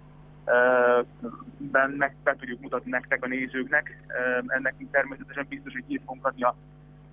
ben 1.57 1.89
meg 1.89 2.15
be 2.23 2.35
tudjuk 2.39 2.61
mutatni 2.61 2.91
nektek 2.91 3.23
a 3.23 3.27
nézőknek. 3.27 3.97
Ennek 4.47 4.75
természetesen 4.91 5.45
biztos, 5.49 5.73
hogy 5.73 5.83
hírt 5.87 6.03
fogunk 6.05 6.25
adni 6.25 6.43
a, 6.43 6.55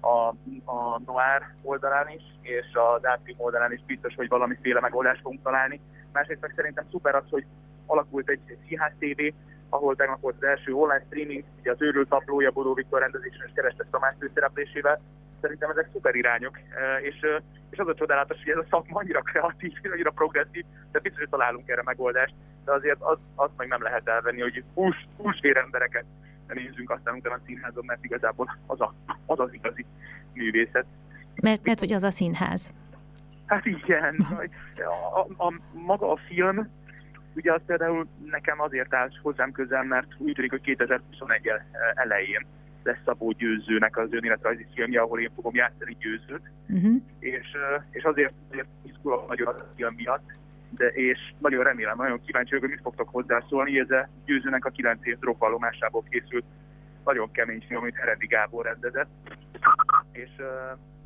a, 0.00 0.28
a 0.64 1.00
Noir 1.06 1.42
oldalán 1.62 2.08
is, 2.08 2.22
és 2.40 2.66
az 2.94 3.06
Átrim 3.06 3.34
oldalán 3.38 3.72
is 3.72 3.82
biztos, 3.86 4.14
hogy 4.14 4.28
valamiféle 4.28 4.80
megoldást 4.80 5.20
fogunk 5.20 5.42
találni. 5.42 5.80
Másrészt 6.12 6.40
meg 6.40 6.52
szerintem 6.56 6.84
szuper 6.90 7.14
az, 7.14 7.24
hogy 7.30 7.44
alakult 7.86 8.28
egy 8.28 8.58
Színház 8.66 8.92
TV, 8.98 9.22
ahol 9.68 9.96
tegnap 9.96 10.20
volt 10.20 10.36
az 10.36 10.46
első 10.46 10.72
online 10.74 11.04
streaming, 11.06 11.44
ugye 11.60 11.70
az 11.70 11.82
őrült 11.82 12.08
taplója 12.08 12.50
Bodó 12.50 12.74
Viktor 12.74 13.00
rendezésen 13.00 13.46
és 13.46 13.52
Kerestes 13.54 13.86
Tamás 13.90 14.14
főszereplésével. 14.18 15.00
Szerintem 15.40 15.70
ezek 15.70 15.88
szuper 15.92 16.14
irányok, 16.14 16.58
és, 17.02 17.26
és 17.70 17.78
az 17.78 17.88
a 17.88 17.94
csodálatos, 17.94 18.36
hogy 18.44 18.52
ez 18.52 18.58
a 18.58 18.66
szakma 18.70 19.00
annyira 19.00 19.20
kreatív, 19.20 19.72
annyira 19.92 20.10
progresszív, 20.10 20.64
de 20.92 20.98
biztos, 20.98 21.20
hogy 21.20 21.28
találunk 21.28 21.68
erre 21.68 21.82
megoldást 21.84 22.34
de 22.64 22.72
azért 22.72 23.00
az, 23.00 23.18
azt 23.34 23.52
meg 23.56 23.68
nem 23.68 23.82
lehet 23.82 24.08
elvenni, 24.08 24.40
hogy 24.40 24.64
hús, 24.74 25.06
húsvér 25.16 25.56
embereket 25.56 26.04
nézzünk 26.54 26.90
aztán 26.90 27.14
utána 27.14 27.34
a 27.34 27.40
színházon, 27.46 27.84
mert 27.84 28.04
igazából 28.04 28.58
az, 28.66 28.80
a, 28.80 28.94
az 29.26 29.40
az 29.40 29.52
igazi 29.52 29.84
művészet. 30.32 30.86
Mert, 31.42 31.64
mert 31.64 31.78
hogy 31.78 31.92
az 31.92 32.02
a 32.02 32.10
színház. 32.10 32.72
Hát 33.46 33.66
igen. 33.66 34.16
A, 35.12 35.18
a, 35.18 35.46
a, 35.46 35.60
maga 35.72 36.12
a 36.12 36.16
film, 36.16 36.68
ugye 37.34 37.52
az 37.52 37.60
például 37.66 38.06
nekem 38.30 38.60
azért 38.60 38.94
áll 38.94 39.08
hozzám 39.22 39.52
közel, 39.52 39.82
mert 39.84 40.06
úgy 40.18 40.32
tűnik, 40.32 40.50
hogy 40.50 40.60
2021 40.60 41.50
elején 41.94 42.46
lesz 42.82 42.98
Szabó 43.04 43.30
Győzőnek 43.30 43.96
az 43.96 44.12
önéletrajzi 44.12 44.66
filmje, 44.74 45.00
ahol 45.00 45.20
én 45.20 45.30
fogom 45.34 45.54
játszani 45.54 45.96
győzőt, 46.00 46.50
uh-huh. 46.68 47.02
és, 47.18 47.56
és 47.90 48.02
azért, 48.02 48.34
azért 48.50 48.66
izgulok 48.82 49.28
nagyon 49.28 49.46
az 49.46 49.60
a 49.60 49.72
film 49.76 49.94
miatt, 49.96 50.32
de 50.70 50.86
és 50.86 51.32
nagyon 51.38 51.64
remélem, 51.64 51.96
nagyon 51.96 52.20
kíváncsi 52.24 52.48
vagyok, 52.48 52.64
hogy 52.64 52.74
mit 52.74 52.82
fogtok 52.82 53.08
hozzászólni, 53.08 53.78
ez 53.78 53.90
a 53.90 54.08
győzőnek 54.24 54.64
a 54.64 54.70
9 54.70 55.06
év 55.06 55.18
drogvallomásából 55.18 56.04
készült 56.10 56.44
nagyon 57.04 57.30
kemény 57.30 57.64
film, 57.66 57.80
amit 57.80 57.96
Heredi 57.96 58.26
Gábor 58.26 58.64
rendezett. 58.64 59.08
És, 60.12 60.30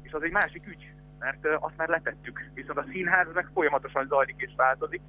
és 0.03 0.12
az 0.12 0.23
egy 0.23 0.33
másik 0.33 0.67
ügy, 0.67 0.93
mert 1.19 1.47
azt 1.61 1.77
már 1.77 1.89
letettük. 1.89 2.51
Viszont 2.55 2.79
a 2.79 2.85
színház 2.91 3.27
meg 3.35 3.49
folyamatosan 3.55 4.07
zajlik 4.07 4.35
és 4.39 4.53
változik, 4.57 5.01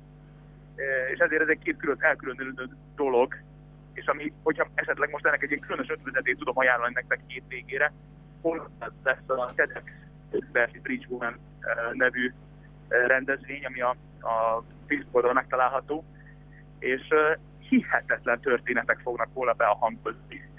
és 1.13 1.19
ezért 1.19 1.41
ez 1.41 1.47
egy 1.47 1.59
két 1.63 1.77
külön 1.77 1.97
elkülönülő 1.99 2.69
dolog, 2.95 3.35
és 3.93 4.05
ami, 4.05 4.33
hogyha 4.43 4.67
esetleg 4.73 5.09
most 5.09 5.25
ennek 5.25 5.43
egy 5.43 5.49
ilyen 5.49 5.61
különös 5.61 5.89
ötvezetét 5.89 6.37
tudom 6.37 6.57
ajánlani 6.57 6.93
nektek 6.93 7.19
két 7.27 7.43
végére, 7.47 7.91
hol 8.41 8.69
lesz 9.03 9.29
a 9.29 9.53
TEDx 9.55 9.91
Bertie 10.51 10.81
Bridge 10.81 11.05
Woman 11.09 11.39
nevű 11.93 12.33
rendezvény, 12.87 13.65
ami 13.65 13.81
a, 13.81 13.95
a 14.21 14.63
Facebook 14.87 15.15
oldalon 15.15 15.35
megtalálható, 15.35 16.03
és 16.79 17.01
hihetetlen 17.69 18.39
történetek 18.39 18.99
fognak 18.99 19.33
volna 19.33 19.53
behangozni. 19.53 20.49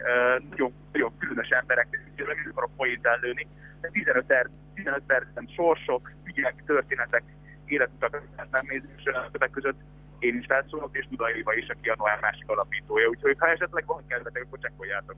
Nagyon, 0.50 0.72
nagyon 0.92 1.12
különös 1.18 1.48
emberek, 1.48 1.86
nem 2.16 2.26
akarok 2.50 2.70
poént 2.76 3.06
ellőni, 3.06 3.46
de 3.80 3.88
15, 3.92 4.24
per, 4.26 4.48
15 4.74 5.02
percen 5.06 5.48
sorsok, 5.56 6.10
ügyek, 6.24 6.62
történetek, 6.66 7.22
életutak 7.64 8.22
nem 8.36 8.66
nézni, 8.68 8.88
és 8.96 9.02
többek 9.32 9.50
között 9.50 9.80
én 10.18 10.36
is 10.38 10.46
felszólok, 10.46 10.96
és 10.96 11.06
Dudai 11.08 11.36
Éva 11.36 11.54
is, 11.54 11.68
aki 11.68 11.88
a 11.88 11.94
Noár 11.98 12.20
másik 12.20 12.48
alapítója. 12.48 13.08
Úgyhogy 13.08 13.36
ha 13.38 13.48
esetleg 13.48 13.86
van 13.86 14.02
kedvetek, 14.08 14.42
akkor 14.42 14.58
csekkoljátok. 14.58 15.16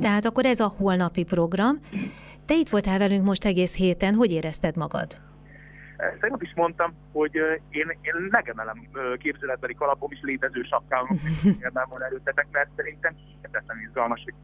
Tehát 0.00 0.24
akkor 0.24 0.44
ez 0.44 0.60
a 0.60 0.74
holnapi 0.76 1.24
program. 1.24 1.80
Te 2.46 2.54
itt 2.54 2.68
voltál 2.68 2.98
velünk 2.98 3.24
most 3.24 3.44
egész 3.44 3.76
héten, 3.76 4.14
hogy 4.14 4.32
érezted 4.32 4.76
magad? 4.76 5.06
Tegnap 5.96 6.42
is 6.42 6.52
mondtam, 6.54 6.94
hogy 7.12 7.34
én, 7.68 7.98
én 8.00 8.14
megemelem 8.30 8.88
képzeletbeli 9.18 9.74
kalapom 9.74 10.10
is 10.12 10.20
létező 10.22 10.62
sapkámon, 10.62 11.18
nem 11.72 11.86
van 11.88 12.02
előttetek, 12.02 12.46
mert 12.50 12.68
szerintem 12.76 13.14
hihetetlen 13.14 13.80
izgalmas, 13.80 14.22
hogy 14.24 14.34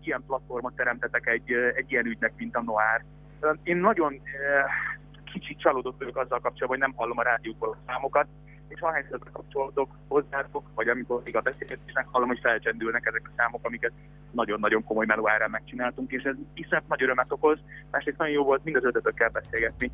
ilyen 0.00 0.24
platformot 0.26 0.76
teremtetek 0.76 1.26
egy, 1.26 1.52
egy 1.74 1.92
ilyen 1.92 2.06
ügynek, 2.06 2.32
mint 2.36 2.56
a 2.56 2.62
Noár. 2.62 3.04
Én 3.62 3.76
nagyon 3.76 4.20
kicsit 5.32 5.60
csalódott 5.60 5.98
vagyok 5.98 6.16
azzal 6.16 6.40
kapcsolatban, 6.40 6.68
hogy 6.68 6.78
nem 6.78 6.92
hallom 6.96 7.18
a 7.18 7.22
rádióból 7.22 7.68
a 7.68 7.76
számokat, 7.86 8.26
és 8.68 8.80
ahányszor 8.80 9.18
kapcsolódok 9.32 9.90
hozzátok, 10.08 10.70
vagy 10.74 10.88
amikor 10.88 11.22
még 11.24 11.36
a 11.36 11.40
beszélgetésnek 11.40 12.06
hallom, 12.10 12.28
hogy 12.28 12.40
felcsendülnek 12.42 13.06
ezek 13.06 13.22
a 13.24 13.30
számok, 13.36 13.66
amiket 13.66 13.92
nagyon-nagyon 14.30 14.84
komoly 14.84 15.06
melóárán 15.06 15.50
megcsináltunk, 15.50 16.10
és 16.10 16.22
ez 16.22 16.34
iszonyat 16.54 16.88
nagy 16.88 17.02
örömet 17.02 17.32
okoz, 17.32 17.58
másrészt 17.90 18.18
nagyon 18.18 18.34
jó 18.34 18.44
volt 18.44 18.64
mind 18.64 18.76
az 18.76 18.84
ötötökkel 18.84 19.28
beszélgetni, 19.28 19.90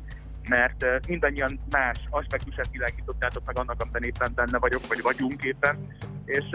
mert 0.49 1.07
mindannyian 1.07 1.59
más 1.69 1.97
aspektusát 2.09 2.71
világítottátok 2.71 3.45
meg 3.45 3.59
annak, 3.59 3.81
amiben 3.81 4.03
éppen 4.03 4.31
benne 4.35 4.57
vagyok, 4.57 4.87
vagy 4.87 5.01
vagyunk 5.01 5.43
éppen, 5.43 5.87
és 6.25 6.45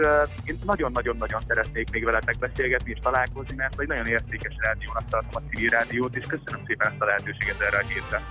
én 0.43 0.57
nagyon-nagyon-nagyon 0.65 1.41
szeretnék 1.47 1.91
még 1.91 2.03
veletek 2.03 2.37
beszélgetni 2.39 2.91
és 2.91 2.99
találkozni, 3.01 3.55
mert 3.55 3.79
egy 3.79 3.87
nagyon 3.87 4.05
értékes 4.05 4.55
rádiónak 4.57 5.09
tartom 5.09 5.43
a 5.43 5.49
civil 5.49 5.69
rádiót, 5.69 6.15
és 6.15 6.25
köszönöm 6.25 6.65
szépen 6.65 6.87
ezt 6.91 7.01
a 7.01 7.05
lehetőséget 7.05 7.61
erre 7.61 7.77
a 7.77 7.85
hétre. 7.87 8.21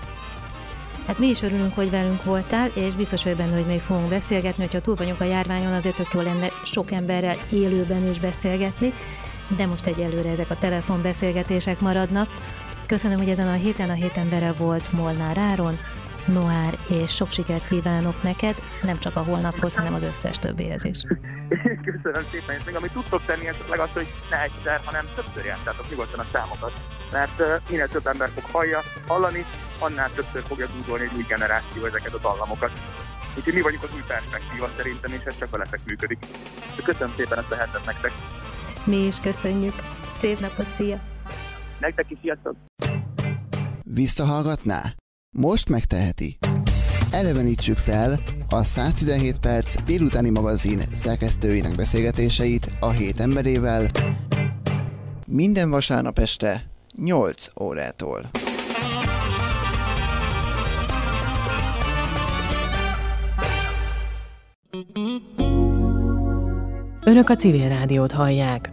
Hát 1.06 1.18
mi 1.18 1.26
is 1.26 1.42
örülünk, 1.42 1.74
hogy 1.74 1.90
velünk 1.90 2.24
voltál, 2.24 2.70
és 2.74 2.94
biztos 2.94 3.24
vagy 3.24 3.36
benne, 3.36 3.54
hogy 3.54 3.66
még 3.66 3.80
fogunk 3.80 4.08
beszélgetni, 4.08 4.62
hogyha 4.62 4.80
túl 4.80 4.94
vagyunk 4.94 5.20
a 5.20 5.24
járványon, 5.24 5.72
azért 5.72 5.96
tök 5.96 6.12
jó 6.12 6.20
lenne 6.20 6.48
sok 6.64 6.90
emberrel 6.90 7.36
élőben 7.52 8.08
is 8.10 8.18
beszélgetni, 8.18 8.92
de 9.56 9.66
most 9.66 9.86
egyelőre 9.86 10.30
ezek 10.30 10.50
a 10.50 10.58
telefonbeszélgetések 10.58 11.80
maradnak. 11.80 12.28
Köszönöm, 12.90 13.18
hogy 13.18 13.28
ezen 13.28 13.48
a 13.48 13.52
héten 13.52 13.90
a 13.90 13.92
hét 13.92 14.16
embere 14.16 14.52
volt 14.52 14.92
Molnár 14.92 15.38
Áron, 15.38 15.78
Noár, 16.26 16.78
és 16.88 17.14
sok 17.14 17.30
sikert 17.30 17.66
kívánok 17.66 18.22
neked, 18.22 18.54
nem 18.82 18.98
csak 18.98 19.16
a 19.16 19.22
holnaphoz, 19.22 19.74
hanem 19.74 19.94
az 19.94 20.02
összes 20.02 20.38
többihez 20.38 20.84
is. 20.84 21.02
Köszönöm 21.90 22.24
szépen, 22.30 22.56
és 22.56 22.64
még 22.64 22.74
amit 22.74 22.92
tudtok 22.92 23.24
tenni, 23.24 23.46
esetleg 23.46 23.78
az, 23.78 23.88
hogy 23.92 24.06
ne 24.30 24.42
egyszer, 24.42 24.80
hanem 24.84 25.04
többször 25.14 25.44
játszátok 25.44 25.90
nyugodtan 25.90 26.20
a 26.20 26.26
számokat, 26.32 26.72
mert 27.12 27.40
uh, 27.40 27.46
minél 27.68 27.88
több 27.88 28.06
ember 28.06 28.28
fog 28.28 28.44
hallja, 28.52 28.80
hallani, 29.06 29.44
annál 29.78 30.10
többször 30.14 30.42
fogja 30.42 30.66
dúdolni 30.66 31.04
egy 31.04 31.16
új 31.16 31.24
generáció 31.28 31.84
ezeket 31.84 32.14
a 32.14 32.18
dallamokat. 32.18 32.70
Úgyhogy 33.36 33.54
mi 33.54 33.60
vagyunk 33.60 33.82
az 33.82 33.94
új 33.94 34.04
perspektíva 34.06 34.68
szerintem, 34.76 35.12
és 35.12 35.24
ez 35.24 35.38
csak 35.38 35.50
veletek 35.50 35.80
működik. 35.86 36.18
Köszönöm 36.84 37.12
szépen 37.16 37.38
ezt 37.38 37.52
a 37.52 37.56
hetet 37.56 37.84
nektek. 37.86 38.12
Mi 38.84 38.96
is 38.96 39.16
köszönjük. 39.20 39.74
Szép 40.18 40.40
napot, 40.40 40.68
szia! 40.68 41.00
Nektek 41.80 42.06
is, 42.08 42.18
sziasztok! 42.22 42.56
Visszahallgatná? 43.82 44.82
Most 45.30 45.68
megteheti. 45.68 46.38
Elevenítsük 47.12 47.76
fel 47.76 48.18
a 48.48 48.62
117 48.62 49.38
perc 49.38 49.82
délutáni 49.82 50.30
magazin 50.30 50.80
szerkesztőinek 50.94 51.74
beszélgetéseit 51.74 52.70
a 52.80 52.90
hét 52.90 53.20
emberével 53.20 53.86
minden 55.26 55.70
vasárnap 55.70 56.18
este 56.18 56.62
8 56.96 57.46
órától. 57.60 58.20
Önök 67.04 67.28
a 67.28 67.34
civil 67.34 67.68
rádiót 67.68 68.12
hallják. 68.12 68.70